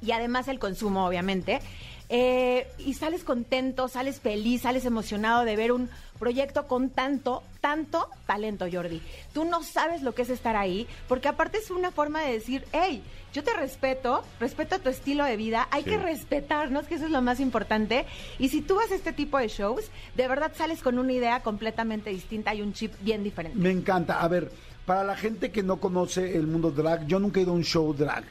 y 0.00 0.12
además 0.12 0.48
el 0.48 0.58
consumo, 0.58 1.06
obviamente. 1.06 1.60
Eh, 2.08 2.68
y 2.78 2.94
sales 2.94 3.24
contento, 3.24 3.88
sales 3.88 4.20
feliz, 4.20 4.62
sales 4.62 4.84
emocionado 4.84 5.44
de 5.44 5.56
ver 5.56 5.72
un 5.72 5.88
proyecto 6.26 6.68
con 6.68 6.88
tanto, 6.90 7.42
tanto 7.60 8.08
talento, 8.28 8.66
Jordi. 8.72 9.02
Tú 9.34 9.44
no 9.44 9.64
sabes 9.64 10.02
lo 10.02 10.14
que 10.14 10.22
es 10.22 10.30
estar 10.30 10.54
ahí, 10.54 10.86
porque 11.08 11.26
aparte 11.26 11.58
es 11.58 11.68
una 11.72 11.90
forma 11.90 12.20
de 12.22 12.34
decir, 12.34 12.64
hey, 12.70 13.02
yo 13.32 13.42
te 13.42 13.52
respeto, 13.54 14.22
respeto 14.38 14.78
tu 14.78 14.88
estilo 14.88 15.24
de 15.24 15.36
vida, 15.36 15.66
hay 15.72 15.82
Sí. 15.82 15.90
que 15.90 15.98
respetarnos, 15.98 16.86
que 16.86 16.94
eso 16.94 17.06
es 17.06 17.10
lo 17.10 17.22
más 17.22 17.40
importante. 17.40 18.04
Y 18.38 18.50
si 18.50 18.60
tú 18.60 18.76
vas 18.76 18.92
a 18.92 18.94
este 18.94 19.12
tipo 19.12 19.36
de 19.36 19.48
shows, 19.48 19.90
de 20.14 20.28
verdad 20.28 20.52
sales 20.54 20.80
con 20.80 20.96
una 21.00 21.12
idea 21.12 21.40
completamente 21.40 22.10
distinta 22.10 22.54
y 22.54 22.62
un 22.62 22.72
chip 22.72 22.92
bien 23.00 23.24
diferente. 23.24 23.58
Me 23.58 23.70
encanta. 23.72 24.20
A 24.20 24.28
ver, 24.28 24.52
para 24.86 25.02
la 25.02 25.16
gente 25.16 25.50
que 25.50 25.64
no 25.64 25.80
conoce 25.80 26.36
el 26.36 26.46
mundo 26.46 26.70
drag, 26.70 27.04
yo 27.08 27.18
nunca 27.18 27.40
he 27.40 27.42
ido 27.42 27.50
a 27.50 27.56
un 27.56 27.64
show 27.64 27.92
drag, 27.92 28.22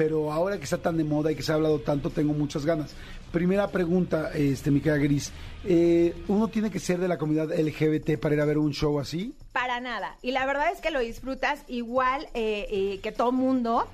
pero 0.00 0.32
ahora 0.32 0.56
que 0.56 0.64
está 0.64 0.78
tan 0.78 0.96
de 0.96 1.04
moda 1.04 1.30
y 1.30 1.36
que 1.36 1.42
se 1.42 1.52
ha 1.52 1.56
hablado 1.56 1.78
tanto, 1.78 2.08
tengo 2.08 2.32
muchas 2.32 2.64
ganas. 2.64 2.94
Primera 3.32 3.68
pregunta, 3.68 4.30
este, 4.32 4.70
mi 4.70 4.80
querida 4.80 4.96
Gris. 4.96 5.30
Eh, 5.62 6.14
¿Uno 6.26 6.48
tiene 6.48 6.70
que 6.70 6.78
ser 6.78 6.98
de 7.00 7.06
la 7.06 7.18
comunidad 7.18 7.52
LGBT 7.52 8.18
para 8.18 8.34
ir 8.34 8.40
a 8.40 8.46
ver 8.46 8.56
un 8.56 8.72
show 8.72 8.98
así? 8.98 9.34
Para 9.52 9.78
nada. 9.78 10.16
Y 10.22 10.30
la 10.30 10.46
verdad 10.46 10.72
es 10.72 10.80
que 10.80 10.90
lo 10.90 11.00
disfrutas 11.00 11.64
igual 11.68 12.28
eh, 12.32 12.66
eh, 12.70 13.00
que 13.02 13.12
todo 13.12 13.30
mundo, 13.30 13.86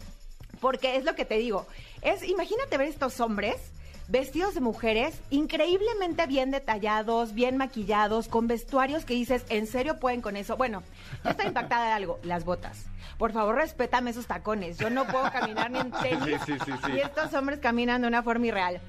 porque 0.61 0.95
es 0.95 1.05
lo 1.05 1.17
que 1.17 1.25
te 1.25 1.39
digo. 1.39 1.67
Es, 2.03 2.23
imagínate 2.23 2.79
ver 2.79 2.87
estos 2.87 3.19
hombres 3.19 3.57
vestidos 4.09 4.55
de 4.55 4.61
mujeres, 4.61 5.21
increíblemente 5.31 6.27
bien 6.27 6.51
detallados, 6.51 7.35
bien 7.35 7.57
maquillados, 7.57 8.29
con 8.29 8.47
vestuarios 8.47 9.05
que 9.05 9.15
dices, 9.15 9.45
¿en 9.49 9.67
serio 9.67 9.99
pueden 9.99 10.21
con 10.21 10.37
eso? 10.37 10.57
Bueno, 10.57 10.83
yo 11.25 11.31
estoy 11.31 11.47
impactada 11.47 11.87
de 11.87 11.93
algo, 11.93 12.19
las 12.23 12.45
botas. 12.45 12.87
Por 13.19 13.33
favor, 13.33 13.57
respétame 13.57 14.11
esos 14.11 14.27
tacones. 14.27 14.79
Yo 14.79 14.91
no 14.91 15.07
puedo 15.07 15.31
caminar 15.31 15.71
ni 15.71 15.79
en 15.79 15.91
tenis. 16.03 16.41
Sí, 16.45 16.53
sí, 16.55 16.59
sí, 16.65 16.73
sí. 16.85 16.93
Y 16.93 17.01
estos 17.01 17.33
hombres 17.35 17.59
caminan 17.61 18.03
de 18.03 18.09
una 18.09 18.23
forma 18.23 18.47
irreal. 18.47 18.81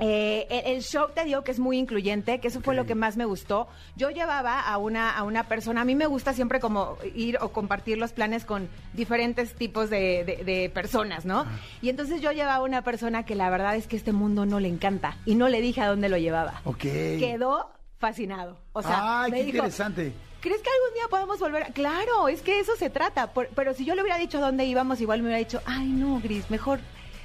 Eh, 0.00 0.46
el, 0.50 0.76
el 0.76 0.82
show 0.82 1.08
te 1.14 1.24
digo 1.24 1.44
que 1.44 1.50
es 1.52 1.58
muy 1.60 1.78
incluyente, 1.78 2.40
que 2.40 2.48
eso 2.48 2.60
fue 2.60 2.74
lo 2.74 2.86
que 2.86 2.94
más 2.94 3.16
me 3.16 3.24
gustó. 3.24 3.68
Yo 3.94 4.10
llevaba 4.10 4.60
a 4.60 4.78
una, 4.78 5.10
a 5.16 5.22
una 5.22 5.44
persona, 5.44 5.82
a 5.82 5.84
mí 5.84 5.94
me 5.94 6.06
gusta 6.06 6.32
siempre 6.32 6.60
como 6.60 6.96
ir 7.14 7.38
o 7.40 7.50
compartir 7.52 7.98
los 7.98 8.12
planes 8.12 8.44
con 8.44 8.68
diferentes 8.94 9.54
tipos 9.54 9.90
de, 9.90 10.24
de- 10.24 10.44
de 10.44 10.70
personas, 10.70 11.24
¿no? 11.24 11.46
Y 11.82 11.88
entonces 11.88 12.20
yo 12.20 12.32
llevaba 12.32 12.56
a 12.56 12.62
una 12.62 12.82
persona 12.82 13.24
que 13.24 13.34
la 13.34 13.50
verdad 13.50 13.76
es 13.76 13.86
que 13.86 13.96
este 13.96 14.12
mundo 14.12 14.46
no 14.46 14.60
le 14.60 14.68
encanta 14.68 15.16
y 15.26 15.34
no 15.34 15.48
le 15.48 15.60
dije 15.60 15.80
a 15.82 15.88
dónde 15.88 16.08
lo 16.08 16.16
llevaba. 16.16 16.62
Ok. 16.64 16.78
Quedó 16.82 17.70
fascinado. 17.98 18.58
O 18.72 18.82
sea, 18.82 19.22
Ay, 19.22 19.30
me 19.30 19.36
qué 19.38 19.44
dijo, 19.44 19.56
interesante. 19.58 20.12
¿Crees 20.40 20.60
que 20.60 20.70
algún 20.70 20.94
día 20.94 21.04
podamos 21.08 21.38
volver? 21.38 21.62
a-?" 21.64 21.66
Claro, 21.66 22.26
es 22.28 22.42
que 22.42 22.58
eso 22.58 22.72
se 22.76 22.90
trata. 22.90 23.32
Por- 23.32 23.48
pero 23.48 23.74
si 23.74 23.84
yo 23.84 23.94
le 23.94 24.02
hubiera 24.02 24.18
dicho 24.18 24.40
dónde 24.40 24.64
íbamos, 24.64 25.00
igual 25.00 25.20
me 25.20 25.26
hubiera 25.28 25.38
dicho, 25.38 25.60
ay 25.66 25.86
no, 25.86 26.18
Gris, 26.20 26.50
mejor 26.50 26.80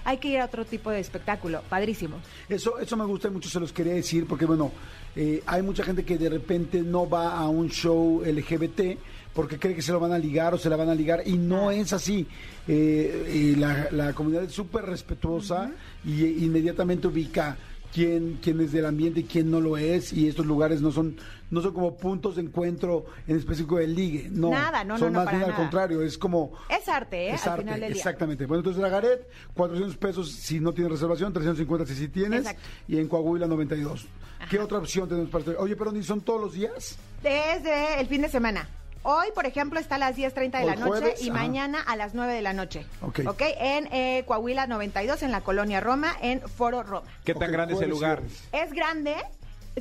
hay 0.08 0.20
que 0.20 0.30
ir 0.30 0.40
a 0.40 0.46
otro 0.46 0.64
tipo 0.64 0.90
de 0.90 1.02
espectáculo. 1.02 1.62
Padrísimo. 1.70 2.16
Eso, 2.48 2.80
eso 2.80 2.96
me 2.96 3.04
gusta 3.04 3.28
y 3.28 3.32
mucho 3.32 3.50
se 3.50 3.60
los 3.60 3.74
quería 3.74 3.94
decir 3.94 4.26
porque, 4.26 4.46
bueno, 4.46 4.72
eh, 5.18 5.44
hay 5.46 5.62
mucha 5.62 5.84
gente 5.84 6.06
que 6.06 6.18
de 6.18 6.30
repente 6.30 6.82
no 6.82 7.10
va 7.10 7.38
a 7.38 7.50
un 7.50 7.70
show 7.70 8.24
LGBT 8.26 8.98
porque 9.34 9.60
cree 9.60 9.76
que 9.76 9.82
se 9.82 9.92
lo 9.92 10.00
van 10.00 10.14
a 10.14 10.18
ligar 10.18 10.54
o 10.54 10.58
se 10.58 10.70
la 10.70 10.78
van 10.78 10.88
a 10.88 10.96
ligar 10.96 11.24
y 11.26 11.34
no 11.34 11.72
es 11.72 11.92
así. 11.92 12.26
Eh, 12.70 13.52
y 13.54 13.56
la, 13.58 13.90
la 13.92 14.14
comunidad 14.14 14.46
es 14.46 14.54
súper 14.54 14.86
respetuosa 14.86 15.72
y 16.06 16.24
eh, 16.24 16.36
inmediatamente 16.40 17.08
ubica 17.08 17.58
quién, 17.98 18.38
quién 18.44 18.62
es 18.62 18.72
del 18.72 18.86
ambiente 18.86 19.22
y 19.22 19.24
quién 19.24 19.50
no 19.50 19.60
lo 19.60 19.76
es 19.76 20.14
y 20.14 20.28
estos 20.28 20.46
lugares 20.46 20.82
no 20.82 20.92
son 20.92 21.18
no 21.50 21.62
son 21.62 21.74
como 21.74 21.98
puntos 21.98 22.36
de 22.36 22.44
encuentro 22.44 23.06
en 23.26 23.38
específico 23.38 23.78
del 23.78 23.96
ligue, 23.96 24.28
no. 24.30 24.52
Nada, 24.52 24.84
no, 24.84 25.00
son 25.00 25.14
no, 25.14 25.20
más 25.20 25.26
para 25.26 25.38
bien 25.38 25.44
al 25.46 25.52
nada. 25.56 25.62
contrario, 25.64 26.02
es 26.04 26.16
como 26.18 26.52
Es 26.70 26.88
arte, 26.90 27.30
¿eh? 27.30 27.34
es 27.34 27.44
Al 27.48 27.54
arte, 27.54 27.64
final 27.64 27.80
del 27.80 27.94
día. 27.94 27.98
exactamente. 28.02 28.46
Bueno, 28.46 28.60
entonces 28.60 28.80
Dragaret, 28.82 29.28
400 29.56 29.98
pesos 29.98 30.32
si 30.32 30.60
no 30.60 30.74
tienes 30.74 30.92
reservación, 30.92 31.34
350 31.34 31.86
si 31.88 31.96
sí 31.96 32.10
tienes, 32.10 32.42
Exacto. 32.42 32.62
y 32.88 32.98
en 33.00 33.08
Coahuila 33.08 33.48
92. 33.48 34.06
¿Qué 34.50 34.60
otra 34.60 34.78
opción 34.78 35.10
tenemos 35.10 35.32
para? 35.32 35.60
Oye, 35.60 35.76
pero 35.76 35.92
ni 35.92 36.04
son 36.04 36.22
todos 36.22 36.40
los 36.40 36.54
días. 36.54 36.98
Desde 37.24 38.00
el 38.00 38.06
fin 38.08 38.22
de 38.22 38.30
semana. 38.30 38.70
Hoy, 39.04 39.28
por 39.34 39.46
ejemplo, 39.46 39.80
está 39.80 39.96
a 39.96 40.00
las 40.00 40.18
10.30 40.18 40.52
de 40.52 40.58
Hoy 40.58 40.66
la 40.66 40.76
noche 40.76 41.00
jueves, 41.00 41.22
y 41.22 41.30
ajá. 41.30 41.40
mañana 41.40 41.82
a 41.82 41.96
las 41.96 42.14
9 42.14 42.34
de 42.34 42.42
la 42.42 42.54
noche. 42.54 42.86
Ok. 43.02 43.42
En 43.60 43.88
eh, 43.92 44.24
Coahuila 44.26 44.68
92, 44.68 45.24
en 45.24 45.32
la 45.32 45.42
colonia 45.42 45.80
Roma, 45.80 46.16
en 46.22 46.42
Foro 46.42 46.84
Roma. 46.84 47.08
¿Qué 47.24 47.34
tan 47.34 47.52
grande 47.52 47.74
es 47.76 47.82
el 47.82 47.90
lugar? 47.90 48.22
Es 48.52 48.74
grande, 48.74 49.16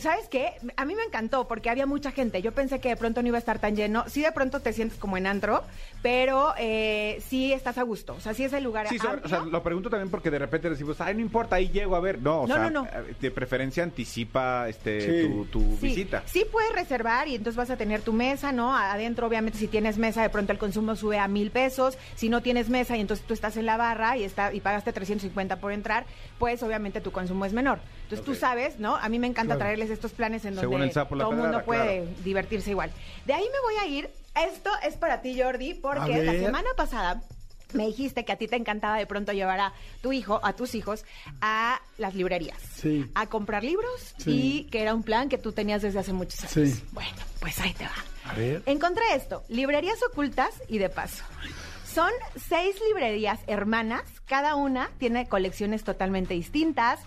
¿Sabes 0.00 0.28
qué? 0.28 0.52
A 0.76 0.84
mí 0.84 0.94
me 0.94 1.02
encantó 1.04 1.48
porque 1.48 1.70
había 1.70 1.86
mucha 1.86 2.10
gente. 2.10 2.42
Yo 2.42 2.52
pensé 2.52 2.80
que 2.80 2.90
de 2.90 2.96
pronto 2.96 3.22
no 3.22 3.28
iba 3.28 3.38
a 3.38 3.40
estar 3.40 3.58
tan 3.58 3.74
lleno. 3.76 4.04
Sí, 4.08 4.22
de 4.22 4.30
pronto 4.32 4.60
te 4.60 4.72
sientes 4.72 4.98
como 4.98 5.16
en 5.16 5.26
antro, 5.26 5.62
pero 6.02 6.52
eh, 6.58 7.22
sí 7.26 7.52
estás 7.52 7.78
a 7.78 7.82
gusto. 7.82 8.14
O 8.14 8.20
sea, 8.20 8.34
sí 8.34 8.44
es 8.44 8.52
el 8.52 8.62
lugar 8.64 8.88
Sí, 8.88 8.98
o 9.24 9.28
sea, 9.28 9.40
lo 9.40 9.62
pregunto 9.62 9.88
también 9.88 10.10
porque 10.10 10.30
de 10.30 10.38
repente 10.38 10.68
decimos, 10.68 11.00
ay, 11.00 11.14
no 11.14 11.20
importa, 11.20 11.56
ahí 11.56 11.68
llego 11.70 11.96
a 11.96 12.00
ver. 12.00 12.20
No, 12.20 12.42
o 12.42 12.46
No, 12.46 12.54
sea, 12.54 12.70
no, 12.70 12.82
no. 12.82 12.86
eh, 12.88 13.14
de 13.20 13.30
preferencia 13.30 13.82
anticipa 13.82 14.68
este 14.68 15.00
Sí. 15.22 15.28
tu, 15.28 15.44
tu 15.46 15.60
Sí, 15.80 15.86
visita. 15.88 16.22
Sí 16.26 16.44
puedes 16.50 16.72
reservar 16.72 17.28
y 17.28 17.34
entonces 17.34 17.56
vas 17.56 17.70
a 17.70 17.76
tener 17.76 18.02
tu 18.02 18.12
mesa, 18.12 18.52
¿no? 18.52 18.76
Adentro, 18.76 19.26
obviamente, 19.26 19.58
si 19.58 19.66
tienes 19.68 19.98
mesa, 19.98 20.22
de 20.22 20.28
pronto 20.30 20.52
el 20.52 20.58
consumo 20.58 20.94
sube 20.96 21.18
a 21.18 21.26
mil 21.28 21.50
pesos. 21.50 21.96
Si 22.16 22.28
no 22.28 22.42
tienes 22.42 22.68
mesa 22.68 22.96
y 22.96 23.00
entonces 23.00 23.26
tú 23.26 23.32
estás 23.34 23.56
en 23.56 23.66
la 23.66 23.76
barra 23.76 24.16
y 24.16 24.24
está 24.24 24.52
y 24.52 24.60
pagaste 24.60 24.92
350 24.92 25.56
por 25.58 25.72
entrar, 25.72 26.04
pues 26.38 26.62
obviamente 26.62 27.00
tu 27.00 27.12
consumo 27.12 27.44
es 27.44 27.52
menor. 27.52 27.78
Entonces 28.04 28.24
tú 28.24 28.34
sabes, 28.34 28.78
¿no? 28.78 28.96
A 28.96 29.08
mí 29.08 29.18
me 29.18 29.26
encanta 29.26 29.54
Claro. 29.54 29.60
traerles 29.60 29.90
estos 29.90 30.12
planes 30.12 30.44
en 30.44 30.54
Según 30.54 30.72
donde 30.74 30.86
el 30.88 30.92
sapo, 30.92 31.14
la 31.16 31.24
todo 31.24 31.32
el 31.32 31.38
mundo 31.38 31.62
puede 31.64 32.02
claro. 32.02 32.16
divertirse 32.24 32.70
igual. 32.70 32.90
De 33.24 33.32
ahí 33.34 33.44
me 33.44 33.60
voy 33.62 33.82
a 33.82 33.86
ir. 33.86 34.10
Esto 34.52 34.70
es 34.82 34.96
para 34.96 35.22
ti, 35.22 35.40
Jordi, 35.40 35.74
porque 35.74 36.22
la 36.22 36.32
semana 36.32 36.68
pasada 36.76 37.22
me 37.72 37.86
dijiste 37.86 38.24
que 38.24 38.32
a 38.32 38.36
ti 38.36 38.46
te 38.48 38.56
encantaba 38.56 38.96
de 38.98 39.06
pronto 39.06 39.32
llevar 39.32 39.58
a 39.58 39.72
tu 40.02 40.12
hijo, 40.12 40.38
a 40.44 40.52
tus 40.52 40.74
hijos, 40.74 41.04
a 41.40 41.80
las 41.98 42.14
librerías. 42.14 42.58
Sí. 42.74 43.10
A 43.14 43.26
comprar 43.26 43.64
libros 43.64 44.14
Sí. 44.18 44.30
y 44.30 44.70
que 44.70 44.82
era 44.82 44.94
un 44.94 45.02
plan 45.02 45.28
que 45.28 45.38
tú 45.38 45.52
tenías 45.52 45.82
desde 45.82 45.98
hace 45.98 46.12
muchos 46.12 46.40
años. 46.42 46.70
Sí. 46.76 46.84
Bueno, 46.92 47.16
pues 47.40 47.58
ahí 47.60 47.72
te 47.72 47.84
va. 47.84 48.30
A 48.30 48.34
ver. 48.34 48.62
Encontré 48.66 49.02
esto, 49.14 49.42
librerías 49.48 49.98
ocultas 50.02 50.50
y 50.68 50.78
de 50.78 50.90
paso. 50.90 51.24
Son 51.96 52.12
seis 52.34 52.76
librerías 52.86 53.40
hermanas, 53.46 54.02
cada 54.26 54.54
una 54.54 54.90
tiene 54.98 55.28
colecciones 55.28 55.82
totalmente 55.82 56.34
distintas, 56.34 57.00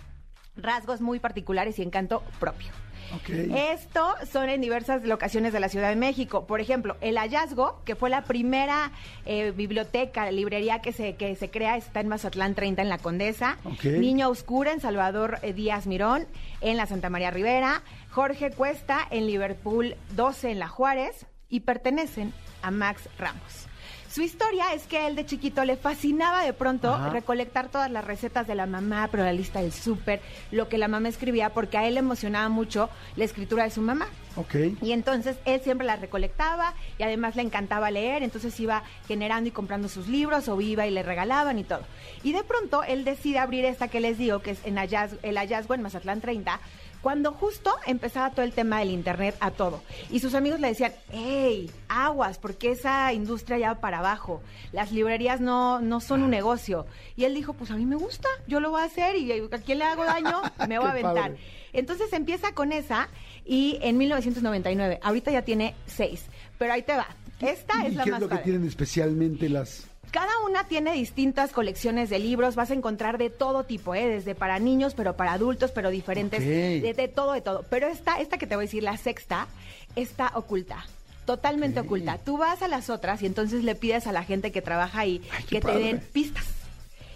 rasgos 0.55 0.99
muy 0.99 1.19
particulares 1.19 1.77
y 1.77 1.83
encanto 1.83 2.23
propio. 2.39 2.69
Ok. 3.15 3.29
Esto 3.55 4.15
son 4.31 4.49
en 4.49 4.61
diversas 4.61 5.03
locaciones 5.03 5.53
de 5.53 5.59
la 5.59 5.69
Ciudad 5.69 5.89
de 5.89 5.95
México. 5.95 6.47
Por 6.47 6.59
ejemplo, 6.59 6.97
El 7.01 7.19
Hallazgo, 7.19 7.83
que 7.85 7.95
fue 7.95 8.09
la 8.09 8.23
primera 8.23 8.91
eh, 9.27 9.51
biblioteca, 9.51 10.31
librería 10.31 10.81
que 10.81 10.91
se, 10.91 11.13
que 11.17 11.35
se 11.35 11.51
crea, 11.51 11.77
está 11.77 11.99
en 11.99 12.07
Mazatlán 12.07 12.55
30 12.55 12.81
en 12.81 12.89
La 12.89 12.97
Condesa. 12.97 13.59
Ok. 13.65 13.83
Niño 13.83 14.27
Oscura 14.27 14.71
en 14.71 14.81
Salvador 14.81 15.37
eh, 15.43 15.53
Díaz 15.53 15.85
Mirón, 15.85 16.25
en 16.61 16.77
la 16.77 16.87
Santa 16.87 17.11
María 17.11 17.29
Rivera. 17.29 17.83
Jorge 18.09 18.49
Cuesta 18.49 19.07
en 19.11 19.27
Liverpool 19.27 19.97
12 20.15 20.49
en 20.49 20.57
La 20.57 20.67
Juárez. 20.67 21.27
Y 21.47 21.59
pertenecen 21.59 22.33
a 22.63 22.71
Max 22.71 23.07
Ramos. 23.19 23.68
Su 24.11 24.23
historia 24.23 24.73
es 24.73 24.87
que 24.87 24.97
a 24.97 25.07
él 25.07 25.15
de 25.15 25.23
chiquito 25.23 25.63
le 25.65 25.77
fascinaba 25.77 26.43
de 26.43 26.51
pronto 26.51 26.91
Ajá. 26.91 27.11
recolectar 27.11 27.69
todas 27.69 27.91
las 27.91 28.03
recetas 28.03 28.47
de 28.47 28.55
la 28.55 28.65
mamá, 28.65 29.07
pero 29.11 29.23
la 29.23 29.33
lista 29.33 29.61
del 29.61 29.71
súper, 29.71 30.19
lo 30.49 30.67
que 30.67 30.79
la 30.79 30.87
mamá 30.87 31.09
escribía, 31.09 31.51
porque 31.51 31.77
a 31.77 31.87
él 31.87 31.93
le 31.93 31.99
emocionaba 31.99 32.49
mucho 32.49 32.89
la 33.15 33.25
escritura 33.25 33.65
de 33.65 33.69
su 33.69 33.81
mamá. 33.81 34.07
Ok. 34.35 34.55
Y 34.81 34.93
entonces 34.93 35.37
él 35.45 35.61
siempre 35.61 35.85
las 35.85 36.01
recolectaba 36.01 36.73
y 36.97 37.03
además 37.03 37.35
le 37.35 37.43
encantaba 37.43 37.91
leer, 37.91 38.23
entonces 38.23 38.59
iba 38.59 38.83
generando 39.07 39.49
y 39.49 39.51
comprando 39.51 39.87
sus 39.87 40.07
libros 40.07 40.47
o 40.47 40.59
iba 40.59 40.87
y 40.87 40.91
le 40.91 41.03
regalaban 41.03 41.59
y 41.59 41.63
todo. 41.63 41.81
Y 42.23 42.31
de 42.31 42.43
pronto 42.43 42.83
él 42.83 43.03
decide 43.03 43.37
abrir 43.37 43.63
esta 43.63 43.89
que 43.89 43.99
les 43.99 44.17
digo, 44.17 44.39
que 44.39 44.51
es 44.51 44.65
en 44.65 44.77
hallazgo, 44.77 45.19
el 45.21 45.37
hallazgo 45.37 45.75
en 45.75 45.83
Mazatlán 45.83 46.19
30, 46.19 46.59
cuando 47.01 47.31
justo 47.31 47.73
empezaba 47.85 48.31
todo 48.31 48.43
el 48.43 48.51
tema 48.51 48.79
del 48.79 48.89
internet 48.89 49.35
a 49.39 49.51
todo. 49.51 49.81
Y 50.09 50.19
sus 50.19 50.33
amigos 50.33 50.59
le 50.59 50.67
decían, 50.67 50.93
hey, 51.11 51.71
aguas, 51.87 52.37
porque 52.37 52.71
esa 52.71 53.13
industria 53.13 53.57
ya 53.57 53.73
va 53.73 53.79
para 53.79 53.99
abajo. 53.99 54.41
Las 54.71 54.91
librerías 54.91 55.39
no, 55.39 55.79
no 55.81 56.01
son 56.01 56.23
un 56.23 56.29
negocio. 56.29 56.85
Y 57.15 57.23
él 57.23 57.33
dijo, 57.33 57.53
pues 57.53 57.71
a 57.71 57.75
mí 57.75 57.85
me 57.85 57.95
gusta, 57.95 58.27
yo 58.47 58.59
lo 58.59 58.71
voy 58.71 58.81
a 58.81 58.85
hacer 58.85 59.15
y 59.15 59.31
a 59.31 59.57
quién 59.59 59.79
le 59.79 59.85
hago 59.85 60.03
daño, 60.03 60.41
me 60.67 60.77
voy 60.77 60.87
a 60.87 60.91
aventar. 60.91 61.15
padre. 61.15 61.37
Entonces 61.71 62.11
empieza 62.13 62.53
con 62.53 62.71
esa 62.71 63.09
y 63.45 63.79
en 63.81 63.97
1999, 63.97 64.99
ahorita 65.01 65.31
ya 65.31 65.43
tiene 65.43 65.75
seis, 65.85 66.25
pero 66.57 66.73
ahí 66.73 66.81
te 66.81 66.95
va. 66.95 67.07
Esta 67.39 67.83
¿Y 67.83 67.87
es 67.87 67.95
la 67.95 68.03
qué 68.03 68.11
más 68.11 68.21
es 68.21 68.29
lo 68.29 68.35
que 68.35 68.43
tienen 68.43 68.67
especialmente 68.67 69.47
las... 69.47 69.88
Cada 70.11 70.31
una 70.45 70.63
tiene 70.63 70.93
distintas 70.93 71.51
colecciones 71.51 72.09
de 72.09 72.17
libros, 72.17 72.55
vas 72.55 72.71
a 72.71 72.73
encontrar 72.73 73.17
de 73.17 73.29
todo 73.29 73.63
tipo, 73.63 73.93
¿eh? 73.93 74.07
desde 74.07 74.33
para 74.33 74.57
niños, 74.57 74.95
pero 74.95 75.15
para 75.15 75.33
adultos, 75.33 75.71
pero 75.71 75.91
diferentes, 75.91 76.43
de, 76.43 76.93
de 76.95 77.07
todo, 77.07 77.33
de 77.33 77.41
todo. 77.41 77.63
Pero 77.69 77.87
esta, 77.87 78.19
esta 78.19 78.37
que 78.37 78.47
te 78.47 78.55
voy 78.55 78.63
a 78.63 78.65
decir, 78.65 78.81
la 78.81 78.97
sexta, 78.97 79.47
está 79.95 80.31
oculta. 80.33 80.85
Totalmente 81.25 81.79
oculta. 81.79 82.17
Tú 82.17 82.37
vas 82.37 82.63
a 82.63 82.67
las 82.67 82.89
otras 82.89 83.21
y 83.21 83.27
entonces 83.27 83.63
le 83.63 83.75
pides 83.75 84.07
a 84.07 84.11
la 84.11 84.23
gente 84.23 84.51
que 84.51 84.63
trabaja 84.63 85.01
ahí 85.01 85.21
Ay, 85.31 85.43
que 85.43 85.61
te 85.61 85.77
den 85.77 85.99
pistas. 85.99 86.45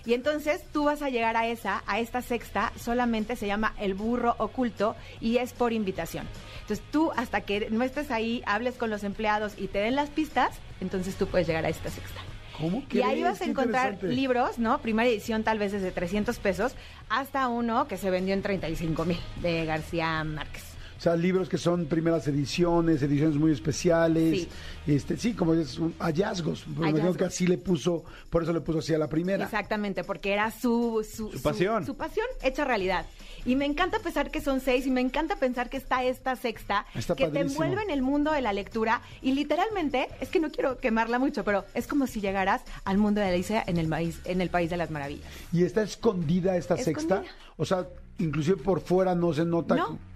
Y 0.05 0.13
entonces 0.13 0.61
tú 0.71 0.83
vas 0.83 1.01
a 1.01 1.09
llegar 1.09 1.37
a 1.37 1.47
esa, 1.47 1.81
a 1.87 1.99
esta 1.99 2.21
sexta, 2.21 2.73
solamente 2.79 3.35
se 3.35 3.47
llama 3.47 3.73
El 3.79 3.93
Burro 3.93 4.35
Oculto 4.37 4.95
y 5.19 5.37
es 5.37 5.53
por 5.53 5.73
invitación. 5.73 6.27
Entonces 6.61 6.85
tú 6.91 7.11
hasta 7.15 7.41
que 7.41 7.69
no 7.71 7.83
estés 7.83 8.11
ahí, 8.11 8.43
hables 8.45 8.75
con 8.75 8.89
los 8.89 9.03
empleados 9.03 9.53
y 9.57 9.67
te 9.67 9.79
den 9.79 9.95
las 9.95 10.09
pistas, 10.09 10.51
entonces 10.81 11.15
tú 11.15 11.25
puedes 11.27 11.47
llegar 11.47 11.65
a 11.65 11.69
esta 11.69 11.89
sexta. 11.89 12.21
¿Cómo 12.57 12.83
Y 12.91 13.01
ahí 13.01 13.23
vas 13.23 13.41
a 13.41 13.45
encontrar 13.45 14.03
libros, 14.03 14.59
¿no? 14.59 14.79
Primera 14.79 15.09
edición 15.09 15.43
tal 15.43 15.59
vez 15.59 15.71
desde 15.71 15.91
300 15.91 16.37
pesos 16.39 16.75
hasta 17.09 17.47
uno 17.47 17.87
que 17.87 17.97
se 17.97 18.09
vendió 18.09 18.33
en 18.33 18.41
35 18.41 19.05
mil 19.05 19.19
de 19.41 19.65
García 19.65 20.23
Márquez. 20.23 20.72
O 21.03 21.09
sea, 21.11 21.17
libros 21.17 21.49
que 21.49 21.57
son 21.57 21.87
primeras 21.87 22.25
ediciones, 22.29 23.01
ediciones 23.01 23.35
muy 23.35 23.51
especiales. 23.51 24.43
Sí. 24.43 24.49
Este, 24.87 25.17
sí, 25.17 25.33
como 25.33 25.53
es 25.53 25.77
un 25.77 25.93
hallazgos. 25.99 26.65
Me 26.65 26.91
imagino 26.91 27.13
que 27.13 27.25
así 27.25 27.45
le 27.45 27.57
puso, 27.57 28.05
por 28.29 28.43
eso 28.43 28.53
le 28.53 28.61
puso 28.61 28.79
así 28.79 28.93
a 28.93 28.97
la 28.97 29.09
primera. 29.09 29.43
Exactamente, 29.43 30.05
porque 30.05 30.31
era 30.31 30.49
su, 30.49 31.05
su, 31.05 31.29
Su 31.29 31.41
pasión. 31.41 31.85
Su, 31.85 31.97
pasión 31.97 32.25
hecha 32.41 32.63
realidad. 32.63 33.05
Y 33.43 33.57
me 33.57 33.65
encanta 33.65 33.99
pensar 33.99 34.31
que 34.31 34.39
son 34.39 34.61
seis 34.61 34.87
y 34.87 34.91
me 34.91 35.01
encanta 35.01 35.35
pensar 35.35 35.69
que 35.69 35.75
está 35.75 36.05
esta 36.05 36.37
sexta 36.37 36.85
Está 36.95 37.17
que 37.17 37.27
te 37.27 37.41
envuelve 37.41 37.83
en 37.83 37.89
el 37.89 38.01
mundo 38.01 38.31
de 38.31 38.39
la 38.39 38.53
lectura 38.53 39.01
y 39.21 39.33
literalmente, 39.33 40.07
es 40.21 40.29
que 40.29 40.39
no 40.39 40.51
quiero 40.51 40.77
quemarla 40.77 41.19
mucho, 41.19 41.43
pero 41.43 41.65
es 41.73 41.85
como 41.85 42.07
si 42.07 42.21
llegaras 42.21 42.61
al 42.85 42.97
mundo 42.97 43.19
de 43.19 43.27
Alicia 43.27 43.61
en 43.67 43.75
el 43.75 43.89
país, 43.89 44.21
en 44.23 44.39
el 44.39 44.49
país 44.49 44.69
de 44.69 44.77
las 44.77 44.89
maravillas. 44.89 45.27
Y 45.51 45.65
está 45.65 45.83
escondida 45.83 46.55
esta 46.55 46.75
Escondida. 46.75 47.17
sexta. 47.17 47.35
O 47.57 47.65
sea, 47.65 47.89
inclusive 48.19 48.55
por 48.55 48.79
fuera 48.79 49.15
no 49.15 49.33
se 49.33 49.43
nota. 49.43 49.75
No. 49.75 50.12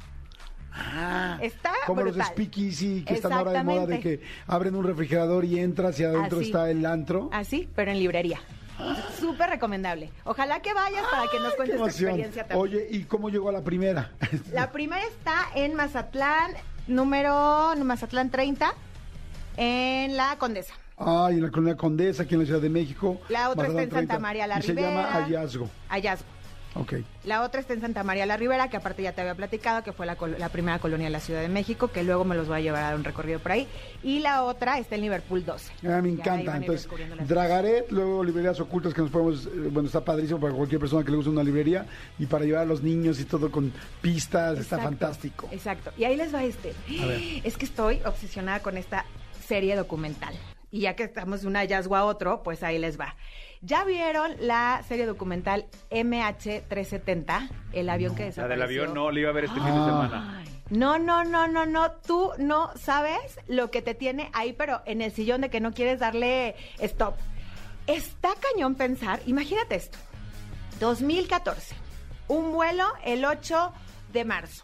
Ah, 0.80 1.38
Está 1.42 1.72
como 1.86 2.02
los 2.04 2.14
brutal. 2.16 2.32
speakeasy 2.34 3.04
que 3.04 3.16
están 3.16 3.34
ahora 3.34 3.52
de 3.52 3.64
moda 3.64 3.86
de 3.88 4.00
que 4.00 4.22
abren 4.48 4.76
un 4.76 4.84
refrigerador 4.86 5.44
y 5.46 5.60
entras 5.60 6.00
y 6.00 6.04
adentro 6.04 6.38
Así. 6.40 6.48
está 6.48 6.70
el 6.70 6.86
antro. 6.86 7.30
Así, 7.34 7.68
pero 7.76 7.92
en 7.92 8.00
librería. 8.00 8.40
Súper 9.20 9.50
recomendable. 9.50 10.12
Ojalá 10.24 10.62
que 10.62 10.72
vayas 10.74 11.04
para 11.10 11.24
que 11.32 11.40
nos 11.40 11.52
¡Qué 11.52 11.56
cuentes 11.58 11.78
tu 11.78 11.86
experiencia 11.86 12.48
también. 12.48 12.62
Oye, 12.62 12.88
¿y 12.92 13.04
cómo 13.06 13.30
llegó 13.30 13.50
a 13.50 13.52
la 13.52 13.64
primera? 13.64 14.12
La 14.54 14.72
primera 14.72 15.02
está 15.04 15.48
en 15.56 15.74
Mazatlán, 15.74 16.52
número 16.88 17.74
Mazatlán 17.84 18.30
30, 18.30 18.72
en 19.58 20.16
la 20.16 20.38
Condesa. 20.38 20.74
Ay, 21.00 21.36
en 21.36 21.44
la 21.44 21.50
colonia 21.52 21.76
Condesa, 21.78 22.24
aquí 22.24 22.36
en 22.36 22.42
la 22.42 22.46
Ciudad 22.46 22.62
de 22.62 22.70
México. 22.70 23.20
La 23.30 23.50
otra 23.50 23.68
está 23.68 23.82
en 23.84 23.90
Santa 23.90 23.96
30, 24.16 24.20
María 24.20 24.48
la 24.48 24.58
y 24.60 24.62
Ribera. 24.62 24.88
se 24.90 24.96
llama 24.96 25.12
Hallazgo. 25.12 25.70
Hallazgo. 25.90 26.26
La 27.24 27.42
otra 27.42 27.60
está 27.60 27.74
en 27.74 27.82
Santa 27.82 28.04
María 28.04 28.26
la 28.28 28.38
Ribera, 28.38 28.70
que 28.70 28.78
aparte 28.78 29.02
ya 29.02 29.12
te 29.12 29.22
había 29.22 29.34
platicado, 29.36 29.84
que 29.84 29.92
fue 29.94 30.06
la, 30.06 30.16
col- 30.16 30.36
la 30.38 30.50
primera 30.50 30.78
colonia 30.80 31.08
de 31.08 31.12
la 31.12 31.20
Ciudad 31.20 31.42
de 31.42 31.48
México, 31.50 31.88
que 31.92 32.04
luego 32.04 32.24
me 32.24 32.36
los 32.36 32.48
voy 32.48 32.58
a 32.58 32.62
llevar 32.62 32.94
a 32.94 32.96
un 32.96 33.04
recorrido 33.04 33.40
por 33.40 33.52
ahí. 33.54 33.68
Y 34.04 34.20
la 34.20 34.44
otra 34.44 34.78
está 34.78 34.94
en 34.96 35.02
Liverpool 35.02 35.44
12. 35.44 35.72
Ah, 35.88 36.02
me 36.04 36.10
encanta. 36.10 36.56
Entonces, 36.58 36.88
Dragaret, 37.28 37.92
luego 37.92 38.24
librerías 38.24 38.60
ocultas 38.60 38.94
que 38.94 39.02
nos 39.02 39.10
podemos. 39.10 39.46
eh, 39.48 39.50
Bueno, 39.72 39.88
está 39.88 40.02
padrísimo 40.06 40.40
para 40.40 40.54
cualquier 40.54 40.80
persona 40.80 41.04
que 41.04 41.10
le 41.12 41.18
guste 41.18 41.32
una 41.32 41.44
librería 41.44 41.86
y 42.20 42.26
para 42.28 42.46
llevar 42.46 42.62
a 42.62 42.66
los 42.66 42.84
niños 42.84 43.20
y 43.20 43.26
todo 43.26 43.50
con 43.52 43.74
pistas. 44.02 44.60
Está 44.60 44.78
fantástico. 44.78 45.50
Exacto. 45.52 45.92
Y 45.98 46.04
ahí 46.04 46.16
les 46.16 46.34
va 46.34 46.44
este. 46.44 46.74
A 47.02 47.06
ver. 47.08 47.22
Es 47.44 47.58
que 47.58 47.66
estoy 47.66 48.00
obsesionada 48.06 48.60
con 48.62 48.78
esta 48.78 49.06
serie 49.48 49.76
documental. 49.76 50.34
Y 50.70 50.82
ya 50.82 50.96
que 50.96 51.04
estamos 51.04 51.42
de 51.42 51.48
un 51.48 51.56
hallazgo 51.56 51.96
a 51.96 52.04
otro, 52.06 52.44
pues 52.44 52.62
ahí 52.62 52.78
les 52.78 53.00
va. 53.00 53.16
¿Ya 53.62 53.84
vieron 53.84 54.36
la 54.40 54.84
serie 54.88 55.06
documental 55.06 55.66
MH370? 55.92 57.50
El 57.74 57.90
avión 57.90 58.16
que 58.16 58.22
La 58.24 58.26
desapareció. 58.28 58.48
del 58.56 58.62
avión 58.62 58.94
no, 58.94 59.12
la 59.12 59.20
iba 59.20 59.30
a 59.30 59.34
ver 59.34 59.46
este 59.46 59.56
fin 59.60 59.66
de 59.66 59.72
semana. 59.72 60.44
No, 60.70 61.00
no, 61.00 61.24
no, 61.24 61.48
no, 61.48 61.66
no. 61.66 61.92
Tú 61.92 62.32
no 62.38 62.72
sabes 62.78 63.40
lo 63.48 63.72
que 63.72 63.82
te 63.82 63.94
tiene 63.96 64.30
ahí, 64.34 64.54
pero 64.54 64.82
en 64.86 65.02
el 65.02 65.12
sillón 65.12 65.42
de 65.42 65.50
que 65.50 65.60
no 65.62 65.74
quieres 65.74 66.00
darle 66.00 66.56
stop. 66.80 67.16
Está 67.88 68.30
cañón 68.36 68.76
pensar, 68.76 69.22
imagínate 69.26 69.76
esto. 69.76 69.98
2014. 70.80 71.76
Un 72.28 72.52
vuelo 72.52 72.86
el 73.06 73.24
8 73.26 73.72
de 74.12 74.26
marzo. 74.26 74.64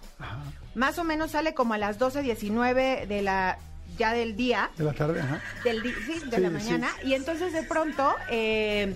Más 0.75 0.99
o 0.99 1.03
menos 1.03 1.31
sale 1.31 1.53
como 1.53 1.73
a 1.73 1.77
las 1.77 1.99
12.19 1.99 3.07
de 3.07 3.21
la 3.21 3.57
ya 3.97 4.13
del 4.13 4.35
día. 4.35 4.69
De 4.77 4.83
la 4.83 4.93
tarde, 4.93 5.21
ajá. 5.21 5.41
Del 5.63 5.81
sí, 5.81 6.19
de 6.29 6.35
Sí, 6.37 6.41
la 6.41 6.49
sí. 6.49 6.53
mañana. 6.53 6.89
Y 7.03 7.13
entonces 7.13 7.53
de 7.53 7.63
pronto 7.63 8.13
eh, 8.29 8.95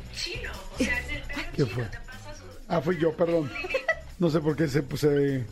¿Qué 1.56 1.66
fue? 1.66 1.86
Ah, 2.68 2.82
fui 2.82 2.98
yo, 3.00 3.14
perdón. 3.16 3.52
No 4.20 4.30
sé 4.30 4.40
por 4.40 4.56
qué 4.56 4.68
se 4.68 4.84
puse. 4.84 5.46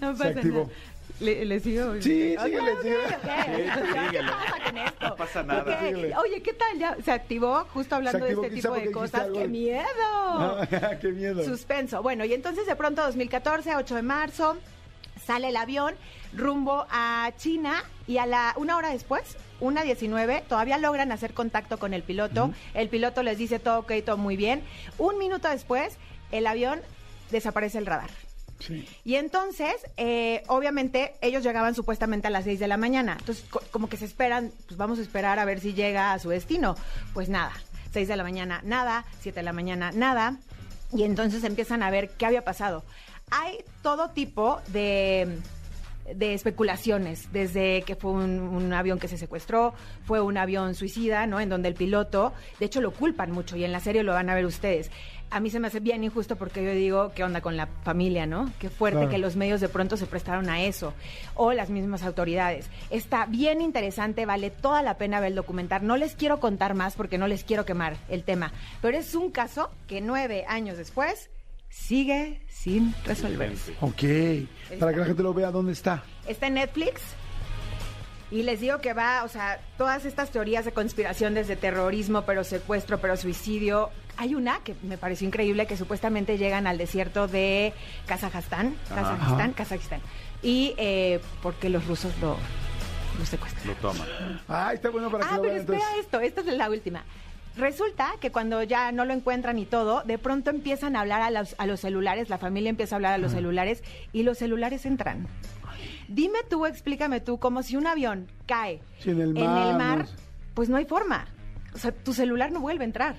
no 0.00 0.16
Se 0.16 0.24
pasa 0.24 0.28
activó. 0.28 0.62
nada. 0.64 0.70
Le, 1.20 1.46
le 1.46 1.60
sigo. 1.60 1.94
Sí, 1.94 2.36
síguele, 2.38 2.72
ok, 2.72 2.82
síguele. 2.82 3.06
ok. 3.06 3.22
¿Qué 3.46 4.06
síguele. 4.06 4.30
pasa 4.30 4.64
con 4.66 4.76
esto? 4.78 5.08
No 5.08 5.16
pasa 5.16 5.42
nada. 5.44 5.80
Oye, 6.20 6.42
¿qué 6.42 6.52
tal? 6.52 6.78
Ya 6.78 6.96
se 7.02 7.10
activó 7.10 7.64
justo 7.72 7.94
hablando 7.94 8.18
Se 8.18 8.24
activó, 8.24 8.42
de 8.42 8.48
este 8.48 8.60
tipo 8.60 8.74
de 8.74 8.90
cosas. 8.90 9.28
¡Qué 9.32 9.48
miedo! 9.48 9.86
Ah, 10.12 10.66
¡Qué 11.00 11.08
miedo! 11.12 11.42
Suspenso. 11.44 12.02
Bueno, 12.02 12.24
y 12.26 12.34
entonces 12.34 12.66
de 12.66 12.76
pronto 12.76 13.02
2014, 13.02 13.76
8 13.76 13.94
de 13.94 14.02
marzo, 14.02 14.58
Sale 15.26 15.48
el 15.48 15.56
avión 15.56 15.94
rumbo 16.34 16.86
a 16.90 17.32
China 17.36 17.82
y 18.06 18.18
a 18.18 18.26
la 18.26 18.54
una 18.56 18.76
hora 18.76 18.90
después, 18.90 19.36
una 19.60 19.82
19, 19.82 20.44
todavía 20.48 20.78
logran 20.78 21.10
hacer 21.12 21.34
contacto 21.34 21.78
con 21.78 21.94
el 21.94 22.02
piloto. 22.02 22.52
El 22.74 22.88
piloto 22.88 23.22
les 23.22 23.38
dice 23.38 23.58
todo 23.58 23.80
ok, 23.80 23.92
todo 24.04 24.16
muy 24.18 24.36
bien. 24.36 24.62
Un 24.98 25.18
minuto 25.18 25.48
después, 25.48 25.96
el 26.30 26.46
avión 26.46 26.80
desaparece 27.30 27.78
el 27.78 27.86
radar. 27.86 28.10
Sí. 28.60 28.88
Y 29.04 29.16
entonces, 29.16 29.74
eh, 29.96 30.42
obviamente, 30.46 31.14
ellos 31.20 31.42
llegaban 31.42 31.74
supuestamente 31.74 32.28
a 32.28 32.30
las 32.30 32.44
6 32.44 32.58
de 32.60 32.68
la 32.68 32.76
mañana. 32.76 33.16
Entonces, 33.18 33.44
co- 33.50 33.62
como 33.70 33.88
que 33.88 33.96
se 33.96 34.04
esperan, 34.06 34.50
pues 34.66 34.78
vamos 34.78 34.98
a 34.98 35.02
esperar 35.02 35.38
a 35.38 35.44
ver 35.44 35.60
si 35.60 35.74
llega 35.74 36.12
a 36.12 36.18
su 36.18 36.30
destino. 36.30 36.74
Pues 37.12 37.28
nada, 37.28 37.52
6 37.92 38.08
de 38.08 38.16
la 38.16 38.22
mañana, 38.22 38.60
nada, 38.64 39.04
7 39.20 39.40
de 39.40 39.44
la 39.44 39.52
mañana, 39.52 39.90
nada. 39.92 40.36
Y 40.94 41.02
entonces 41.02 41.44
empiezan 41.44 41.82
a 41.82 41.90
ver 41.90 42.10
qué 42.10 42.24
había 42.26 42.44
pasado. 42.44 42.82
Hay 43.30 43.58
todo 43.82 44.10
tipo 44.10 44.60
de 44.68 45.38
de 46.14 46.34
especulaciones, 46.34 47.32
desde 47.32 47.82
que 47.82 47.96
fue 47.96 48.12
un, 48.12 48.38
un 48.38 48.72
avión 48.72 49.00
que 49.00 49.08
se 49.08 49.18
secuestró, 49.18 49.74
fue 50.04 50.20
un 50.20 50.36
avión 50.36 50.76
suicida, 50.76 51.26
¿no? 51.26 51.40
En 51.40 51.48
donde 51.48 51.66
el 51.66 51.74
piloto, 51.74 52.32
de 52.60 52.66
hecho 52.66 52.80
lo 52.80 52.92
culpan 52.92 53.32
mucho 53.32 53.56
y 53.56 53.64
en 53.64 53.72
la 53.72 53.80
serie 53.80 54.04
lo 54.04 54.12
van 54.12 54.30
a 54.30 54.36
ver 54.36 54.46
ustedes. 54.46 54.92
A 55.30 55.40
mí 55.40 55.50
se 55.50 55.58
me 55.58 55.66
hace 55.66 55.80
bien 55.80 56.04
injusto 56.04 56.36
porque 56.36 56.62
yo 56.64 56.70
digo, 56.70 57.10
¿qué 57.12 57.24
onda 57.24 57.40
con 57.40 57.56
la 57.56 57.66
familia, 57.82 58.24
no? 58.24 58.52
Qué 58.60 58.70
fuerte 58.70 58.98
Claro. 58.98 59.10
que 59.10 59.18
los 59.18 59.34
medios 59.34 59.60
de 59.60 59.68
pronto 59.68 59.96
se 59.96 60.06
prestaron 60.06 60.48
a 60.48 60.62
eso, 60.62 60.94
o 61.34 61.52
las 61.52 61.70
mismas 61.70 62.04
autoridades. 62.04 62.70
Está 62.90 63.26
bien 63.26 63.60
interesante, 63.60 64.26
vale 64.26 64.50
toda 64.50 64.82
la 64.82 64.98
pena 64.98 65.18
ver 65.18 65.30
el 65.30 65.34
documental. 65.34 65.84
No 65.84 65.96
les 65.96 66.14
quiero 66.14 66.38
contar 66.38 66.74
más 66.74 66.94
porque 66.94 67.18
no 67.18 67.26
les 67.26 67.42
quiero 67.42 67.64
quemar 67.64 67.96
el 68.08 68.22
tema, 68.22 68.52
pero 68.80 68.96
es 68.96 69.16
un 69.16 69.32
caso 69.32 69.70
que 69.88 70.00
nueve 70.00 70.44
años 70.46 70.78
después 70.78 71.30
sigue 71.76 72.40
sin 72.48 72.94
resolverse. 73.04 73.74
Ok. 73.80 74.78
Para 74.80 74.92
que 74.92 75.00
la 75.00 75.06
gente 75.06 75.22
lo 75.22 75.32
vea, 75.34 75.50
¿dónde 75.50 75.72
está? 75.72 76.02
Está 76.26 76.46
en 76.48 76.54
Netflix. 76.54 77.00
Y 78.30 78.42
les 78.42 78.60
digo 78.60 78.80
que 78.80 78.92
va, 78.92 79.22
o 79.22 79.28
sea, 79.28 79.60
todas 79.78 80.04
estas 80.04 80.30
teorías 80.30 80.64
de 80.64 80.72
conspiración 80.72 81.34
desde 81.34 81.54
terrorismo, 81.54 82.22
pero 82.22 82.42
secuestro, 82.42 82.98
pero 82.98 83.16
suicidio. 83.16 83.90
Hay 84.16 84.34
una 84.34 84.58
que 84.64 84.74
me 84.82 84.98
pareció 84.98 85.26
increíble 85.28 85.66
que 85.66 85.76
supuestamente 85.76 86.36
llegan 86.38 86.66
al 86.66 86.76
desierto 86.78 87.28
de 87.28 87.72
Kazajstán, 88.06 88.74
Kazajistán, 88.88 89.40
Ajá. 89.40 89.52
Kazajistán. 89.54 90.00
Y 90.42 90.74
eh, 90.78 91.20
porque 91.42 91.68
los 91.68 91.86
rusos 91.86 92.12
lo, 92.20 92.36
lo 93.18 93.26
secuestran. 93.26 93.66
Lo 93.68 93.74
toman. 93.74 94.08
Ah, 94.48 94.72
está 94.74 94.88
bueno 94.90 95.08
para 95.10 95.24
que 95.24 95.30
Ah, 95.30 95.36
lo 95.36 95.42
pero 95.42 95.52
vean 95.54 95.60
espera 95.60 95.78
entonces. 95.78 96.04
esto, 96.04 96.20
esta 96.20 96.40
es 96.40 96.46
la 96.58 96.68
última. 96.68 97.04
Resulta 97.56 98.12
que 98.20 98.30
cuando 98.30 98.62
ya 98.62 98.92
no 98.92 99.04
lo 99.04 99.14
encuentran 99.14 99.58
y 99.58 99.64
todo, 99.64 100.02
de 100.02 100.18
pronto 100.18 100.50
empiezan 100.50 100.94
a 100.94 101.00
hablar 101.00 101.22
a 101.22 101.30
los, 101.30 101.54
a 101.58 101.66
los 101.66 101.80
celulares, 101.80 102.28
la 102.28 102.38
familia 102.38 102.68
empieza 102.68 102.94
a 102.94 102.96
hablar 102.96 103.14
a 103.14 103.18
los 103.18 103.32
celulares 103.32 103.82
y 104.12 104.22
los 104.22 104.38
celulares 104.38 104.84
entran. 104.84 105.26
Dime 106.08 106.38
tú, 106.48 106.66
explícame 106.66 107.20
tú, 107.20 107.38
como 107.38 107.62
si 107.62 107.76
un 107.76 107.86
avión 107.86 108.26
cae 108.46 108.80
en 109.04 109.36
el 109.36 109.76
mar, 109.76 110.06
pues 110.54 110.68
no 110.68 110.76
hay 110.76 110.84
forma. 110.84 111.26
O 111.74 111.78
sea, 111.78 111.92
tu 111.92 112.12
celular 112.12 112.52
no 112.52 112.60
vuelve 112.60 112.84
a 112.84 112.86
entrar. 112.86 113.16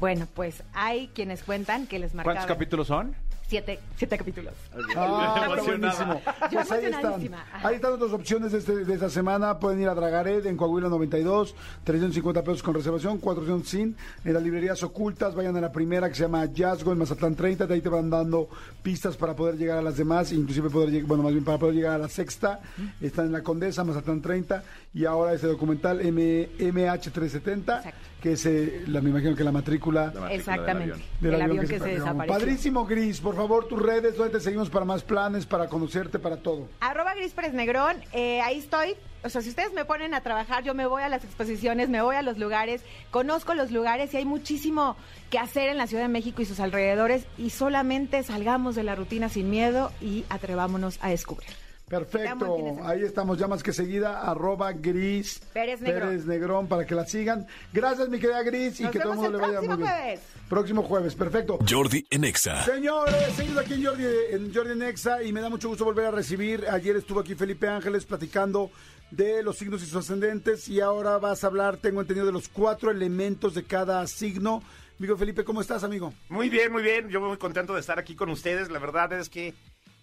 Bueno, 0.00 0.26
pues 0.34 0.62
hay 0.72 1.08
quienes 1.08 1.42
cuentan 1.42 1.86
que 1.86 1.98
les 1.98 2.14
marcaban 2.14 2.36
¿Cuántos 2.36 2.54
capítulos 2.54 2.86
son? 2.86 3.14
Siete, 3.50 3.80
siete 3.96 4.16
capítulos. 4.16 4.54
Ah, 4.96 5.48
buenísimo. 5.48 6.20
Yo 6.50 6.58
Pues 6.60 6.70
ahí 6.70 6.84
están. 6.84 7.00
emocionadísima. 7.00 7.42
Ajá. 7.52 7.68
Ahí 7.68 7.74
están 7.74 7.92
otras 7.94 8.12
opciones 8.12 8.52
de, 8.52 8.58
este- 8.58 8.84
de 8.84 8.94
esta 8.94 9.10
semana. 9.10 9.58
Pueden 9.58 9.80
ir 9.82 9.88
a 9.88 9.94
Dragaret 9.94 10.46
en 10.46 10.56
Coahuila 10.56 10.88
92, 10.88 11.56
350 11.82 12.42
pesos 12.44 12.62
con 12.62 12.74
reservación, 12.74 13.18
400 13.18 13.68
sin. 13.68 13.96
En 14.24 14.34
las 14.34 14.42
librerías 14.44 14.80
ocultas, 14.84 15.34
vayan 15.34 15.56
a 15.56 15.60
la 15.60 15.72
primera 15.72 16.08
que 16.08 16.14
se 16.14 16.22
llama 16.22 16.40
Hallazgo 16.42 16.92
en 16.92 16.98
Mazatlán 16.98 17.34
30. 17.34 17.66
De 17.66 17.74
ahí 17.74 17.80
te 17.80 17.88
van 17.88 18.08
dando 18.08 18.48
pistas 18.84 19.16
para 19.16 19.34
poder 19.34 19.56
llegar 19.58 19.78
a 19.78 19.82
las 19.82 19.96
demás, 19.96 20.30
inclusive 20.30 20.70
poder 20.70 20.90
lleg- 20.90 21.06
bueno, 21.06 21.24
más 21.24 21.32
bien 21.32 21.44
para 21.44 21.58
poder 21.58 21.74
llegar 21.74 21.94
a 21.94 21.98
la 21.98 22.08
sexta. 22.08 22.60
Están 23.00 23.26
en 23.26 23.32
la 23.32 23.42
Condesa, 23.42 23.82
Mazatlán 23.82 24.22
30. 24.22 24.62
Y 24.94 25.04
ahora 25.06 25.34
este 25.34 25.48
documental 25.48 26.00
M- 26.00 26.48
MH370, 26.58 27.78
Exacto. 27.78 27.98
Que 28.20 28.32
es, 28.32 28.46
eh, 28.46 28.84
la, 28.86 29.00
me 29.00 29.10
imagino 29.10 29.34
que 29.34 29.44
la 29.44 29.52
matrícula. 29.52 30.12
La 30.14 30.20
matrícula 30.20 30.34
Exactamente. 30.34 30.94
del 30.94 31.02
del 31.20 31.34
el 31.34 31.42
avión 31.42 31.66
que, 31.66 31.78
se 31.78 31.88
desapareció. 31.88 32.38
Padrísimo, 32.38 32.86
Gris. 32.86 33.20
Por 33.20 33.34
favor, 33.34 33.66
tus 33.66 33.80
redes, 33.80 34.16
donde 34.16 34.34
te 34.34 34.40
seguimos 34.40 34.70
para 34.70 34.84
más 34.84 35.02
planes, 35.02 35.46
para 35.46 35.68
conocerte, 35.68 36.18
para 36.18 36.36
todo. 36.36 36.68
Arroba 36.80 37.14
Gris 37.14 37.32
Pérez 37.32 37.52
Negrón, 37.52 37.96
eh, 38.12 38.40
ahí 38.40 38.58
estoy. 38.58 38.94
O 39.22 39.28
sea, 39.28 39.42
si 39.42 39.50
ustedes 39.50 39.72
me 39.74 39.84
ponen 39.84 40.14
a 40.14 40.22
trabajar, 40.22 40.64
yo 40.64 40.74
me 40.74 40.86
voy 40.86 41.02
a 41.02 41.08
las 41.08 41.24
exposiciones, 41.24 41.88
me 41.88 42.00
voy 42.00 42.16
a 42.16 42.22
los 42.22 42.38
lugares, 42.38 42.82
conozco 43.10 43.54
los 43.54 43.70
lugares 43.70 44.14
y 44.14 44.16
hay 44.16 44.24
muchísimo 44.24 44.96
que 45.28 45.38
hacer 45.38 45.68
en 45.68 45.76
la 45.76 45.86
Ciudad 45.86 46.04
de 46.04 46.08
México 46.08 46.40
y 46.40 46.46
sus 46.46 46.58
alrededores 46.58 47.26
y 47.36 47.50
solamente 47.50 48.22
salgamos 48.22 48.76
de 48.76 48.82
la 48.82 48.94
rutina 48.94 49.28
sin 49.28 49.50
miedo 49.50 49.92
y 50.00 50.24
atrevámonos 50.30 50.98
a 51.02 51.10
descubrir. 51.10 51.50
Perfecto, 51.90 52.78
ahí 52.84 53.02
estamos 53.02 53.36
ya 53.36 53.48
más 53.48 53.64
que 53.64 53.72
seguida, 53.72 54.20
arroba 54.20 54.70
gris 54.72 55.40
Pérez 55.52 55.80
Negrón. 55.80 56.26
Negrón, 56.28 56.68
para 56.68 56.86
que 56.86 56.94
la 56.94 57.04
sigan. 57.04 57.48
Gracias, 57.72 58.08
mi 58.08 58.20
querida 58.20 58.44
Gris, 58.44 58.78
y 58.78 58.84
Nos 58.84 58.92
que 58.92 59.00
todo 59.00 59.14
el 59.14 59.18
mundo 59.18 59.38
le 59.38 59.38
vaya 59.38 59.60
muy 59.60 59.76
bien. 59.76 59.88
jueves. 59.88 60.20
Próximo 60.48 60.82
jueves, 60.84 61.16
perfecto. 61.16 61.58
Jordi 61.68 62.06
en 62.10 62.22
Exa. 62.24 62.62
Señores, 62.62 63.34
seguimos 63.34 63.58
aquí 63.64 63.74
en 63.74 63.84
Jordi, 63.84 64.04
en 64.30 64.54
Jordi 64.54 64.76
Nexa 64.76 65.22
y 65.24 65.32
me 65.32 65.40
da 65.40 65.48
mucho 65.50 65.68
gusto 65.68 65.84
volver 65.84 66.06
a 66.06 66.10
recibir. 66.12 66.64
Ayer 66.70 66.94
estuvo 66.94 67.18
aquí 67.18 67.34
Felipe 67.34 67.66
Ángeles 67.66 68.06
platicando 68.06 68.70
de 69.10 69.42
los 69.42 69.58
signos 69.58 69.82
y 69.82 69.86
sus 69.86 69.96
ascendentes 69.96 70.68
y 70.68 70.80
ahora 70.80 71.18
vas 71.18 71.42
a 71.42 71.48
hablar, 71.48 71.76
tengo 71.78 72.00
entendido, 72.00 72.24
de 72.26 72.32
los 72.32 72.48
cuatro 72.48 72.92
elementos 72.92 73.52
de 73.54 73.64
cada 73.64 74.06
signo. 74.06 74.62
Amigo 75.00 75.16
Felipe, 75.16 75.44
¿cómo 75.44 75.60
estás, 75.60 75.82
amigo? 75.82 76.12
Muy 76.28 76.50
bien, 76.50 76.70
muy 76.70 76.82
bien. 76.82 77.08
Yo 77.08 77.20
muy 77.20 77.36
contento 77.38 77.74
de 77.74 77.80
estar 77.80 77.98
aquí 77.98 78.14
con 78.14 78.28
ustedes. 78.28 78.70
La 78.70 78.78
verdad 78.78 79.12
es 79.14 79.28
que 79.30 79.54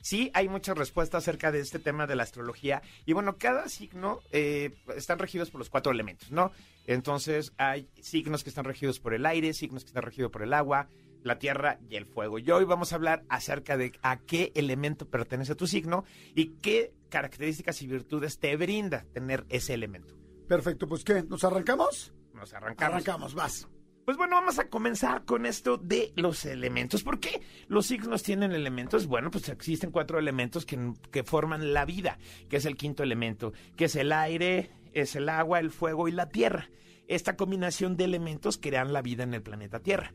sí 0.07 0.31
hay 0.33 0.47
muchas 0.47 0.77
respuestas 0.77 1.23
acerca 1.23 1.51
de 1.51 1.59
este 1.59 1.79
tema 1.79 2.07
de 2.07 2.15
la 2.15 2.23
astrología. 2.23 2.81
Y 3.05 3.11
bueno, 3.11 3.37
cada 3.37 3.67
signo 3.67 4.21
eh, 4.31 4.73
están 4.95 5.19
regidos 5.19 5.51
por 5.51 5.59
los 5.59 5.69
cuatro 5.69 5.91
elementos, 5.91 6.31
¿no? 6.31 6.51
Entonces 6.85 7.51
hay 7.57 7.89
signos 8.01 8.45
que 8.45 8.49
están 8.49 8.63
regidos 8.63 9.01
por 9.01 9.13
el 9.13 9.25
aire, 9.25 9.53
signos 9.53 9.83
que 9.83 9.89
están 9.89 10.03
regidos 10.03 10.31
por 10.31 10.43
el 10.43 10.53
agua, 10.53 10.87
la 11.23 11.39
tierra 11.39 11.79
y 11.89 11.97
el 11.97 12.05
fuego. 12.05 12.39
Y 12.39 12.49
hoy 12.49 12.63
vamos 12.63 12.93
a 12.93 12.95
hablar 12.95 13.25
acerca 13.27 13.75
de 13.75 13.91
a 14.01 14.19
qué 14.19 14.53
elemento 14.55 15.09
pertenece 15.09 15.55
tu 15.55 15.67
signo 15.67 16.05
y 16.33 16.55
qué 16.61 16.93
características 17.09 17.81
y 17.81 17.87
virtudes 17.87 18.39
te 18.39 18.55
brinda 18.55 19.05
tener 19.13 19.45
ese 19.49 19.73
elemento. 19.73 20.15
Perfecto, 20.47 20.87
pues 20.87 21.03
¿qué? 21.03 21.23
¿Nos 21.23 21.43
arrancamos? 21.43 22.13
Nos 22.33 22.53
arrancamos. 22.53 22.93
Arrancamos, 22.93 23.35
vas. 23.35 23.67
Pues 24.07 24.15
bueno, 24.15 24.37
vamos 24.37 24.57
a 24.57 24.69
comenzar 24.69 25.25
con 25.25 25.45
esto 25.45 25.75
de 25.75 26.13
los 26.15 26.45
elementos. 26.45 27.03
¿Por 27.03 27.19
qué 27.19 27.41
los 27.67 27.87
signos 27.87 28.23
tienen 28.23 28.53
elementos? 28.53 29.05
Bueno, 29.05 29.29
pues 29.29 29.49
existen 29.49 29.91
cuatro 29.91 30.17
elementos 30.17 30.65
que, 30.65 30.93
que 31.11 31.25
forman 31.25 31.73
la 31.73 31.83
vida, 31.83 32.17
que 32.47 32.55
es 32.55 32.63
el 32.63 32.77
quinto 32.77 33.03
elemento, 33.03 33.51
que 33.75 33.83
es 33.83 33.97
el 33.97 34.13
aire, 34.13 34.71
es 34.93 35.17
el 35.17 35.27
agua, 35.27 35.59
el 35.59 35.71
fuego 35.71 36.07
y 36.07 36.13
la 36.13 36.29
tierra. 36.29 36.69
Esta 37.09 37.35
combinación 37.35 37.97
de 37.97 38.05
elementos 38.05 38.57
crean 38.57 38.93
la 38.93 39.01
vida 39.01 39.23
en 39.23 39.33
el 39.33 39.43
planeta 39.43 39.81
Tierra, 39.81 40.13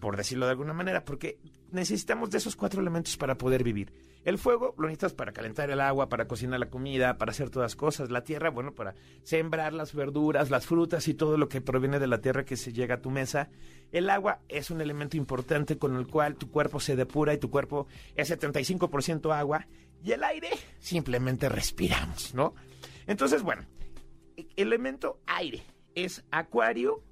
por 0.00 0.16
decirlo 0.16 0.46
de 0.46 0.52
alguna 0.52 0.72
manera, 0.72 1.04
porque 1.04 1.38
necesitamos 1.70 2.30
de 2.30 2.38
esos 2.38 2.56
cuatro 2.56 2.80
elementos 2.80 3.18
para 3.18 3.36
poder 3.36 3.62
vivir. 3.62 3.92
El 4.24 4.38
fuego 4.38 4.74
lo 4.78 4.86
necesitas 4.86 5.12
para 5.12 5.32
calentar 5.32 5.70
el 5.70 5.80
agua, 5.80 6.08
para 6.08 6.26
cocinar 6.26 6.58
la 6.58 6.70
comida, 6.70 7.18
para 7.18 7.30
hacer 7.32 7.50
todas 7.50 7.76
cosas. 7.76 8.10
La 8.10 8.24
tierra, 8.24 8.50
bueno, 8.50 8.74
para 8.74 8.94
sembrar 9.22 9.74
las 9.74 9.94
verduras, 9.94 10.50
las 10.50 10.66
frutas 10.66 11.06
y 11.08 11.14
todo 11.14 11.36
lo 11.36 11.48
que 11.48 11.60
proviene 11.60 11.98
de 11.98 12.06
la 12.06 12.20
tierra 12.20 12.44
que 12.44 12.56
se 12.56 12.72
llega 12.72 12.96
a 12.96 13.00
tu 13.00 13.10
mesa. 13.10 13.50
El 13.92 14.08
agua 14.08 14.40
es 14.48 14.70
un 14.70 14.80
elemento 14.80 15.18
importante 15.18 15.78
con 15.78 15.96
el 15.96 16.06
cual 16.06 16.36
tu 16.36 16.50
cuerpo 16.50 16.80
se 16.80 16.96
depura 16.96 17.34
y 17.34 17.38
tu 17.38 17.50
cuerpo 17.50 17.86
es 18.14 18.30
75% 18.30 19.34
agua. 19.34 19.66
Y 20.02 20.12
el 20.12 20.24
aire, 20.24 20.50
simplemente 20.78 21.48
respiramos, 21.48 22.34
¿no? 22.34 22.54
Entonces, 23.06 23.42
bueno, 23.42 23.64
elemento 24.56 25.20
aire 25.26 25.62
es 25.94 26.24
Acuario, 26.30 27.02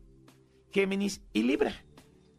Géminis 0.70 1.22
y 1.32 1.42
Libra. 1.42 1.74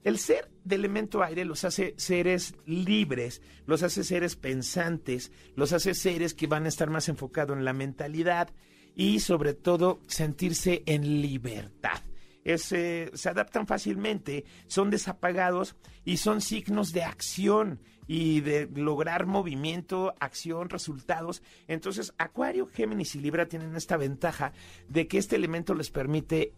El 0.03 0.17
ser 0.17 0.49
de 0.63 0.75
elemento 0.75 1.21
aire 1.23 1.45
los 1.45 1.63
hace 1.63 1.93
seres 1.97 2.55
libres, 2.65 3.41
los 3.65 3.83
hace 3.83 4.03
seres 4.03 4.35
pensantes, 4.35 5.31
los 5.55 5.73
hace 5.73 5.93
seres 5.93 6.33
que 6.33 6.47
van 6.47 6.65
a 6.65 6.69
estar 6.69 6.89
más 6.89 7.09
enfocados 7.09 7.57
en 7.57 7.65
la 7.65 7.73
mentalidad 7.73 8.49
y 8.95 9.19
sobre 9.19 9.53
todo 9.53 9.99
sentirse 10.07 10.83
en 10.85 11.21
libertad. 11.21 12.01
Es, 12.43 12.71
eh, 12.73 13.09
se 13.13 13.29
adaptan 13.29 13.67
fácilmente, 13.67 14.43
son 14.67 14.89
desapagados 14.89 15.75
y 16.03 16.17
son 16.17 16.41
signos 16.41 16.91
de 16.91 17.03
acción 17.03 17.79
y 18.05 18.41
de 18.41 18.69
lograr 18.75 19.25
movimiento, 19.25 20.13
acción, 20.19 20.69
resultados. 20.69 21.41
Entonces, 21.69 22.13
Acuario, 22.17 22.67
Géminis 22.67 23.15
y 23.15 23.19
Libra 23.21 23.47
tienen 23.47 23.75
esta 23.77 23.95
ventaja 23.95 24.51
de 24.89 25.07
que 25.07 25.17
este 25.17 25.37
elemento 25.37 25.73
les 25.73 25.89
permite 25.89 26.51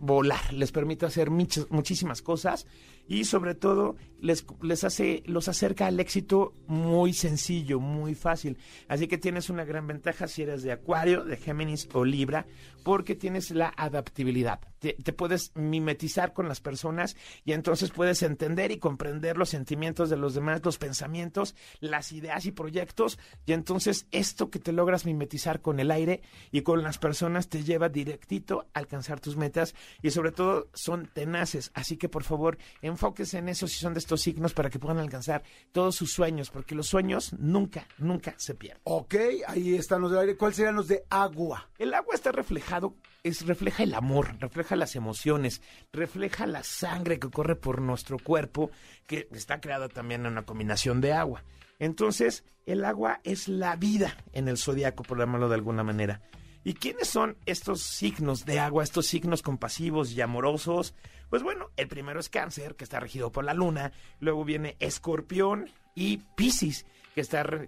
volar, 0.00 0.52
les 0.52 0.72
permite 0.72 1.06
hacer 1.06 1.30
muchas- 1.30 1.70
muchísimas 1.70 2.22
cosas 2.22 2.66
y 3.08 3.24
sobre 3.24 3.54
todo 3.54 3.96
les, 4.20 4.44
les 4.62 4.84
hace, 4.84 5.22
los 5.26 5.48
acerca 5.48 5.86
al 5.86 6.00
éxito 6.00 6.54
muy 6.66 7.12
sencillo, 7.12 7.80
muy 7.80 8.14
fácil. 8.14 8.58
Así 8.88 9.08
que 9.08 9.18
tienes 9.18 9.50
una 9.50 9.64
gran 9.64 9.86
ventaja 9.86 10.28
si 10.28 10.42
eres 10.42 10.62
de 10.62 10.72
Acuario, 10.72 11.24
de 11.24 11.36
Géminis 11.36 11.88
o 11.92 12.04
Libra, 12.04 12.46
porque 12.82 13.14
tienes 13.14 13.50
la 13.50 13.72
adaptabilidad. 13.76 14.60
Te, 14.78 14.94
puedes 15.12 15.52
mimetizar 15.54 16.32
con 16.32 16.48
las 16.48 16.60
personas 16.60 17.14
y 17.44 17.52
entonces 17.52 17.90
puedes 17.90 18.22
entender 18.22 18.70
y 18.70 18.78
comprender 18.78 19.36
los 19.36 19.50
sentimientos 19.50 20.08
de 20.08 20.16
los 20.16 20.34
demás, 20.34 20.62
los 20.64 20.78
pensamientos, 20.78 21.54
las 21.80 22.12
ideas 22.12 22.46
y 22.46 22.52
proyectos. 22.52 23.18
Y 23.44 23.52
entonces 23.52 24.06
esto 24.10 24.48
que 24.48 24.58
te 24.58 24.72
logras 24.72 25.04
mimetizar 25.04 25.60
con 25.60 25.80
el 25.80 25.90
aire 25.90 26.22
y 26.50 26.62
con 26.62 26.82
las 26.82 26.96
personas 26.96 27.48
te 27.48 27.62
lleva 27.62 27.90
directito 27.90 28.68
a 28.72 28.78
alcanzar 28.78 29.20
tus 29.20 29.36
metas 29.36 29.74
y 30.00 30.10
sobre 30.10 30.32
todo 30.32 30.68
son 30.72 31.06
tenaces. 31.12 31.70
Así 31.74 31.98
que 31.98 32.08
por 32.08 32.24
favor, 32.24 32.56
enfóquese 32.80 33.38
en 33.38 33.50
eso 33.50 33.68
si 33.68 33.76
son 33.76 33.92
de 33.92 34.00
estos 34.10 34.22
signos 34.22 34.54
para 34.54 34.70
que 34.70 34.80
puedan 34.80 34.98
alcanzar 34.98 35.44
todos 35.70 35.94
sus 35.94 36.12
sueños, 36.12 36.50
porque 36.50 36.74
los 36.74 36.88
sueños 36.88 37.32
nunca, 37.38 37.86
nunca 37.96 38.34
se 38.38 38.56
pierden. 38.56 38.80
Ok, 38.82 39.14
ahí 39.46 39.76
están 39.76 40.02
los 40.02 40.10
de 40.10 40.18
aire. 40.18 40.36
¿Cuáles 40.36 40.56
serían 40.56 40.74
los 40.74 40.88
de 40.88 41.04
agua? 41.10 41.70
El 41.78 41.94
agua 41.94 42.16
está 42.16 42.32
reflejado, 42.32 42.96
es, 43.22 43.46
refleja 43.46 43.84
el 43.84 43.94
amor, 43.94 44.36
refleja 44.40 44.74
las 44.74 44.96
emociones, 44.96 45.62
refleja 45.92 46.48
la 46.48 46.64
sangre 46.64 47.20
que 47.20 47.30
corre 47.30 47.54
por 47.54 47.80
nuestro 47.80 48.18
cuerpo, 48.18 48.72
que 49.06 49.28
está 49.30 49.60
creada 49.60 49.88
también 49.88 50.26
en 50.26 50.32
una 50.32 50.44
combinación 50.44 51.00
de 51.00 51.12
agua. 51.12 51.44
Entonces, 51.78 52.42
el 52.66 52.84
agua 52.84 53.20
es 53.22 53.46
la 53.46 53.76
vida 53.76 54.16
en 54.32 54.48
el 54.48 54.58
zodiaco, 54.58 55.04
por 55.04 55.20
llamarlo 55.20 55.48
de 55.48 55.54
alguna 55.54 55.84
manera. 55.84 56.20
¿Y 56.62 56.74
quiénes 56.74 57.08
son 57.08 57.36
estos 57.46 57.82
signos 57.82 58.44
de 58.44 58.58
agua, 58.58 58.84
estos 58.84 59.06
signos 59.06 59.42
compasivos 59.42 60.12
y 60.12 60.20
amorosos? 60.20 60.94
Pues 61.30 61.42
bueno, 61.42 61.70
el 61.76 61.88
primero 61.88 62.20
es 62.20 62.28
cáncer, 62.28 62.76
que 62.76 62.84
está 62.84 63.00
regido 63.00 63.32
por 63.32 63.44
la 63.44 63.54
luna, 63.54 63.92
luego 64.18 64.44
viene 64.44 64.76
escorpión 64.78 65.70
y 65.94 66.18
piscis, 66.36 66.84
que, 67.14 67.22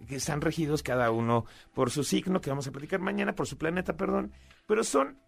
que 0.07 0.16
están 0.16 0.40
regidos 0.40 0.82
cada 0.82 1.11
uno 1.11 1.47
por 1.74 1.90
su 1.90 2.05
signo, 2.05 2.40
que 2.40 2.51
vamos 2.51 2.66
a 2.66 2.72
platicar 2.72 3.01
mañana, 3.01 3.34
por 3.34 3.47
su 3.47 3.57
planeta, 3.57 3.97
perdón, 3.97 4.32
pero 4.66 4.84
son 4.84 5.18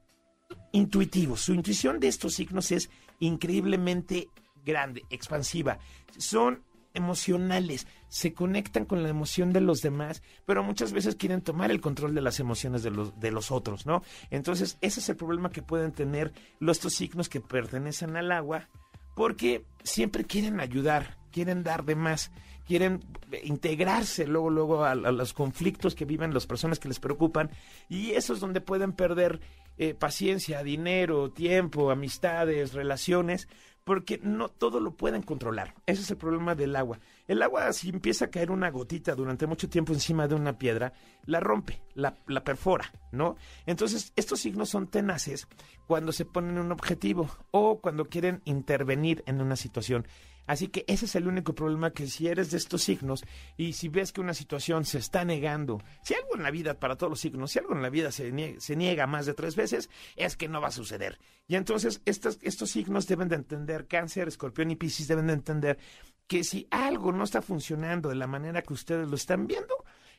intuitivos. 0.72 1.40
Su 1.40 1.54
intuición 1.54 2.00
de 2.00 2.08
estos 2.08 2.34
signos 2.34 2.70
es 2.70 2.90
increíblemente 3.20 4.28
grande, 4.64 5.02
expansiva. 5.10 5.78
Son 6.18 6.62
emocionales, 6.94 7.86
se 8.08 8.32
conectan 8.32 8.84
con 8.84 9.02
la 9.02 9.08
emoción 9.08 9.52
de 9.52 9.60
los 9.60 9.82
demás, 9.82 10.22
pero 10.46 10.62
muchas 10.62 10.92
veces 10.92 11.16
quieren 11.16 11.42
tomar 11.42 11.70
el 11.70 11.80
control 11.80 12.14
de 12.14 12.22
las 12.22 12.40
emociones 12.40 12.82
de 12.82 12.90
los, 12.90 13.18
de 13.20 13.30
los 13.30 13.50
otros, 13.50 13.84
¿no? 13.84 14.02
Entonces, 14.30 14.78
ese 14.80 15.00
es 15.00 15.08
el 15.08 15.16
problema 15.16 15.50
que 15.50 15.62
pueden 15.62 15.92
tener 15.92 16.32
los 16.60 16.74
estos 16.74 16.94
signos 16.94 17.28
que 17.28 17.40
pertenecen 17.40 18.16
al 18.16 18.32
agua, 18.32 18.68
porque 19.14 19.64
siempre 19.82 20.24
quieren 20.24 20.58
ayudar, 20.60 21.18
quieren 21.30 21.62
dar 21.62 21.84
de 21.84 21.94
más, 21.94 22.32
quieren 22.66 23.04
integrarse 23.44 24.26
luego, 24.26 24.50
luego 24.50 24.84
a, 24.84 24.90
a 24.90 24.94
los 24.94 25.32
conflictos 25.32 25.94
que 25.94 26.04
viven 26.04 26.34
las 26.34 26.46
personas 26.46 26.78
que 26.78 26.88
les 26.88 26.98
preocupan, 26.98 27.50
y 27.88 28.10
eso 28.12 28.34
es 28.34 28.40
donde 28.40 28.60
pueden 28.60 28.92
perder 28.92 29.40
eh, 29.76 29.94
paciencia, 29.94 30.62
dinero, 30.62 31.30
tiempo, 31.30 31.90
amistades, 31.90 32.74
relaciones, 32.74 33.48
porque 33.84 34.18
no 34.22 34.48
todo 34.48 34.80
lo 34.80 34.96
pueden 34.96 35.22
controlar. 35.22 35.74
Ese 35.86 36.02
es 36.02 36.10
el 36.10 36.16
problema 36.16 36.54
del 36.54 36.74
agua. 36.74 37.00
El 37.28 37.42
agua, 37.42 37.72
si 37.72 37.90
empieza 37.90 38.26
a 38.26 38.30
caer 38.30 38.50
una 38.50 38.70
gotita 38.70 39.14
durante 39.14 39.46
mucho 39.46 39.68
tiempo 39.68 39.92
encima 39.92 40.26
de 40.26 40.34
una 40.34 40.58
piedra, 40.58 40.94
la 41.26 41.40
rompe, 41.40 41.82
la, 41.94 42.16
la 42.26 42.42
perfora, 42.42 42.90
¿no? 43.12 43.36
Entonces, 43.66 44.12
estos 44.16 44.40
signos 44.40 44.70
son 44.70 44.88
tenaces 44.88 45.46
cuando 45.86 46.12
se 46.12 46.24
ponen 46.24 46.58
un 46.58 46.72
objetivo 46.72 47.28
o 47.50 47.80
cuando 47.80 48.06
quieren 48.06 48.40
intervenir 48.46 49.22
en 49.26 49.40
una 49.40 49.56
situación. 49.56 50.06
Así 50.46 50.68
que 50.68 50.84
ese 50.88 51.06
es 51.06 51.14
el 51.14 51.26
único 51.26 51.54
problema 51.54 51.92
que 51.92 52.06
si 52.06 52.28
eres 52.28 52.50
de 52.50 52.58
estos 52.58 52.82
signos 52.82 53.24
y 53.56 53.72
si 53.72 53.88
ves 53.88 54.12
que 54.12 54.20
una 54.20 54.34
situación 54.34 54.84
se 54.84 54.98
está 54.98 55.24
negando, 55.24 55.82
si 56.02 56.14
algo 56.14 56.36
en 56.36 56.42
la 56.42 56.50
vida, 56.50 56.78
para 56.78 56.96
todos 56.96 57.10
los 57.10 57.20
signos, 57.20 57.52
si 57.52 57.58
algo 57.58 57.74
en 57.74 57.82
la 57.82 57.90
vida 57.90 58.12
se 58.12 58.30
niega, 58.32 58.60
se 58.60 58.76
niega 58.76 59.06
más 59.06 59.26
de 59.26 59.34
tres 59.34 59.56
veces, 59.56 59.90
es 60.16 60.36
que 60.36 60.48
no 60.48 60.60
va 60.60 60.68
a 60.68 60.72
suceder. 60.72 61.18
Y 61.46 61.56
entonces 61.56 62.02
estos, 62.04 62.38
estos 62.42 62.70
signos 62.70 63.06
deben 63.06 63.28
de 63.28 63.36
entender, 63.36 63.86
cáncer, 63.86 64.28
escorpión 64.28 64.70
y 64.70 64.76
piscis 64.76 65.08
deben 65.08 65.28
de 65.28 65.34
entender 65.34 65.78
que 66.26 66.44
si 66.44 66.66
algo 66.70 67.12
no 67.12 67.24
está 67.24 67.42
funcionando 67.42 68.08
de 68.08 68.14
la 68.14 68.26
manera 68.26 68.62
que 68.62 68.72
ustedes 68.72 69.08
lo 69.08 69.16
están 69.16 69.46
viendo, 69.46 69.74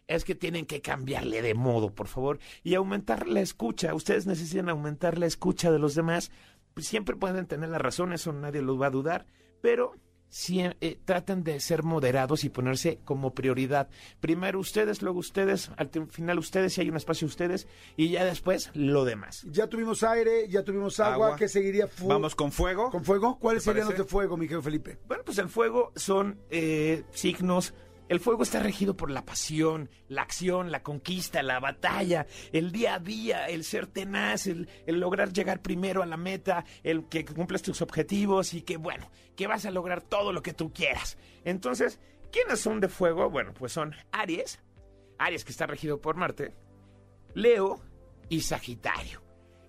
es 0.08 0.24
que 0.24 0.36
tienen 0.36 0.66
que 0.66 0.82
cambiarle 0.82 1.42
de 1.42 1.54
modo, 1.56 1.94
por 1.94 2.08
favor, 2.08 2.40
y 2.64 2.76
aumentar 2.76 3.28
la 3.28 3.42
escucha. 3.42 3.94
Ustedes 3.94 4.28
necesitan 4.28 4.70
aumentar 4.70 5.18
la 5.18 5.26
escucha 5.26 5.72
de 5.72 5.80
los 5.80 5.96
demás. 5.96 6.32
Siempre 6.78 7.16
pueden 7.16 7.48
tener 7.48 7.70
la 7.70 7.80
razón, 7.80 8.14
eso 8.14 8.32
nadie 8.34 8.62
lo 8.62 8.78
va 8.78 8.88
a 8.88 8.92
dudar, 8.92 9.26
pero 9.62 9.96
si, 10.30 10.60
eh, 10.62 11.00
traten 11.06 11.44
de 11.44 11.60
ser 11.60 11.84
moderados 11.84 12.44
y 12.44 12.50
ponerse 12.50 13.00
como 13.06 13.34
prioridad. 13.34 13.88
Primero 14.20 14.60
ustedes, 14.60 15.02
luego 15.02 15.20
ustedes, 15.20 15.72
al 15.78 15.90
final 16.10 16.40
ustedes, 16.40 16.74
si 16.74 16.82
hay 16.82 16.90
un 16.90 16.98
espacio 16.98 17.26
ustedes, 17.28 17.68
y 17.96 18.10
ya 18.10 18.26
después 18.26 18.70
lo 18.74 19.06
demás. 19.06 19.46
Ya 19.50 19.68
tuvimos 19.68 20.04
aire, 20.04 20.48
ya 20.50 20.64
tuvimos 20.64 21.00
agua, 21.00 21.28
Agua. 21.28 21.38
¿qué 21.38 21.48
seguiría? 21.48 21.88
Fu- 21.88 22.08
Vamos 22.08 22.36
con 22.36 22.52
fuego. 22.52 22.90
¿Con 22.90 23.06
fuego? 23.06 23.40
¿Cuáles 23.40 23.64
¿Te 23.64 23.70
serían 23.72 23.88
los 23.88 23.98
de 23.98 24.04
fuego, 24.04 24.36
mi 24.38 24.46
querido 24.46 24.62
Felipe? 24.62 24.98
Bueno, 25.08 25.24
pues 25.26 25.38
el 25.38 25.48
fuego 25.50 25.92
son 25.96 26.40
eh, 26.50 27.04
signos. 27.12 27.74
El 28.08 28.20
fuego 28.20 28.44
está 28.44 28.60
regido 28.60 28.96
por 28.96 29.10
la 29.10 29.26
pasión, 29.26 29.90
la 30.10 30.22
acción, 30.22 30.72
la 30.72 30.84
conquista, 30.84 31.42
la 31.42 31.60
batalla, 31.60 32.28
el 32.52 32.72
día 32.72 32.96
a 32.96 33.00
día, 33.00 33.48
el 33.48 33.64
ser 33.64 33.88
tenaz, 33.88 34.46
el, 34.46 34.70
lograr 34.86 35.34
llegar 35.34 35.62
primero 35.64 36.04
a 36.04 36.06
la 36.06 36.18
meta, 36.18 36.66
el 36.84 37.08
que 37.10 37.26
cumples 37.26 37.64
tus 37.64 37.82
objetivos 37.82 38.54
y 38.54 38.62
que, 38.62 38.78
bueno, 38.78 39.10
que 39.36 39.48
vas 39.48 39.66
a 39.66 39.72
lograr 39.72 40.04
todo 40.04 40.34
lo 40.34 40.44
que 40.44 40.54
tú 40.54 40.72
quieras. 40.72 41.18
Entonces, 41.46 42.00
¿quiénes 42.32 42.60
son 42.60 42.80
de 42.80 42.90
fuego? 42.90 43.30
Bueno, 43.32 43.54
pues 43.56 43.72
son 43.72 43.96
Aries, 44.12 44.60
Aries 45.18 45.44
que 45.44 45.52
está 45.52 45.66
regido 45.66 46.00
por 46.00 46.16
Marte, 46.16 46.54
Leo 47.34 47.82
y 48.30 48.42
Sagitario. 48.42 49.24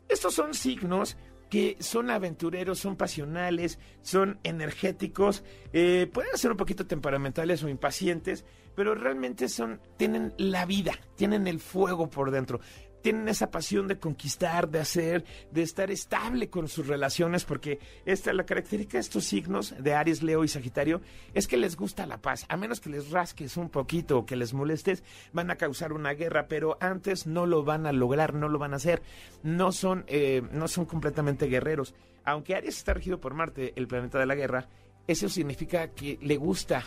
Estos 0.08 0.34
son 0.34 0.52
signos 0.52 1.16
que 1.50 1.76
son 1.80 2.10
aventureros, 2.10 2.78
son 2.78 2.96
pasionales, 2.96 3.78
son 4.02 4.38
energéticos, 4.42 5.44
eh, 5.72 6.08
pueden 6.12 6.36
ser 6.36 6.50
un 6.50 6.56
poquito 6.56 6.86
temperamentales 6.86 7.62
o 7.62 7.68
impacientes, 7.68 8.44
pero 8.74 8.94
realmente 8.94 9.48
son, 9.48 9.80
tienen 9.96 10.34
la 10.36 10.66
vida, 10.66 10.92
tienen 11.14 11.46
el 11.46 11.60
fuego 11.60 12.10
por 12.10 12.30
dentro, 12.30 12.60
tienen 13.06 13.28
esa 13.28 13.52
pasión 13.52 13.86
de 13.86 14.00
conquistar, 14.00 14.68
de 14.68 14.80
hacer, 14.80 15.24
de 15.52 15.62
estar 15.62 15.92
estable 15.92 16.50
con 16.50 16.66
sus 16.66 16.88
relaciones, 16.88 17.44
porque 17.44 17.78
esta 18.04 18.32
la 18.32 18.44
característica 18.44 18.98
de 18.98 19.02
estos 19.02 19.22
signos 19.22 19.76
de 19.78 19.94
Aries, 19.94 20.24
Leo 20.24 20.42
y 20.42 20.48
Sagitario 20.48 21.00
es 21.32 21.46
que 21.46 21.56
les 21.56 21.76
gusta 21.76 22.04
la 22.04 22.20
paz, 22.20 22.46
a 22.48 22.56
menos 22.56 22.80
que 22.80 22.90
les 22.90 23.12
rasques 23.12 23.56
un 23.58 23.68
poquito 23.68 24.18
o 24.18 24.26
que 24.26 24.34
les 24.34 24.54
molestes, 24.54 25.04
van 25.32 25.52
a 25.52 25.54
causar 25.54 25.92
una 25.92 26.14
guerra, 26.14 26.48
pero 26.48 26.78
antes 26.80 27.28
no 27.28 27.46
lo 27.46 27.62
van 27.62 27.86
a 27.86 27.92
lograr, 27.92 28.34
no 28.34 28.48
lo 28.48 28.58
van 28.58 28.72
a 28.72 28.78
hacer, 28.78 29.02
no 29.44 29.70
son, 29.70 30.04
eh, 30.08 30.42
no 30.50 30.66
son 30.66 30.84
completamente 30.84 31.46
guerreros. 31.46 31.94
Aunque 32.24 32.56
Aries 32.56 32.76
está 32.76 32.92
regido 32.92 33.20
por 33.20 33.34
Marte, 33.34 33.72
el 33.76 33.86
planeta 33.86 34.18
de 34.18 34.26
la 34.26 34.34
guerra, 34.34 34.68
eso 35.06 35.28
significa 35.28 35.92
que 35.92 36.18
le 36.22 36.36
gusta 36.38 36.82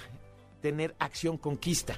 tener 0.61 0.97
acción 0.99 1.37
conquista. 1.37 1.97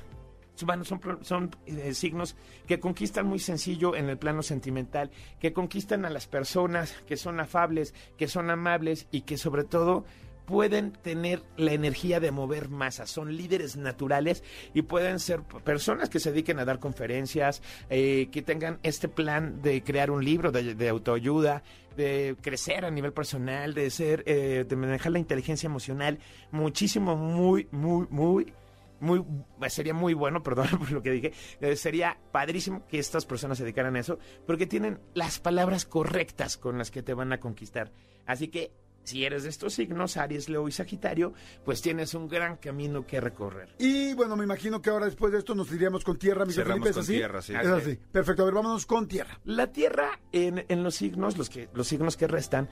Bueno, 0.64 0.86
son, 0.86 1.00
son 1.22 1.56
eh, 1.66 1.94
signos 1.94 2.36
que 2.68 2.80
conquistan 2.80 3.28
muy 3.28 3.40
sencillo 3.40 3.96
en 3.96 4.10
el 4.10 4.18
plano 4.18 4.44
sentimental, 4.44 5.12
que 5.40 5.54
conquistan 5.54 6.06
a 6.06 6.10
las 6.10 6.28
personas, 6.28 6.94
que 7.08 7.18
son 7.18 7.40
afables, 7.40 7.94
que 8.18 8.28
son 8.28 8.50
amables 8.50 9.08
y 9.12 9.22
que 9.22 9.38
sobre 9.38 9.64
todo 9.64 10.06
pueden 10.46 10.92
tener 10.92 11.44
la 11.56 11.72
energía 11.72 12.20
de 12.20 12.32
mover 12.32 12.68
masas, 12.68 13.10
son 13.10 13.38
líderes 13.38 13.78
naturales 13.78 14.44
y 14.74 14.82
pueden 14.82 15.20
ser 15.20 15.44
personas 15.44 16.10
que 16.10 16.20
se 16.20 16.32
dediquen 16.32 16.60
a 16.60 16.66
dar 16.66 16.80
conferencias, 16.80 17.62
eh, 17.90 18.28
que 18.32 18.42
tengan 18.42 18.80
este 18.84 19.08
plan 19.08 19.62
de 19.62 19.82
crear 19.82 20.12
un 20.12 20.26
libro 20.26 20.52
de, 20.52 20.76
de 20.76 20.90
autoayuda, 20.90 21.64
de 21.96 22.36
crecer 22.42 22.86
a 22.86 22.92
nivel 22.92 23.14
personal, 23.14 23.74
de 23.74 23.90
ser, 23.90 24.24
eh, 24.26 24.66
de 24.68 24.76
manejar 24.76 25.12
la 25.12 25.20
inteligencia 25.20 25.68
emocional, 25.68 26.20
muchísimo, 26.52 27.16
muy, 27.16 27.68
muy, 27.72 28.08
muy 28.10 28.54
muy 29.02 29.26
sería 29.70 29.94
muy 29.94 30.14
bueno, 30.14 30.42
perdón 30.44 30.68
por 30.80 30.92
lo 30.92 31.02
que 31.02 31.12
dije, 31.12 31.34
eh, 31.60 31.76
sería 31.76 32.18
padrísimo 32.32 32.88
que 32.88 33.00
estas 33.00 33.26
personas 33.26 33.58
se 33.58 33.64
dedicaran 33.64 33.96
a 33.96 34.00
eso, 34.00 34.20
porque 34.48 34.66
tienen 34.66 35.00
las 35.14 35.40
palabras 35.40 35.86
correctas 35.86 36.58
con 36.58 36.78
las 36.78 36.92
que 36.92 37.04
te 37.04 37.14
van 37.14 37.34
a 37.34 37.40
conquistar. 37.40 37.92
Así 38.26 38.48
que 38.48 38.72
si 39.04 39.26
eres 39.26 39.44
de 39.44 39.50
estos 39.50 39.74
signos, 39.74 40.18
Aries, 40.18 40.48
Leo 40.48 40.68
y 40.68 40.72
Sagitario, 40.72 41.34
pues 41.66 41.82
tienes 41.82 42.14
un 42.14 42.28
gran 42.28 42.58
camino 42.58 43.06
que 43.06 43.20
recorrer. 43.20 43.76
Y 43.80 44.14
bueno, 44.14 44.36
me 44.36 44.44
imagino 44.44 44.82
que 44.82 44.90
ahora 44.90 45.06
después 45.06 45.32
de 45.32 45.40
esto 45.40 45.56
nos 45.56 45.72
iríamos 45.72 46.04
con 46.04 46.18
tierra, 46.18 46.46
mi 46.46 46.54
Felipe, 46.54 46.90
¿es 46.90 46.96
con 46.96 47.04
así? 47.04 47.14
tierra, 47.14 47.42
sí. 47.42 47.54
Es 47.54 47.68
así. 47.68 48.00
Perfecto, 48.12 48.44
a 48.44 48.46
ver, 48.46 48.54
vámonos 48.54 48.86
con 48.86 49.08
tierra. 49.08 49.40
La 49.44 49.72
tierra 49.72 50.20
en, 50.32 50.66
en 50.70 50.84
los 50.84 50.96
signos, 50.96 51.38
los 51.38 51.50
que 51.50 51.68
los 51.74 51.88
signos 51.88 52.16
que 52.16 52.28
restan, 52.28 52.70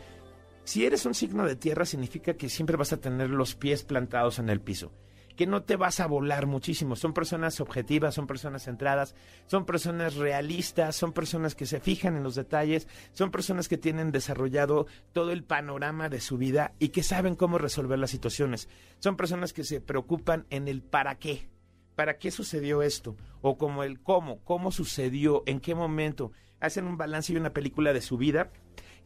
si 0.63 0.85
eres 0.85 1.05
un 1.05 1.15
signo 1.15 1.45
de 1.45 1.55
tierra 1.55 1.85
significa 1.85 2.35
que 2.35 2.47
siempre 2.47 2.77
vas 2.77 2.93
a 2.93 2.97
tener 2.97 3.29
los 3.31 3.55
pies 3.55 3.83
plantados 3.83 4.37
en 4.37 4.49
el 4.49 4.61
piso. 4.61 4.91
Que 5.39 5.47
no 5.47 5.63
te 5.63 5.77
vas 5.77 6.01
a 6.01 6.05
volar 6.05 6.47
muchísimo. 6.47 6.97
Son 6.97 7.13
personas 7.13 7.61
objetivas, 7.61 8.13
son 8.13 8.27
personas 8.27 8.65
centradas, 8.65 9.15
son 9.45 9.65
personas 9.65 10.15
realistas, 10.15 10.97
son 10.97 11.13
personas 11.13 11.55
que 11.55 11.65
se 11.65 11.79
fijan 11.79 12.17
en 12.17 12.23
los 12.23 12.35
detalles, 12.35 12.89
son 13.13 13.31
personas 13.31 13.69
que 13.69 13.77
tienen 13.77 14.11
desarrollado 14.11 14.85
todo 15.13 15.31
el 15.31 15.45
panorama 15.45 16.09
de 16.09 16.19
su 16.19 16.37
vida 16.37 16.73
y 16.77 16.89
que 16.89 17.03
saben 17.03 17.37
cómo 17.37 17.57
resolver 17.57 17.97
las 17.99 18.11
situaciones. 18.11 18.67
Son 18.99 19.15
personas 19.15 19.53
que 19.53 19.63
se 19.63 19.79
preocupan 19.79 20.45
en 20.49 20.67
el 20.67 20.81
para 20.81 21.15
qué. 21.15 21.47
¿Para 21.95 22.17
qué 22.17 22.31
sucedió 22.31 22.81
esto? 22.81 23.15
O 23.41 23.57
como 23.57 23.85
el 23.85 24.01
cómo, 24.01 24.43
cómo 24.43 24.73
sucedió, 24.73 25.43
en 25.45 25.61
qué 25.61 25.73
momento. 25.73 26.33
Hacen 26.59 26.85
un 26.85 26.97
balance 26.97 27.31
y 27.31 27.37
una 27.37 27.53
película 27.53 27.93
de 27.93 28.01
su 28.01 28.17
vida 28.17 28.51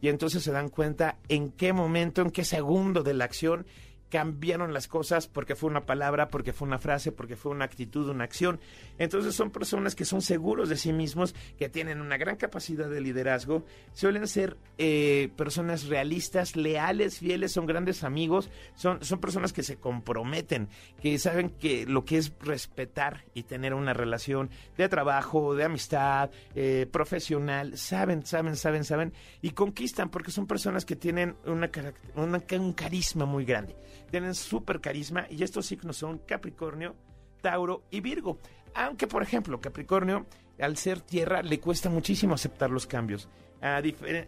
y 0.00 0.08
entonces 0.08 0.42
se 0.42 0.50
dan 0.50 0.68
cuenta 0.68 1.16
en 1.28 1.52
qué 1.52 1.72
momento, 1.72 2.22
en 2.22 2.32
qué 2.32 2.44
segundo 2.44 3.04
de 3.04 3.14
la 3.14 3.24
acción 3.24 3.66
cambiaron 4.10 4.72
las 4.72 4.88
cosas 4.88 5.26
porque 5.26 5.56
fue 5.56 5.70
una 5.70 5.86
palabra, 5.86 6.28
porque 6.28 6.52
fue 6.52 6.68
una 6.68 6.78
frase, 6.78 7.10
porque 7.12 7.36
fue 7.36 7.52
una 7.52 7.64
actitud, 7.64 8.08
una 8.08 8.24
acción. 8.24 8.60
Entonces 8.98 9.34
son 9.34 9.50
personas 9.50 9.94
que 9.94 10.04
son 10.04 10.22
seguros 10.22 10.68
de 10.68 10.76
sí 10.76 10.92
mismos, 10.92 11.34
que 11.58 11.68
tienen 11.68 12.00
una 12.00 12.16
gran 12.16 12.36
capacidad 12.36 12.88
de 12.88 13.00
liderazgo, 13.00 13.64
suelen 13.92 14.28
ser 14.28 14.56
eh, 14.78 15.30
personas 15.36 15.86
realistas, 15.86 16.54
leales, 16.54 17.18
fieles, 17.18 17.52
son 17.52 17.66
grandes 17.66 18.04
amigos, 18.04 18.50
son, 18.76 19.04
son 19.04 19.18
personas 19.20 19.52
que 19.52 19.62
se 19.62 19.76
comprometen, 19.76 20.68
que 21.00 21.18
saben 21.18 21.50
que 21.50 21.86
lo 21.86 22.04
que 22.04 22.18
es 22.18 22.32
respetar 22.40 23.24
y 23.34 23.42
tener 23.42 23.74
una 23.74 23.94
relación 23.94 24.50
de 24.76 24.88
trabajo, 24.88 25.54
de 25.54 25.64
amistad, 25.64 26.30
eh, 26.54 26.86
profesional, 26.90 27.76
saben, 27.76 28.24
saben, 28.24 28.56
saben, 28.56 28.84
saben, 28.84 29.12
y 29.42 29.50
conquistan 29.50 30.08
porque 30.10 30.30
son 30.30 30.46
personas 30.46 30.84
que 30.84 30.96
tienen 30.96 31.36
una, 31.46 31.70
una 32.14 32.42
un 32.60 32.72
carisma 32.72 33.24
muy 33.24 33.44
grande 33.44 33.74
tienen 34.14 34.36
súper 34.36 34.80
carisma 34.80 35.26
y 35.28 35.42
estos 35.42 35.66
signos 35.66 35.96
son 35.96 36.18
Capricornio, 36.18 36.94
Tauro 37.42 37.82
y 37.90 37.98
Virgo. 37.98 38.38
Aunque, 38.72 39.08
por 39.08 39.24
ejemplo, 39.24 39.60
Capricornio, 39.60 40.26
al 40.60 40.76
ser 40.76 41.00
tierra, 41.00 41.42
le 41.42 41.58
cuesta 41.58 41.90
muchísimo 41.90 42.32
aceptar 42.32 42.70
los 42.70 42.86
cambios. 42.86 43.28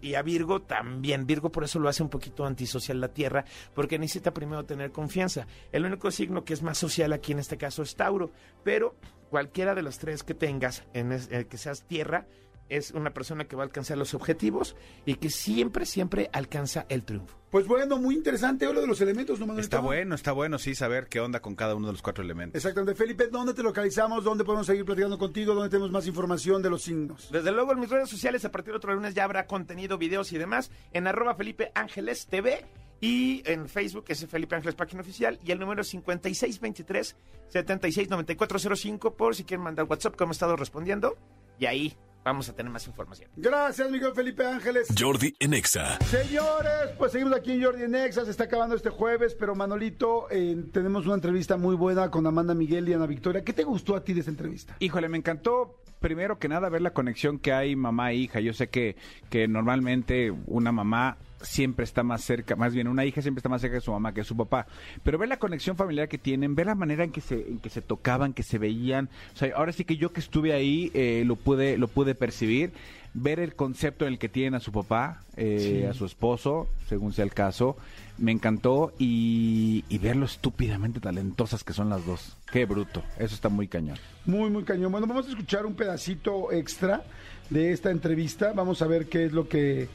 y 0.02 0.14
a 0.14 0.22
Virgo 0.22 0.62
también. 0.62 1.24
Virgo 1.24 1.52
por 1.52 1.62
eso 1.62 1.78
lo 1.78 1.88
hace 1.88 2.02
un 2.02 2.08
poquito 2.08 2.44
antisocial 2.44 3.00
la 3.00 3.12
Tierra, 3.12 3.44
porque 3.74 3.96
necesita 3.96 4.34
primero 4.34 4.64
tener 4.64 4.90
confianza. 4.90 5.46
El 5.70 5.84
único 5.84 6.10
signo 6.10 6.44
que 6.44 6.54
es 6.54 6.64
más 6.64 6.78
social 6.78 7.12
aquí 7.12 7.30
en 7.30 7.38
este 7.38 7.56
caso 7.56 7.84
es 7.84 7.94
Tauro, 7.94 8.32
pero 8.64 8.96
cualquiera 9.30 9.76
de 9.76 9.82
los 9.82 9.98
tres 9.98 10.24
que 10.24 10.34
tengas, 10.34 10.82
en 10.94 11.12
eh, 11.12 11.46
que 11.48 11.58
seas 11.58 11.86
Tierra, 11.86 12.26
es 12.68 12.90
una 12.90 13.12
persona 13.12 13.44
que 13.44 13.56
va 13.56 13.62
a 13.62 13.66
alcanzar 13.66 13.98
los 13.98 14.14
objetivos 14.14 14.76
y 15.04 15.14
que 15.14 15.30
siempre, 15.30 15.86
siempre 15.86 16.30
alcanza 16.32 16.86
el 16.88 17.02
triunfo. 17.02 17.36
Pues 17.50 17.66
bueno, 17.66 17.98
muy 17.98 18.14
interesante 18.14 18.70
lo 18.72 18.80
de 18.80 18.86
los 18.86 19.00
elementos, 19.00 19.38
¿no, 19.40 19.58
Está 19.58 19.78
bueno, 19.80 20.14
está 20.14 20.32
bueno, 20.32 20.58
sí, 20.58 20.74
saber 20.74 21.06
qué 21.06 21.20
onda 21.20 21.40
con 21.40 21.54
cada 21.54 21.74
uno 21.74 21.86
de 21.86 21.92
los 21.92 22.02
cuatro 22.02 22.24
elementos. 22.24 22.56
Exactamente. 22.56 22.94
Felipe, 22.94 23.28
¿dónde 23.28 23.54
te 23.54 23.62
localizamos? 23.62 24.24
¿Dónde 24.24 24.44
podemos 24.44 24.66
seguir 24.66 24.84
platicando 24.84 25.16
contigo? 25.16 25.54
¿Dónde 25.54 25.70
tenemos 25.70 25.90
más 25.90 26.06
información 26.06 26.60
de 26.60 26.70
los 26.70 26.82
signos? 26.82 27.30
Desde 27.30 27.52
luego 27.52 27.72
en 27.72 27.80
mis 27.80 27.88
redes 27.88 28.10
sociales, 28.10 28.44
a 28.44 28.50
partir 28.50 28.72
de 28.72 28.78
otro 28.78 28.94
lunes 28.94 29.14
ya 29.14 29.24
habrá 29.24 29.46
contenido, 29.46 29.96
videos 29.96 30.32
y 30.32 30.38
demás, 30.38 30.70
en 30.92 31.06
arroba 31.06 31.34
Felipe 31.34 31.70
Ángeles 31.74 32.26
TV 32.26 32.66
y 33.00 33.42
en 33.44 33.68
Facebook 33.68 34.06
es 34.08 34.26
Felipe 34.26 34.56
Ángeles 34.56 34.74
Página 34.74 35.02
Oficial 35.02 35.38
y 35.44 35.52
el 35.52 35.58
número 35.58 35.82
es 35.82 35.88
5623 35.88 37.16
769405 37.48 39.14
por 39.14 39.36
si 39.36 39.44
quieren 39.44 39.64
mandar 39.64 39.86
WhatsApp 39.88 40.16
como 40.16 40.32
he 40.32 40.34
estado 40.34 40.56
respondiendo 40.56 41.16
y 41.58 41.66
ahí 41.66 41.96
vamos 42.26 42.48
a 42.48 42.56
tener 42.56 42.72
más 42.72 42.84
información. 42.88 43.30
Gracias, 43.36 43.88
Miguel 43.88 44.12
Felipe 44.12 44.44
Ángeles. 44.44 44.88
Jordi 44.98 45.36
Enexa. 45.38 45.96
Señores, 46.00 46.90
pues 46.98 47.12
seguimos 47.12 47.32
aquí 47.34 47.52
en 47.52 47.62
Jordi 47.62 47.84
Enexa. 47.84 48.24
Se 48.24 48.32
está 48.32 48.44
acabando 48.44 48.74
este 48.74 48.90
jueves, 48.90 49.36
pero 49.38 49.54
Manolito, 49.54 50.26
eh, 50.30 50.64
tenemos 50.72 51.06
una 51.06 51.14
entrevista 51.14 51.56
muy 51.56 51.76
buena 51.76 52.10
con 52.10 52.26
Amanda 52.26 52.52
Miguel 52.52 52.88
y 52.88 52.94
Ana 52.94 53.06
Victoria. 53.06 53.44
¿Qué 53.44 53.52
te 53.52 53.62
gustó 53.62 53.94
a 53.94 54.02
ti 54.02 54.12
de 54.12 54.22
esa 54.22 54.30
entrevista? 54.30 54.76
Híjole, 54.80 55.08
me 55.08 55.18
encantó 55.18 55.80
primero 56.00 56.38
que 56.40 56.48
nada 56.48 56.68
ver 56.68 56.82
la 56.82 56.92
conexión 56.92 57.38
que 57.38 57.52
hay 57.52 57.76
mamá 57.76 58.10
e 58.10 58.16
hija. 58.16 58.40
Yo 58.40 58.52
sé 58.52 58.68
que, 58.68 58.96
que 59.30 59.46
normalmente 59.46 60.32
una 60.46 60.72
mamá 60.72 61.18
siempre 61.40 61.84
está 61.84 62.02
más 62.02 62.22
cerca, 62.22 62.56
más 62.56 62.74
bien 62.74 62.88
una 62.88 63.04
hija 63.04 63.22
siempre 63.22 63.40
está 63.40 63.48
más 63.48 63.60
cerca 63.60 63.76
de 63.76 63.80
su 63.80 63.92
mamá 63.92 64.12
que 64.12 64.20
de 64.20 64.24
su 64.24 64.36
papá, 64.36 64.66
pero 65.02 65.18
ver 65.18 65.28
la 65.28 65.38
conexión 65.38 65.76
familiar 65.76 66.08
que 66.08 66.18
tienen, 66.18 66.54
ver 66.54 66.66
la 66.66 66.74
manera 66.74 67.04
en 67.04 67.12
que 67.12 67.20
se, 67.20 67.48
en 67.48 67.58
que 67.58 67.70
se 67.70 67.82
tocaban, 67.82 68.32
que 68.32 68.42
se 68.42 68.58
veían, 68.58 69.08
o 69.34 69.36
sea, 69.36 69.54
ahora 69.56 69.72
sí 69.72 69.84
que 69.84 69.96
yo 69.96 70.12
que 70.12 70.20
estuve 70.20 70.52
ahí 70.52 70.90
eh, 70.94 71.24
lo 71.26 71.36
pude, 71.36 71.78
lo 71.78 71.88
pude 71.88 72.14
percibir, 72.14 72.72
ver 73.16 73.40
el 73.40 73.54
concepto 73.54 74.06
en 74.06 74.12
el 74.12 74.18
que 74.18 74.28
tienen 74.28 74.54
a 74.54 74.60
su 74.60 74.72
papá, 74.72 75.22
eh, 75.36 75.86
a 75.90 75.94
su 75.94 76.04
esposo, 76.04 76.68
según 76.86 77.12
sea 77.14 77.24
el 77.24 77.32
caso, 77.32 77.76
me 78.18 78.30
encantó. 78.30 78.92
Y, 78.98 79.84
y, 79.88 79.98
ver 79.98 80.16
lo 80.16 80.26
estúpidamente 80.26 81.00
talentosas 81.00 81.64
que 81.64 81.72
son 81.72 81.88
las 81.88 82.04
dos. 82.04 82.36
Qué 82.52 82.66
bruto, 82.66 83.02
eso 83.18 83.34
está 83.34 83.48
muy 83.48 83.68
cañón. 83.68 83.98
Muy, 84.26 84.50
muy 84.50 84.64
cañón. 84.64 84.92
Bueno, 84.92 85.06
vamos 85.06 85.26
a 85.26 85.30
escuchar 85.30 85.64
un 85.64 85.74
pedacito 85.74 86.52
extra 86.52 87.04
de 87.48 87.72
esta 87.72 87.90
entrevista, 87.90 88.52
vamos 88.52 88.82
a 88.82 88.86
ver 88.86 89.06
qué 89.06 89.24
es 89.24 89.32
lo 89.32 89.48
que 89.48 89.88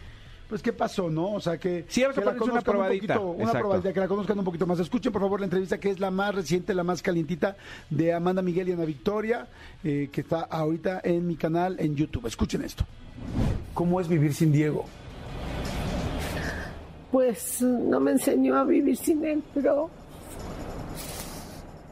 pues 0.52 0.62
qué 0.62 0.74
pasó, 0.74 1.10
¿no? 1.10 1.36
O 1.36 1.39
sea, 1.39 1.58
que, 1.58 1.86
sí, 1.88 2.04
que 2.14 2.20
la 2.26 2.32
una 2.34 2.60
probadita. 2.60 3.18
Un 3.18 3.38
poquito, 3.38 3.43
una 3.43 3.52
probadita, 3.54 3.93
que 3.93 3.99
la 4.02 4.08
conozcan 4.10 4.38
un 4.38 4.43
poquito 4.43 4.68
más. 4.68 4.82
Escuchen, 4.82 5.10
por 5.14 5.22
favor, 5.22 5.39
la 5.39 5.45
entrevista 5.45 5.80
que 5.80 5.89
es 5.89 6.02
la 6.02 6.12
más 6.12 6.36
reciente, 6.36 6.74
la 6.74 6.84
más 6.84 7.02
calientita 7.02 7.56
de 7.89 8.12
Amanda 8.12 8.41
Miguel 8.41 8.68
y 8.68 8.74
Ana 8.74 8.84
Victoria, 8.84 9.47
eh, 9.82 10.10
que 10.12 10.20
está 10.20 10.41
ahorita 10.41 10.99
en 11.06 11.26
mi 11.26 11.38
canal 11.38 11.78
en 11.80 11.95
YouTube. 11.95 12.28
Escuchen 12.28 12.64
esto. 12.64 12.84
¿Cómo 13.74 14.02
es 14.02 14.10
vivir 14.10 14.34
sin 14.34 14.52
Diego? 14.52 14.84
Pues 17.14 17.62
no 17.62 18.02
me 18.02 18.12
enseñó 18.12 18.58
a 18.58 18.66
vivir 18.66 18.97
sin 18.97 19.24
él, 19.24 19.41
pero 19.54 19.89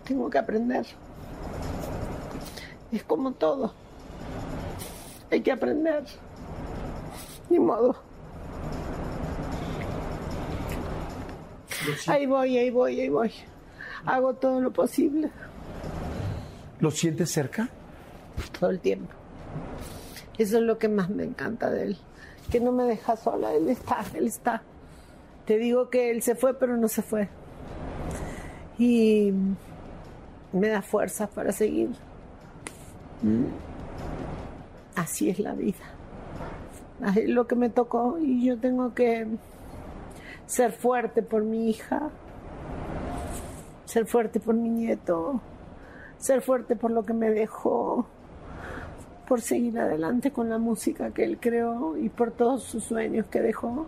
tengo 0.03 0.29
que 0.29 0.37
aprender. 0.37 0.85
Es 2.91 3.03
como 3.05 3.31
todo. 3.31 3.73
Hay 5.31 5.39
que 5.39 5.53
aprender. 5.53 6.03
Ni 7.49 7.57
modo. 7.57 8.08
Ahí 12.07 12.25
voy, 12.25 12.57
ahí 12.57 12.69
voy, 12.69 12.99
ahí 12.99 13.09
voy. 13.09 13.31
Hago 14.05 14.33
todo 14.35 14.59
lo 14.61 14.71
posible. 14.71 15.29
¿Lo 16.79 16.91
sientes 16.91 17.31
cerca? 17.31 17.69
Todo 18.59 18.69
el 18.69 18.79
tiempo. 18.79 19.13
Eso 20.37 20.57
es 20.57 20.63
lo 20.63 20.77
que 20.77 20.87
más 20.87 21.09
me 21.09 21.23
encanta 21.23 21.69
de 21.69 21.83
él. 21.83 21.97
Que 22.49 22.59
no 22.59 22.71
me 22.71 22.83
deja 22.83 23.15
sola, 23.17 23.53
él 23.53 23.69
está, 23.69 24.03
él 24.13 24.27
está. 24.27 24.63
Te 25.45 25.57
digo 25.57 25.89
que 25.89 26.11
él 26.11 26.21
se 26.21 26.35
fue, 26.35 26.53
pero 26.53 26.77
no 26.77 26.87
se 26.87 27.01
fue. 27.01 27.27
Y 28.77 29.33
me 30.53 30.69
da 30.69 30.81
fuerza 30.81 31.27
para 31.27 31.51
seguir. 31.51 31.89
Mm. 33.21 33.45
Así 34.95 35.29
es 35.29 35.39
la 35.39 35.53
vida. 35.53 35.83
Así 37.01 37.21
es 37.21 37.29
lo 37.29 37.47
que 37.47 37.55
me 37.55 37.69
tocó 37.69 38.17
y 38.19 38.45
yo 38.45 38.57
tengo 38.57 38.93
que 38.93 39.27
ser 40.49 40.71
fuerte 40.71 41.21
por 41.21 41.43
mi 41.43 41.69
hija, 41.69 42.09
ser 43.85 44.07
fuerte 44.07 44.39
por 44.39 44.55
mi 44.55 44.67
nieto, 44.67 45.39
ser 46.17 46.41
fuerte 46.41 46.75
por 46.75 46.89
lo 46.89 47.03
que 47.05 47.13
me 47.13 47.29
dejó, 47.29 48.07
por 49.27 49.41
seguir 49.41 49.77
adelante 49.77 50.31
con 50.31 50.49
la 50.49 50.57
música 50.57 51.11
que 51.11 51.23
él 51.23 51.37
creó 51.39 51.95
y 51.97 52.09
por 52.09 52.31
todos 52.31 52.63
sus 52.63 52.83
sueños 52.83 53.27
que 53.27 53.41
dejó 53.41 53.85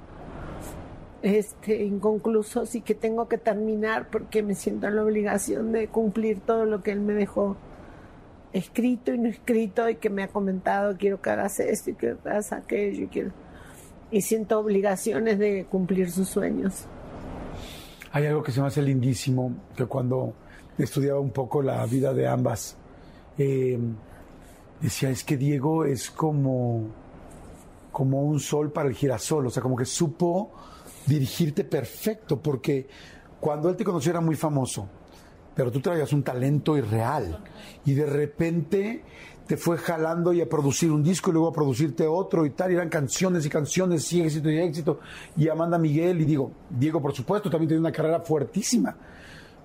este, 1.24 1.84
inconclusos 1.84 2.76
y 2.76 2.82
que 2.82 2.94
tengo 2.94 3.28
que 3.28 3.40
terminar 3.40 4.10
porque 4.12 4.44
me 4.44 4.54
siento 4.54 4.86
en 4.86 4.98
la 4.98 5.04
obligación 5.04 5.72
de 5.72 5.88
cumplir 5.88 6.42
todo 6.42 6.66
lo 6.66 6.84
que 6.84 6.92
él 6.92 7.00
me 7.00 7.14
dejó 7.14 7.58
escrito 8.54 9.16
y 9.16 9.18
no 9.18 9.30
escrito 9.30 9.90
y 9.90 9.96
que 9.96 10.12
me 10.12 10.22
ha 10.22 10.28
comentado 10.28 10.96
quiero 10.96 11.22
que 11.24 11.32
hagas 11.32 11.60
esto 11.60 11.90
y 11.90 11.94
quiero 11.96 12.22
que 12.22 12.30
hagas 12.30 12.52
aquello 12.52 13.06
y 13.06 13.08
quiero 13.08 13.32
y 14.12 14.22
siento 14.22 14.60
obligaciones 14.60 15.40
de 15.40 15.66
cumplir 15.66 16.12
sus 16.12 16.30
sueños. 16.30 16.86
Hay 18.12 18.26
algo 18.26 18.44
que 18.44 18.52
se 18.52 18.62
me 18.62 18.68
hace 18.68 18.82
lindísimo, 18.82 19.56
que 19.76 19.86
cuando 19.86 20.34
estudiaba 20.78 21.20
un 21.20 21.32
poco 21.32 21.62
la 21.62 21.86
vida 21.86 22.14
de 22.14 22.28
ambas, 22.28 22.76
eh, 23.38 23.80
decía, 24.82 25.10
es 25.10 25.24
que 25.24 25.38
Diego 25.38 25.86
es 25.86 26.12
como, 26.12 26.88
como 27.92 28.24
un 28.24 28.40
sol 28.40 28.72
para 28.72 28.90
el 28.90 28.96
girasol, 28.96 29.48
o 29.48 29.50
sea, 29.50 29.64
como 29.64 29.78
que 29.78 29.86
supo 29.86 30.52
dirigirte 31.08 31.64
perfecto, 31.64 32.42
porque 32.42 32.88
cuando 33.40 33.70
él 33.70 33.76
te 33.76 33.84
conoció 33.84 34.12
era 34.12 34.22
muy 34.22 34.36
famoso, 34.36 34.88
pero 35.56 35.72
tú 35.72 35.80
traías 35.80 36.12
un 36.14 36.24
talento 36.24 36.78
irreal 36.78 37.44
y 37.86 37.94
de 37.94 38.06
repente 38.06 39.04
te 39.52 39.58
fue 39.58 39.78
jalando 39.78 40.32
y 40.32 40.40
a 40.40 40.48
producir 40.48 40.90
un 40.94 41.04
disco 41.04 41.30
y 41.30 41.34
luego 41.34 41.50
a 41.50 41.52
producirte 41.52 42.08
otro 42.08 42.46
y 42.46 42.52
tal, 42.52 42.72
y 42.72 42.76
eran 42.76 42.88
canciones 42.88 43.46
y 43.46 43.50
canciones 43.50 44.14
y 44.14 44.22
éxito 44.22 44.50
y 44.50 44.58
éxito. 44.60 45.02
Y 45.36 45.50
Amanda 45.50 45.78
Miguel, 45.78 46.22
y 46.22 46.24
digo, 46.24 46.54
Diego 46.70 47.02
por 47.02 47.14
supuesto, 47.14 47.50
también 47.50 47.68
tiene 47.68 47.82
una 47.82 47.92
carrera 47.92 48.22
fuertísima, 48.22 48.96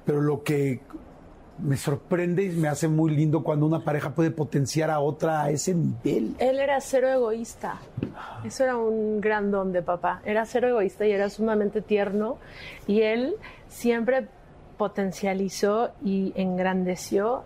pero 0.05 0.21
lo 0.21 0.43
que 0.43 0.81
me 1.61 1.77
sorprende 1.77 2.43
y 2.43 2.49
me 2.49 2.67
hace 2.67 2.89
muy 2.89 3.15
lindo 3.15 3.45
cuando 3.45 3.65
una 3.65 3.85
pareja 3.85 4.13
puede 4.13 4.33
potenciar 4.33 4.91
a 4.91 4.99
otra 4.99 5.45
a 5.45 5.51
ese 5.51 5.73
nivel. 5.73 6.35
Él 6.41 6.59
era 6.59 6.81
cero 6.81 7.09
egoísta. 7.09 7.79
Eso 8.45 8.65
era 8.65 8.77
un 8.77 9.21
gran 9.21 9.53
don 9.53 9.71
de 9.71 9.83
papá. 9.83 10.21
Era 10.25 10.47
cero 10.47 10.67
egoísta 10.67 11.07
y 11.07 11.13
era 11.13 11.31
sumamente 11.31 11.81
tierno. 11.81 12.39
Y 12.89 13.03
él 13.03 13.37
siempre 13.69 14.27
potencializó 14.79 15.93
y 16.05 16.33
engrandeció 16.35 17.45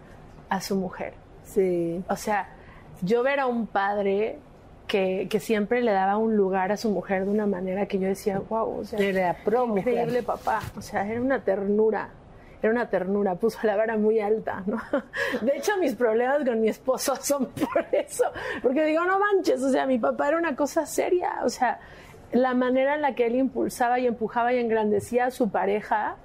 a 0.49 0.63
su 0.63 0.75
mujer. 0.77 1.20
Sí. 1.53 2.03
O 2.09 2.17
sea, 2.17 2.49
yo 3.03 3.23
ver 3.23 3.41
a 3.41 3.47
un 3.47 3.67
padre 3.67 4.39
que, 4.87 5.29
que 5.31 5.41
siempre 5.41 5.83
le 5.83 5.93
daba 5.93 6.17
un 6.17 6.37
lugar 6.37 6.73
a 6.73 6.77
su 6.77 6.91
mujer 6.91 7.25
de 7.25 7.31
una 7.31 7.47
manera 7.47 7.87
que 7.87 7.99
yo 7.99 8.09
decía, 8.09 8.41
wow, 8.49 8.81
o 8.81 8.85
sea, 8.85 8.99
Era 8.99 9.37
pro 9.45 9.77
increíble 9.77 10.23
papá. 10.23 10.61
O 10.77 10.83
sea, 10.83 11.07
era 11.07 11.21
una 11.21 11.43
ternura. 11.43 12.09
Era 12.63 12.73
una 12.73 12.91
ternura, 12.91 13.37
puso 13.37 13.59
la 13.63 13.75
vara 13.75 13.97
muy 13.97 14.21
alta, 14.21 14.63
¿no? 14.67 14.79
De 15.41 15.57
hecho, 15.57 15.79
mis 15.79 15.95
problemas 15.95 16.45
con 16.45 16.61
mi 16.61 16.69
esposo 16.69 17.17
son 17.21 17.47
por 17.47 17.87
eso. 17.93 18.25
Porque 18.63 18.85
digo, 18.85 19.05
no 19.05 19.19
manches, 19.19 19.63
o 19.63 19.71
sea, 19.71 19.87
mi 19.87 19.99
papá 19.99 20.29
era 20.29 20.39
una 20.39 20.55
cosa 20.55 20.85
seria. 20.85 21.39
O 21.45 21.49
sea, 21.49 21.81
la 22.33 22.55
manera 22.55 22.95
en 22.95 23.03
la 23.03 23.15
que 23.15 23.27
él 23.27 23.37
impulsaba 23.37 23.99
y 23.99 24.07
empujaba 24.07 24.53
y 24.53 24.59
engrandecía 24.59 25.27
a 25.27 25.31
su 25.31 25.51
pareja 25.51 26.17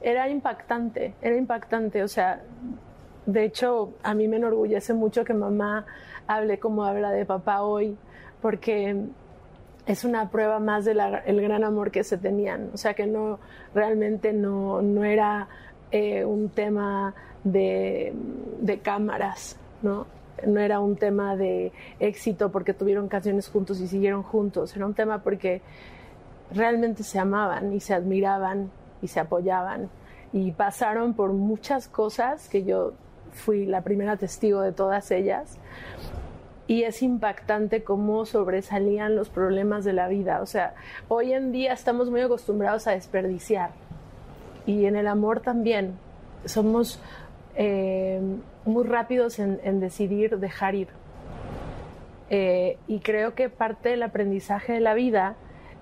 era 0.00 0.28
impactante, 0.28 1.14
era 1.20 1.36
impactante. 1.36 2.02
O 2.02 2.08
sea, 2.08 2.40
de 3.26 3.44
hecho, 3.44 3.92
a 4.02 4.14
mí 4.14 4.28
me 4.28 4.36
enorgullece 4.36 4.94
mucho 4.94 5.24
que 5.24 5.34
mamá 5.34 5.84
hable 6.28 6.58
como 6.58 6.84
habla 6.84 7.10
de 7.10 7.26
papá 7.26 7.62
hoy, 7.62 7.96
porque 8.40 8.96
es 9.86 10.04
una 10.04 10.30
prueba 10.30 10.60
más 10.60 10.84
del 10.84 10.98
gran 11.42 11.64
amor 11.64 11.90
que 11.90 12.04
se 12.04 12.18
tenían. 12.18 12.70
O 12.72 12.76
sea, 12.76 12.94
que 12.94 13.06
no, 13.06 13.40
realmente 13.74 14.32
no, 14.32 14.80
no 14.80 15.04
era 15.04 15.48
eh, 15.90 16.24
un 16.24 16.48
tema 16.50 17.14
de, 17.42 18.12
de 18.60 18.78
cámaras, 18.78 19.58
¿no? 19.82 20.06
No 20.46 20.60
era 20.60 20.80
un 20.80 20.96
tema 20.96 21.34
de 21.34 21.72
éxito 21.98 22.52
porque 22.52 22.74
tuvieron 22.74 23.08
canciones 23.08 23.48
juntos 23.48 23.80
y 23.80 23.88
siguieron 23.88 24.22
juntos. 24.22 24.76
Era 24.76 24.86
un 24.86 24.94
tema 24.94 25.22
porque 25.22 25.62
realmente 26.52 27.02
se 27.02 27.18
amaban 27.18 27.72
y 27.72 27.80
se 27.80 27.94
admiraban 27.94 28.70
y 29.02 29.08
se 29.08 29.18
apoyaban. 29.18 29.88
Y 30.32 30.52
pasaron 30.52 31.14
por 31.14 31.32
muchas 31.32 31.88
cosas 31.88 32.48
que 32.48 32.64
yo 32.64 32.92
fui 33.36 33.66
la 33.66 33.82
primera 33.82 34.16
testigo 34.16 34.60
de 34.62 34.72
todas 34.72 35.10
ellas. 35.10 35.58
Y 36.66 36.82
es 36.82 37.02
impactante 37.02 37.84
cómo 37.84 38.26
sobresalían 38.26 39.14
los 39.14 39.28
problemas 39.28 39.84
de 39.84 39.92
la 39.92 40.08
vida. 40.08 40.40
O 40.42 40.46
sea, 40.46 40.74
hoy 41.06 41.32
en 41.32 41.52
día 41.52 41.72
estamos 41.72 42.10
muy 42.10 42.22
acostumbrados 42.22 42.88
a 42.88 42.92
desperdiciar. 42.92 43.70
Y 44.66 44.86
en 44.86 44.96
el 44.96 45.06
amor 45.06 45.40
también. 45.40 45.96
Somos 46.44 47.00
eh, 47.54 48.20
muy 48.64 48.84
rápidos 48.84 49.38
en, 49.38 49.80
decidir 49.80 50.38
dejar 50.38 50.74
ir. 50.74 50.88
Eh, 52.30 52.78
y 52.88 52.98
creo 52.98 53.34
que 53.34 53.48
parte 53.48 53.90
del 53.90 54.02
aprendizaje 54.02 54.72
de 54.72 54.80
la 54.80 54.94
vida 54.94 55.36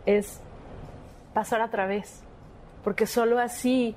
es 0.05 0.41
pasar 1.33 1.63
a 1.63 1.71
través. 1.71 2.23
Porque 2.83 3.07
solo 3.07 3.39
así 3.39 3.97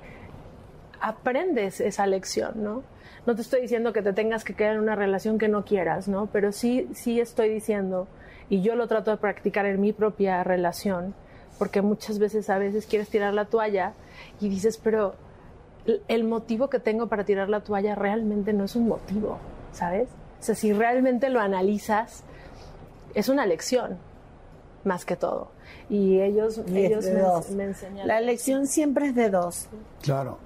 aprendes 1.00 1.80
esa 1.80 2.06
lección, 2.06 2.62
¿no? 2.62 2.82
No 3.28 3.34
te 3.34 3.42
estoy 3.42 3.60
diciendo 3.60 3.92
que 3.92 4.00
te 4.00 4.14
tengas 4.14 4.42
que 4.42 4.54
quedar 4.54 4.76
en 4.76 4.80
una 4.80 4.94
relación 4.94 5.36
que 5.36 5.48
no 5.48 5.62
quieras, 5.62 6.08
¿no? 6.08 6.30
Pero 6.32 6.50
sí, 6.50 6.88
sí 6.94 7.20
estoy 7.20 7.50
diciendo, 7.50 8.08
y 8.48 8.62
yo 8.62 8.74
lo 8.74 8.88
trato 8.88 9.10
de 9.10 9.18
practicar 9.18 9.66
en 9.66 9.82
mi 9.82 9.92
propia 9.92 10.42
relación, 10.44 11.12
porque 11.58 11.82
muchas 11.82 12.18
veces 12.18 12.48
a 12.48 12.56
veces 12.56 12.86
quieres 12.86 13.10
tirar 13.10 13.34
la 13.34 13.44
toalla 13.44 13.92
y 14.40 14.48
dices, 14.48 14.80
pero 14.82 15.14
el 16.08 16.24
motivo 16.24 16.70
que 16.70 16.78
tengo 16.78 17.08
para 17.08 17.24
tirar 17.24 17.50
la 17.50 17.60
toalla 17.60 17.94
realmente 17.94 18.54
no 18.54 18.64
es 18.64 18.74
un 18.76 18.88
motivo, 18.88 19.36
¿sabes? 19.72 20.08
O 20.40 20.42
sea, 20.42 20.54
si 20.54 20.72
realmente 20.72 21.28
lo 21.28 21.40
analizas, 21.40 22.24
es 23.12 23.28
una 23.28 23.44
lección, 23.44 23.98
más 24.84 25.04
que 25.04 25.16
todo. 25.16 25.50
Y 25.90 26.18
ellos, 26.22 26.62
Y 26.66 26.78
ellos 26.78 27.04
me, 27.04 27.20
dos. 27.20 27.50
me 27.50 27.64
enseñaron. 27.64 28.08
La 28.08 28.22
lección 28.22 28.66
siempre 28.66 29.08
es 29.08 29.14
de 29.14 29.28
dos. 29.28 29.68
Claro. 30.00 30.38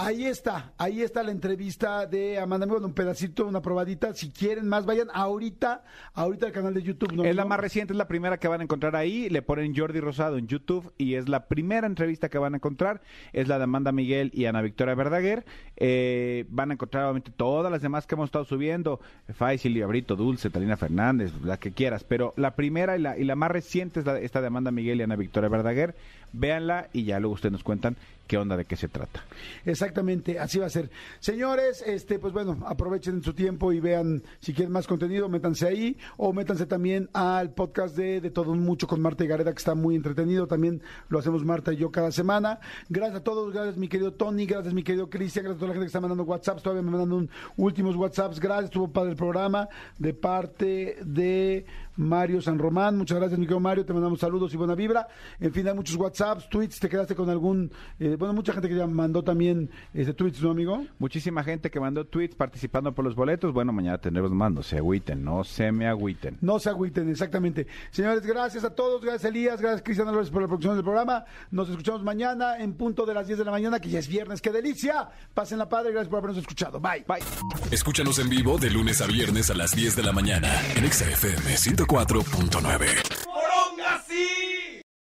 Ahí 0.00 0.26
está, 0.26 0.72
ahí 0.78 1.02
está 1.02 1.24
la 1.24 1.32
entrevista 1.32 2.06
de 2.06 2.38
Amanda. 2.38 2.66
Bueno, 2.66 2.86
un 2.86 2.92
pedacito, 2.92 3.44
una 3.44 3.60
probadita. 3.60 4.14
Si 4.14 4.30
quieren 4.30 4.68
más, 4.68 4.86
vayan 4.86 5.08
ahorita, 5.12 5.82
ahorita 6.14 6.46
al 6.46 6.52
canal 6.52 6.72
de 6.72 6.84
YouTube. 6.84 7.12
¿no? 7.14 7.24
Es 7.24 7.34
la 7.34 7.44
más 7.44 7.58
reciente, 7.58 7.94
es 7.94 7.96
la 7.96 8.06
primera 8.06 8.38
que 8.38 8.46
van 8.46 8.60
a 8.60 8.62
encontrar 8.62 8.94
ahí. 8.94 9.28
Le 9.28 9.42
ponen 9.42 9.74
Jordi 9.74 9.98
Rosado 9.98 10.38
en 10.38 10.46
YouTube 10.46 10.92
y 10.98 11.14
es 11.14 11.28
la 11.28 11.48
primera 11.48 11.88
entrevista 11.88 12.28
que 12.28 12.38
van 12.38 12.54
a 12.54 12.58
encontrar. 12.58 13.00
Es 13.32 13.48
la 13.48 13.58
de 13.58 13.64
Amanda 13.64 13.90
Miguel 13.90 14.30
y 14.32 14.44
Ana 14.44 14.62
Victoria 14.62 14.94
Verdaguer. 14.94 15.44
Eh, 15.76 16.44
van 16.48 16.70
a 16.70 16.74
encontrar 16.74 17.02
obviamente 17.06 17.32
todas 17.36 17.72
las 17.72 17.82
demás 17.82 18.06
que 18.06 18.14
hemos 18.14 18.26
estado 18.26 18.44
subiendo. 18.44 19.00
Faisy, 19.34 19.68
Liabrito, 19.68 20.14
Dulce, 20.14 20.48
Talina 20.48 20.76
Fernández, 20.76 21.32
la 21.42 21.56
que 21.56 21.72
quieras. 21.72 22.04
Pero 22.04 22.34
la 22.36 22.54
primera 22.54 22.96
y 22.96 23.00
la, 23.00 23.18
y 23.18 23.24
la 23.24 23.34
más 23.34 23.50
reciente 23.50 23.98
es 23.98 24.06
la, 24.06 24.16
esta 24.20 24.40
de 24.40 24.46
Amanda 24.46 24.70
Miguel 24.70 25.00
y 25.00 25.02
Ana 25.02 25.16
Victoria 25.16 25.48
Verdaguer. 25.48 25.96
Véanla 26.32 26.88
y 26.92 27.04
ya 27.04 27.18
luego 27.20 27.34
ustedes 27.34 27.52
nos 27.52 27.64
cuentan 27.64 27.96
qué 28.28 28.36
onda, 28.36 28.56
de 28.56 28.66
qué 28.66 28.76
se 28.76 28.88
trata. 28.88 29.24
Exactamente, 29.64 30.38
así 30.38 30.58
va 30.58 30.66
a 30.66 30.70
ser. 30.70 30.90
Señores, 31.18 31.82
este, 31.84 32.18
pues 32.18 32.32
bueno, 32.32 32.58
aprovechen 32.66 33.22
su 33.22 33.32
tiempo 33.32 33.72
y 33.72 33.80
vean 33.80 34.22
si 34.38 34.52
quieren 34.52 34.70
más 34.70 34.86
contenido, 34.86 35.28
métanse 35.28 35.66
ahí 35.66 35.96
o 36.18 36.32
métanse 36.32 36.66
también 36.66 37.08
al 37.14 37.50
podcast 37.54 37.96
de, 37.96 38.20
de 38.20 38.30
Todo 38.30 38.54
Mucho 38.54 38.86
con 38.86 39.00
Marta 39.00 39.24
y 39.24 39.26
Gareda, 39.26 39.52
que 39.52 39.58
está 39.58 39.74
muy 39.74 39.96
entretenido. 39.96 40.46
También 40.46 40.82
lo 41.08 41.18
hacemos 41.18 41.44
Marta 41.44 41.72
y 41.72 41.76
yo 41.76 41.90
cada 41.90 42.12
semana. 42.12 42.60
Gracias 42.90 43.20
a 43.20 43.24
todos, 43.24 43.52
gracias 43.52 43.78
mi 43.78 43.88
querido 43.88 44.12
Tony, 44.12 44.44
gracias 44.44 44.74
mi 44.74 44.82
querido 44.82 45.08
Cristian, 45.08 45.46
gracias 45.46 45.56
a 45.56 45.60
toda 45.60 45.68
la 45.68 45.74
gente 45.74 45.86
que 45.86 45.88
está 45.88 46.00
mandando 46.00 46.24
WhatsApps, 46.24 46.62
todavía 46.62 46.82
me 46.82 46.90
mandan 46.90 47.12
un, 47.12 47.30
últimos 47.56 47.96
WhatsApps. 47.96 48.38
Gracias, 48.38 48.66
estuvo 48.66 48.92
padre 48.92 49.12
el 49.12 49.16
programa 49.16 49.68
de 49.98 50.12
parte 50.12 50.98
de 51.02 51.64
Mario 51.98 52.40
San 52.40 52.58
Román. 52.58 52.96
Muchas 52.96 53.18
gracias, 53.18 53.38
mi 53.38 53.44
querido 53.44 53.60
Mario. 53.60 53.84
Te 53.84 53.92
mandamos 53.92 54.20
saludos 54.20 54.54
y 54.54 54.56
buena 54.56 54.74
vibra. 54.76 55.08
En 55.40 55.52
fin, 55.52 55.66
hay 55.66 55.74
muchos 55.74 55.96
WhatsApps, 55.96 56.48
tweets. 56.48 56.78
¿Te 56.78 56.88
quedaste 56.88 57.16
con 57.16 57.28
algún.? 57.28 57.72
Eh, 57.98 58.16
bueno, 58.16 58.32
mucha 58.32 58.52
gente 58.52 58.68
que 58.68 58.76
ya 58.76 58.86
mandó 58.86 59.24
también 59.24 59.68
este, 59.92 60.14
tweets, 60.14 60.40
¿no, 60.40 60.52
amigo? 60.52 60.86
Muchísima 60.98 61.42
gente 61.42 61.70
que 61.70 61.80
mandó 61.80 62.06
tweets 62.06 62.36
participando 62.36 62.94
por 62.94 63.04
los 63.04 63.16
boletos. 63.16 63.52
Bueno, 63.52 63.72
mañana 63.72 63.98
tendremos 63.98 64.30
más. 64.30 64.52
No 64.52 64.62
se 64.62 64.78
agüiten, 64.78 65.24
no 65.24 65.42
se 65.42 65.72
me 65.72 65.88
agüiten. 65.88 66.38
No 66.40 66.60
se 66.60 66.70
agüiten, 66.70 67.10
exactamente. 67.10 67.66
Señores, 67.90 68.24
gracias 68.24 68.62
a 68.62 68.70
todos. 68.70 69.02
Gracias, 69.02 69.24
Elías. 69.24 69.60
Gracias, 69.60 69.82
Cristian 69.82 70.06
Álvarez, 70.06 70.30
por 70.30 70.42
la 70.42 70.46
producción 70.46 70.74
del 70.76 70.84
programa. 70.84 71.24
Nos 71.50 71.68
escuchamos 71.68 72.04
mañana 72.04 72.58
en 72.58 72.74
punto 72.74 73.06
de 73.06 73.14
las 73.14 73.26
10 73.26 73.40
de 73.40 73.44
la 73.44 73.50
mañana, 73.50 73.80
que 73.80 73.88
ya 73.88 73.98
es 73.98 74.06
viernes. 74.06 74.40
¡Qué 74.40 74.52
delicia! 74.52 75.08
Pasen 75.34 75.58
la 75.58 75.68
padre. 75.68 75.90
Gracias 75.90 76.08
por 76.08 76.20
habernos 76.20 76.38
escuchado. 76.38 76.78
Bye. 76.78 77.04
Bye. 77.08 77.24
Escúchanos 77.72 78.20
en 78.20 78.28
vivo 78.28 78.56
de 78.56 78.70
lunes 78.70 79.00
a 79.00 79.06
viernes 79.06 79.50
a 79.50 79.54
las 79.54 79.74
10 79.74 79.96
de 79.96 80.02
la 80.04 80.12
mañana 80.12 80.48
en 80.76 80.88
XFM 80.88 81.56
104. 81.56 81.87
94.9. 81.88 84.57